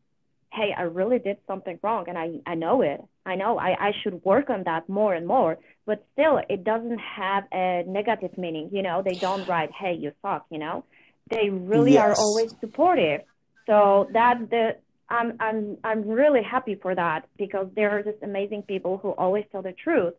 hey, 0.52 0.74
I 0.78 0.82
really 0.82 1.20
did 1.20 1.38
something 1.48 1.80
wrong 1.82 2.06
and 2.10 2.18
I, 2.18 2.42
I 2.46 2.56
know 2.56 2.82
it. 2.82 3.02
I 3.26 3.36
know 3.36 3.58
I, 3.58 3.88
I 3.88 3.92
should 4.02 4.24
work 4.26 4.50
on 4.50 4.64
that 4.64 4.90
more 4.90 5.14
and 5.14 5.26
more. 5.26 5.58
But 5.86 6.06
still, 6.14 6.42
it 6.50 6.64
doesn't 6.64 7.00
have 7.00 7.46
a 7.54 7.84
negative 7.88 8.38
meaning. 8.38 8.70
You 8.74 8.82
know, 8.82 9.02
they 9.02 9.16
don't 9.16 9.48
write, 9.48 9.72
hey, 9.72 9.94
you 9.94 10.12
suck, 10.22 10.46
you 10.50 10.58
know. 10.58 10.84
They 11.30 11.50
really 11.50 11.98
are 11.98 12.16
always 12.16 12.54
supportive. 12.60 13.22
So 13.68 14.10
that 14.14 14.50
the 14.50 14.78
I'm 15.10 15.38
I'm 15.40 15.78
I'm 15.84 16.08
really 16.08 16.42
happy 16.42 16.76
for 16.76 16.96
that 16.96 17.28
because 17.38 17.68
there 17.76 17.92
are 17.92 18.02
just 18.02 18.18
amazing 18.24 18.64
people 18.64 18.98
who 18.98 19.12
always 19.12 19.46
tell 19.52 19.62
the 19.62 19.74
truth. 19.74 20.16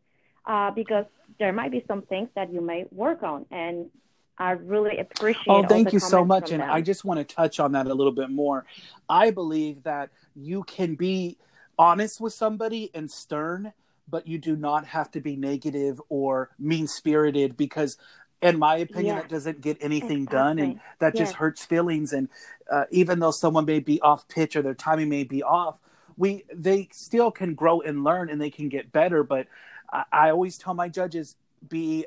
Uh, 0.47 0.71
because 0.71 1.05
there 1.39 1.53
might 1.53 1.71
be 1.71 1.85
some 1.87 2.03
things 2.03 2.29
that 2.35 2.53
you 2.53 2.61
may 2.61 2.87
work 2.93 3.23
on, 3.23 3.45
and 3.51 3.91
I 4.41 4.53
really 4.53 4.99
appreciate. 4.99 5.45
Oh, 5.49 5.57
all 5.57 5.67
thank 5.67 5.93
you 5.93 5.99
so 5.99 6.25
much. 6.25 6.51
And 6.51 6.63
them. 6.63 6.71
I 6.71 6.81
just 6.81 7.05
want 7.05 7.19
to 7.21 7.35
touch 7.35 7.61
on 7.61 7.73
that 7.73 7.87
a 7.87 7.95
little 7.95 8.13
bit 8.13 8.31
more. 8.31 8.65
I 9.09 9.31
believe 9.31 9.83
that 9.83 10.09
you 10.35 10.63
can 10.65 10.95
be 10.95 11.37
honest 11.79 12.21
with 12.21 12.33
somebody 12.33 12.91
and 12.95 13.11
stern, 13.11 13.73
but 14.09 14.27
you 14.27 14.39
do 14.39 14.57
not 14.57 14.87
have 14.87 15.11
to 15.13 15.21
be 15.21 15.37
negative 15.37 16.01
or 16.09 16.51
mean 16.59 16.87
spirited 16.87 17.57
because, 17.59 17.99
in 18.41 18.59
my 18.59 18.77
opinion, 18.79 19.17
Yeah. 19.17 19.21
that 19.23 19.31
doesn't 19.31 19.61
get 19.61 19.77
anything 19.83 20.25
done. 20.25 20.59
And 20.59 20.73
Exactly. 20.73 20.97
that 21.01 21.15
just 21.17 21.35
hurts 21.35 21.65
feelings. 21.65 22.15
And 22.15 22.31
uh, 22.71 22.85
even 22.91 23.19
though 23.19 23.33
someone 23.33 23.67
may 23.67 23.81
be 23.81 24.01
off 24.01 24.27
pitch 24.27 24.57
or 24.57 24.63
their 24.63 24.75
timing 24.75 25.11
may 25.11 25.25
be 25.25 25.43
off, 25.43 25.77
we 26.17 26.45
they 26.53 26.89
still 26.93 27.31
can 27.31 27.55
grow 27.55 27.83
and 27.83 28.05
learn 28.05 28.31
and 28.31 28.41
they 28.41 28.51
can 28.51 28.71
get 28.71 28.91
better. 28.91 29.23
But 29.23 29.49
I, 29.93 30.05
I 30.11 30.31
always 30.31 30.57
tell 30.57 30.73
my 30.73 30.89
judges 30.89 31.37
be 31.69 32.07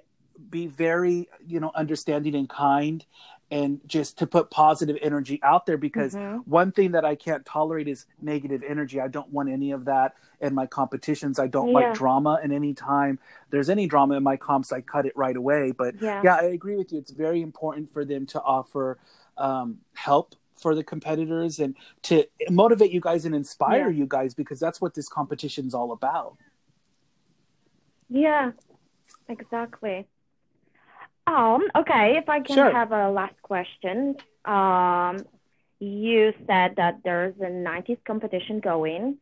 be 0.49 0.67
very 0.67 1.29
you 1.45 1.59
know 1.59 1.71
understanding 1.75 2.35
and 2.35 2.49
kind 2.49 3.05
and 3.51 3.81
just 3.85 4.17
to 4.17 4.25
put 4.25 4.49
positive 4.49 4.97
energy 5.01 5.39
out 5.43 5.67
there 5.67 5.77
because 5.77 6.15
Mhm. 6.15 6.47
one 6.47 6.71
thing 6.71 6.93
that 6.93 7.05
I 7.05 7.13
can't 7.15 7.45
tolerate 7.45 7.87
is 7.87 8.05
negative 8.19 8.63
energy. 8.67 8.99
I 8.99 9.07
don't 9.07 9.31
want 9.31 9.49
any 9.49 9.71
of 9.71 9.85
that 9.85 10.15
in 10.41 10.55
my 10.55 10.65
competitions. 10.65 11.37
I 11.37 11.47
don't 11.47 11.67
Yeah. 11.67 11.73
like 11.73 11.93
drama 11.93 12.39
and 12.41 12.51
any 12.51 12.73
time 12.73 13.19
there's 13.51 13.69
any 13.69 13.85
drama 13.85 14.15
in 14.15 14.23
my 14.23 14.37
comps 14.37 14.71
I 14.71 14.81
cut 14.81 15.05
it 15.05 15.15
right 15.15 15.35
away. 15.35 15.71
But 15.71 16.01
Yeah. 16.01 16.21
yeah, 16.23 16.35
I 16.35 16.45
agree 16.45 16.75
with 16.75 16.91
you. 16.91 16.97
It's 16.97 17.11
very 17.11 17.41
important 17.41 17.89
for 17.91 18.03
them 18.05 18.25
to 18.27 18.41
offer 18.41 18.97
um, 19.37 19.79
help 19.93 20.35
for 20.55 20.75
the 20.75 20.83
competitors 20.83 21.59
and 21.59 21.75
to 22.03 22.25
motivate 22.49 22.91
you 22.91 23.01
guys 23.01 23.25
and 23.25 23.33
inspire 23.35 23.89
Yeah. 23.89 23.97
you 23.99 24.05
guys 24.07 24.33
because 24.33 24.59
that's 24.59 24.79
what 24.79 24.93
this 24.93 25.09
competition's 25.09 25.73
all 25.73 25.91
about. 25.91 26.37
Yeah, 28.09 28.51
exactly. 29.27 30.07
Um, 31.33 31.63
okay, 31.75 32.17
if 32.17 32.29
I 32.29 32.41
can 32.41 32.55
Sure. 32.55 32.71
have 32.71 32.91
a 32.91 33.09
last 33.09 33.41
question. 33.41 34.15
Um, 34.45 35.25
you 35.79 36.33
said 36.45 36.75
that 36.77 36.99
there's 37.03 37.35
a 37.39 37.49
90s 37.49 37.97
competition 38.05 38.59
going. 38.59 39.17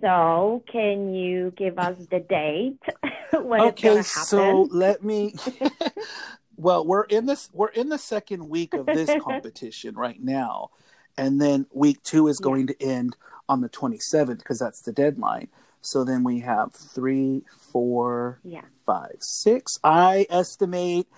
So, 0.00 0.62
can 0.70 1.12
you 1.12 1.52
give 1.56 1.78
us 1.78 1.96
the 2.10 2.20
date 2.20 2.78
when 3.32 3.60
it's 3.62 3.70
okay, 3.80 3.88
gonna 3.88 4.02
so 4.04 4.68
let 4.70 5.02
me. 5.02 5.34
well, 6.56 6.86
we're 6.86 7.04
in 7.04 7.26
this. 7.26 7.50
We're 7.52 7.68
in 7.68 7.88
the 7.88 7.98
second 7.98 8.48
week 8.48 8.74
of 8.74 8.86
this 8.86 9.10
competition 9.20 9.96
right 9.96 10.22
now, 10.22 10.70
and 11.18 11.40
then 11.40 11.66
week 11.72 12.02
two 12.04 12.28
is 12.28 12.38
Yeah. 12.38 12.44
going 12.44 12.66
to 12.68 12.80
end 12.82 13.16
on 13.48 13.60
the 13.62 13.68
twenty 13.68 13.98
seventh 13.98 14.38
because 14.38 14.60
that's 14.60 14.82
the 14.82 14.92
deadline. 14.92 15.48
So 15.80 16.04
then 16.04 16.22
we 16.22 16.40
have 16.40 16.72
three, 16.72 17.42
four, 17.72 18.38
Yeah. 18.44 18.62
five, 18.86 19.16
six. 19.20 19.78
I 19.82 20.26
estimate 20.30 21.08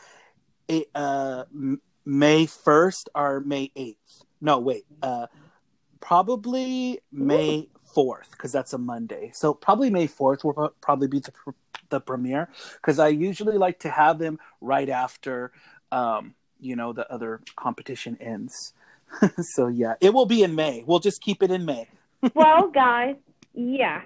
uh, 0.94 1.44
May 2.04 2.46
first 2.46 3.08
or 3.14 3.40
May 3.40 3.70
eighth. 3.76 4.24
No, 4.40 4.58
wait. 4.58 4.84
Uh, 5.02 5.26
probably 6.00 7.00
May 7.12 7.68
fourth 7.94 8.30
because 8.32 8.52
that's 8.52 8.72
a 8.72 8.78
Monday. 8.78 9.30
So 9.34 9.54
probably 9.54 9.90
May 9.90 10.06
fourth 10.06 10.44
will 10.44 10.74
probably 10.80 11.08
be 11.08 11.20
the, 11.20 11.32
pr- 11.32 11.50
the 11.90 12.00
premiere 12.00 12.48
because 12.74 12.98
I 12.98 13.08
usually 13.08 13.56
like 13.56 13.80
to 13.80 13.90
have 13.90 14.18
them 14.18 14.38
right 14.60 14.88
after, 14.88 15.52
um, 15.90 16.34
you 16.60 16.76
know, 16.76 16.92
the 16.92 17.10
other 17.12 17.40
competition 17.56 18.18
ends. 18.20 18.74
so 19.40 19.68
yeah, 19.68 19.94
it 20.00 20.12
will 20.12 20.26
be 20.26 20.42
in 20.42 20.54
May. 20.54 20.84
We'll 20.86 20.98
just 20.98 21.22
keep 21.22 21.42
it 21.42 21.50
in 21.50 21.64
May. 21.64 21.88
well, 22.34 22.68
guys, 22.68 23.16
yeah. 23.54 24.02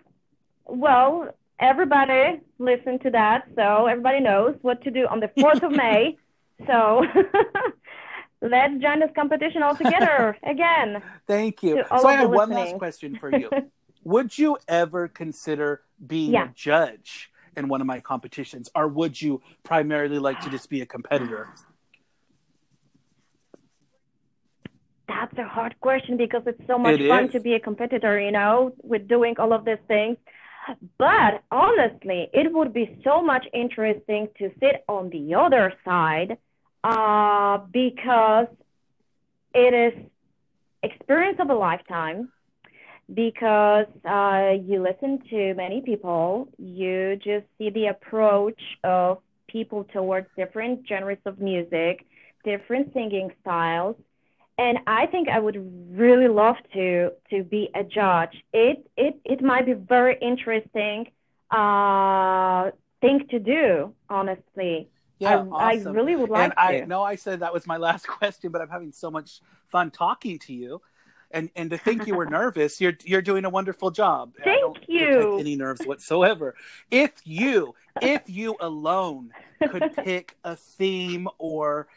Well, 0.66 1.34
everybody 1.58 2.40
listen 2.58 2.98
to 3.00 3.10
that, 3.10 3.48
so 3.54 3.86
everybody 3.86 4.20
knows 4.20 4.56
what 4.62 4.82
to 4.82 4.90
do 4.90 5.06
on 5.06 5.20
the 5.20 5.30
fourth 5.38 5.62
of 5.62 5.72
May. 5.72 6.18
So 6.66 7.04
let's 8.40 8.74
join 8.80 9.00
this 9.00 9.10
competition 9.14 9.62
all 9.62 9.76
together 9.76 10.36
again. 10.42 11.02
Thank 11.26 11.62
you. 11.62 11.82
So 12.00 12.08
I 12.08 12.14
have 12.14 12.30
one 12.30 12.50
last 12.50 12.76
question 12.78 13.16
for 13.16 13.30
you. 13.30 13.50
would 14.04 14.36
you 14.38 14.56
ever 14.68 15.08
consider 15.08 15.82
being 16.06 16.32
Yeah. 16.32 16.44
a 16.44 16.52
judge 16.54 17.30
in 17.56 17.68
one 17.68 17.80
of 17.80 17.86
my 17.86 18.00
competitions, 18.00 18.68
or 18.74 18.86
would 18.88 19.20
you 19.20 19.40
primarily 19.64 20.18
like 20.18 20.40
to 20.40 20.50
just 20.50 20.68
be 20.68 20.80
a 20.82 20.86
competitor? 20.86 21.48
That's 25.08 25.38
a 25.38 25.44
hard 25.44 25.74
question 25.80 26.16
because 26.16 26.42
it's 26.46 26.60
so 26.66 26.78
much 26.78 27.00
It 27.00 27.08
fun 27.08 27.26
is. 27.26 27.32
to 27.32 27.40
be 27.40 27.54
a 27.54 27.60
competitor, 27.60 28.20
you 28.20 28.32
know, 28.32 28.72
with 28.82 29.08
doing 29.08 29.34
all 29.38 29.52
of 29.52 29.64
these 29.64 29.78
things. 29.88 30.16
But 30.98 31.42
honestly, 31.50 32.28
it 32.32 32.52
would 32.52 32.72
be 32.74 33.00
so 33.04 33.22
much 33.22 33.46
interesting 33.54 34.28
to 34.38 34.50
sit 34.60 34.84
on 34.88 35.10
the 35.10 35.34
other 35.34 35.72
side 35.84 36.38
uh, 36.86 37.58
because 37.72 38.46
it 39.54 39.74
is 39.74 40.04
experience 40.82 41.38
of 41.40 41.50
a 41.50 41.54
lifetime 41.54 42.28
because 43.14 43.86
uh, 44.04 44.52
you 44.64 44.82
listen 44.82 45.20
to 45.30 45.54
many 45.54 45.80
people, 45.80 46.48
you 46.58 47.16
just 47.16 47.46
see 47.58 47.70
the 47.70 47.86
approach 47.86 48.60
of 48.84 49.18
people 49.48 49.84
towards 49.92 50.28
different 50.36 50.86
genres 50.88 51.18
of 51.26 51.40
music, 51.40 52.04
different 52.44 52.92
singing 52.92 53.30
styles, 53.42 53.96
and 54.58 54.78
I 54.86 55.06
think 55.06 55.28
I 55.28 55.38
would 55.40 55.58
really 55.96 56.28
love 56.28 56.56
to 56.74 57.10
to 57.30 57.42
be 57.44 57.70
a 57.74 57.82
judge. 57.84 58.34
It 58.52 58.86
it 58.96 59.16
it 59.24 59.42
might 59.42 59.66
be 59.66 59.74
very 59.74 60.16
interesting 60.20 61.06
uh 61.50 62.70
thing 63.00 63.26
to 63.30 63.38
do, 63.38 63.94
honestly. 64.08 64.88
Yeah, 65.18 65.44
I, 65.52 65.72
I 65.72 65.90
really 65.90 66.14
would 66.14 66.28
like 66.28 66.44
and 66.44 66.54
I 66.58 66.80
know 66.84 67.02
I 67.02 67.14
said 67.16 67.40
that 67.40 67.52
was 67.52 67.66
my 67.66 67.76
last 67.88 68.06
question, 68.06 68.52
but 68.52 68.60
I'm 68.60 68.68
having 68.68 68.92
so 68.92 69.10
much 69.10 69.40
fun 69.68 69.90
talking 69.90 70.38
to 70.40 70.52
you. 70.52 70.82
And 71.30 71.50
and 71.56 71.70
to 71.70 71.78
think 71.78 72.06
you 72.06 72.14
were 72.14 72.26
nervous, 72.30 72.80
you're 72.80 72.96
you're 73.04 73.22
doing 73.22 73.44
a 73.44 73.50
wonderful 73.50 73.90
job. 73.90 74.34
Thank 74.44 74.88
you. 74.88 75.38
any 75.38 75.56
nerves 75.56 75.84
whatsoever. 75.84 76.54
If 76.90 77.12
you 77.24 77.74
if 78.00 78.22
you 78.26 78.56
alone 78.60 79.32
could 79.68 79.94
pick 80.04 80.36
a 80.44 80.54
theme 80.54 81.28
or 81.38 81.88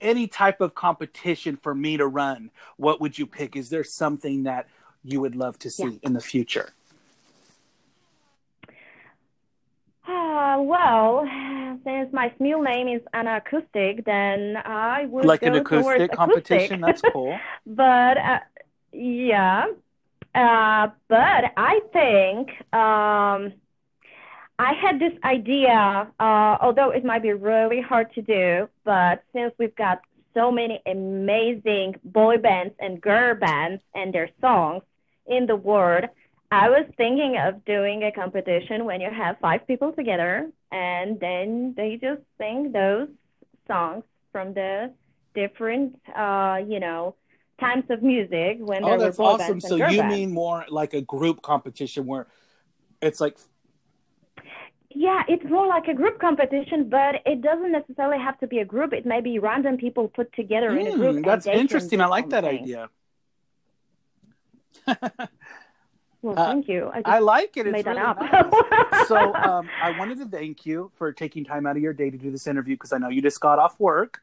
any 0.00 0.26
type 0.26 0.60
of 0.60 0.74
competition 0.74 1.56
for 1.56 1.74
me 1.74 1.96
to 1.96 2.06
run, 2.06 2.50
what 2.76 3.00
would 3.00 3.18
you 3.18 3.26
pick? 3.26 3.56
Is 3.56 3.70
there 3.70 3.84
something 3.84 4.44
that 4.44 4.68
you 5.02 5.20
would 5.20 5.34
love 5.34 5.58
to 5.60 5.70
see 5.70 5.98
in 6.02 6.12
the 6.12 6.20
future? 6.20 6.72
Ah, 10.06 10.60
well, 10.60 11.26
since 11.84 12.12
my 12.12 12.32
middle 12.38 12.62
name 12.62 12.88
is 12.88 13.02
an 13.12 13.26
acoustic, 13.26 14.04
then 14.04 14.56
I 14.56 15.06
would 15.06 15.24
Like 15.24 15.42
an 15.42 15.54
acoustic 15.54 16.12
competition? 16.12 16.80
That's 16.80 17.02
cool. 17.12 17.38
but 17.66 18.18
uh, 18.18 18.40
yeah, 18.92 19.66
uh, 20.34 20.88
but 21.08 21.44
I 21.56 21.80
think 21.92 22.50
um, 22.72 23.52
I 24.58 24.72
had 24.74 24.98
this 25.00 25.12
idea, 25.24 26.08
uh, 26.20 26.56
although 26.60 26.90
it 26.90 27.04
might 27.04 27.22
be 27.22 27.32
really 27.32 27.80
hard 27.80 28.12
to 28.14 28.22
do, 28.22 28.68
but 28.84 29.22
since 29.32 29.52
we've 29.58 29.74
got 29.74 30.00
so 30.34 30.50
many 30.50 30.80
amazing 30.86 31.96
boy 32.04 32.38
bands 32.38 32.74
and 32.78 33.00
girl 33.00 33.34
bands 33.34 33.82
and 33.94 34.12
their 34.12 34.28
songs 34.40 34.82
in 35.26 35.46
the 35.46 35.56
world, 35.56 36.04
I 36.50 36.68
was 36.68 36.86
thinking 36.96 37.36
of 37.36 37.64
doing 37.64 38.04
a 38.04 38.12
competition 38.12 38.84
when 38.84 39.00
you 39.00 39.10
have 39.10 39.38
five 39.40 39.66
people 39.66 39.92
together 39.92 40.50
and 40.74 41.20
then 41.20 41.74
they 41.76 41.98
just 42.00 42.22
sing 42.38 42.72
those 42.72 43.08
songs 43.68 44.04
from 44.32 44.54
the 44.54 44.92
different, 45.34 45.96
uh, 46.16 46.58
you 46.68 46.80
know, 46.80 47.14
times 47.60 47.84
of 47.90 48.02
music 48.02 48.58
when 48.60 48.82
Oh, 48.82 48.90
there 48.90 48.98
that's 48.98 49.18
were 49.18 49.24
awesome. 49.24 49.60
So 49.60 49.76
you 49.76 49.98
bands. 49.98 50.08
mean 50.08 50.32
more 50.32 50.64
like 50.68 50.94
a 50.94 51.00
group 51.00 51.42
competition 51.42 52.06
where 52.06 52.26
it's 53.00 53.20
like 53.20 53.38
Yeah, 54.96 55.22
it's 55.28 55.44
more 55.50 55.66
like 55.66 55.88
a 55.88 55.94
group 55.94 56.20
competition, 56.20 56.88
but 56.88 57.16
it 57.26 57.42
doesn't 57.42 57.72
necessarily 57.72 58.18
have 58.18 58.38
to 58.40 58.46
be 58.46 58.58
a 58.60 58.64
group. 58.64 58.92
It 58.92 59.04
may 59.06 59.20
be 59.20 59.38
random 59.38 59.76
people 59.76 60.08
put 60.08 60.32
together 60.34 60.76
in 60.76 60.86
a 60.86 60.92
Hmm, 60.92 60.98
group. 60.98 61.24
that's 61.24 61.46
interesting. 61.46 62.00
I 62.00 62.06
like 62.06 62.30
that 62.30 62.44
idea. 62.44 62.90
Well, 66.24 66.38
Uh, 66.38 66.46
thank 66.46 66.68
you. 66.68 66.90
I 66.92 67.02
I 67.04 67.18
like 67.18 67.56
it. 67.58 67.66
It's 67.66 67.72
made 67.72 67.84
that 67.84 67.96
really 67.96 68.08
up. 68.08 68.18
nice. 68.20 69.08
so 69.08 69.34
um, 69.34 69.68
I 69.82 69.90
wanted 69.98 70.18
to 70.18 70.26
thank 70.26 70.64
you 70.64 70.90
for 70.96 71.12
taking 71.12 71.44
time 71.44 71.66
out 71.66 71.76
of 71.76 71.82
your 71.82 71.92
day 71.92 72.08
to 72.10 72.16
do 72.16 72.30
this 72.30 72.46
interview 72.46 72.76
because 72.76 72.92
I 72.94 72.98
know 72.98 73.10
you 73.10 73.20
just 73.20 73.40
got 73.40 73.58
off 73.58 73.78
work. 73.78 74.22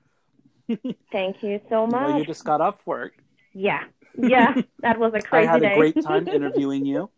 thank 1.12 1.44
you 1.44 1.60
so 1.70 1.86
You 1.86 1.92
know, 1.92 2.18
you 2.18 2.26
just 2.26 2.44
got 2.44 2.60
off 2.60 2.86
work. 2.88 3.14
Yeah, 3.54 3.84
yeah, 4.18 4.56
that 4.80 4.98
was 4.98 5.14
a 5.14 5.22
crazy 5.22 5.48
I 5.50 5.52
had 5.52 5.62
day. 5.62 5.74
a 5.74 5.78
great 5.78 6.02
time 6.04 6.28
interviewing 6.40 6.86
you. 6.86 7.10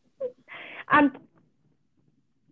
I'm. 0.89 1.13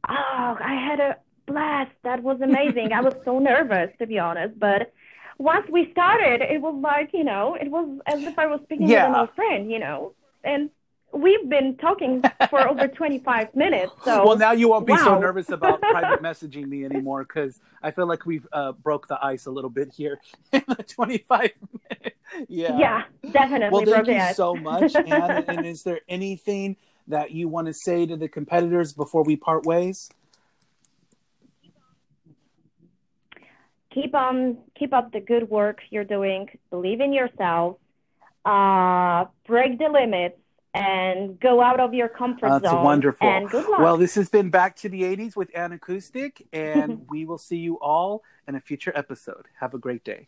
Oh, 0.08 0.58
I 0.60 0.76
had 0.88 1.00
a 1.00 1.18
blast. 1.48 1.92
That 2.04 2.24
was 2.24 2.40
amazing. 2.42 2.94
I 2.94 3.02
was 3.02 3.14
so 3.26 3.40
nervous, 3.40 3.92
to 4.00 4.08
be 4.08 4.20
honest, 4.20 4.58
but 4.60 4.94
once 5.38 5.68
we 5.70 5.92
started, 5.92 6.42
it 6.42 6.62
was 6.62 6.76
like 6.82 7.10
you 7.14 7.24
know, 7.24 7.56
it 7.56 7.70
was 7.70 8.00
as 8.06 8.24
if 8.24 8.40
I 8.40 8.46
was 8.48 8.62
speaking 8.64 8.88
with 8.88 8.96
an 8.98 9.16
old 9.16 9.34
friend, 9.36 9.70
you 9.72 9.80
know, 9.80 10.14
and 10.44 10.70
we've 11.14 11.48
been 11.50 11.78
talking 11.78 12.24
for 12.50 12.68
over 12.68 12.88
25 13.02 13.56
minutes. 13.56 13.92
So 14.04 14.26
well, 14.26 14.38
now 14.38 14.52
you 14.52 14.70
won't 14.70 14.86
be 14.86 14.96
so 14.98 15.20
nervous 15.20 15.50
about 15.50 15.82
private 15.82 16.22
messaging 16.22 16.68
me 16.68 16.86
anymore 16.86 17.24
because 17.24 17.60
I 17.82 17.92
feel 17.92 18.08
like 18.08 18.26
we've 18.26 18.48
uh, 18.52 18.74
broke 18.74 19.08
the 19.08 19.24
ice 19.24 19.46
a 19.46 19.52
little 19.52 19.70
bit 19.70 19.92
here 19.94 20.20
in 20.52 20.64
the 20.68 20.84
25 20.84 21.52
minutes. 21.90 22.18
Yeah. 22.48 22.78
yeah, 22.78 23.04
definitely. 23.32 23.70
Well, 23.70 23.86
thank 23.86 24.06
broke 24.06 24.16
you 24.16 24.22
ice. 24.22 24.36
so 24.36 24.56
much, 24.56 24.96
Ann. 24.96 25.44
and 25.48 25.66
is 25.66 25.84
there 25.84 26.02
anything 26.08 26.78
that 27.08 27.32
you 27.32 27.48
want 27.48 27.68
to 27.68 27.74
say 27.74 28.06
to 28.06 28.16
the 28.16 28.30
competitors 28.30 28.94
before 28.94 29.24
we 29.24 29.36
part 29.36 29.66
ways? 29.66 30.10
keep 33.94 34.16
on 34.16 34.58
keep 34.78 34.94
up 34.94 35.12
the 35.12 35.20
good 35.20 35.50
work 35.50 35.80
you're 35.90 36.06
doing 36.06 36.48
believe 36.70 37.02
in 37.02 37.12
yourself 37.12 37.78
uh 38.46 39.26
break 39.46 39.78
the 39.78 39.90
limits 39.90 40.38
and 40.74 41.40
go 41.40 41.62
out 41.62 41.80
of 41.80 41.94
your 41.94 42.08
comfort 42.08 42.50
That's 42.50 42.64
zone 42.64 42.76
That's 42.76 42.86
wonderful. 42.86 43.28
and 43.28 43.50
good 43.50 43.68
luck 43.68 43.80
Well, 43.80 43.98
this 43.98 44.16
has 44.16 44.30
been 44.30 44.50
Back 44.50 44.76
to 44.78 44.90
the 44.90 45.02
80s 45.04 45.36
with 45.36 45.50
Ann 45.56 45.72
Acoustic, 45.74 46.48
and 46.54 47.06
we 47.10 47.26
will 47.26 47.38
see 47.38 47.58
you 47.58 47.80
all 47.80 48.24
in 48.48 48.56
a 48.56 48.62
future 48.62 48.92
episode. 48.96 49.48
Have 49.60 49.74
a 49.74 49.78
great 49.78 50.04
day. 50.04 50.28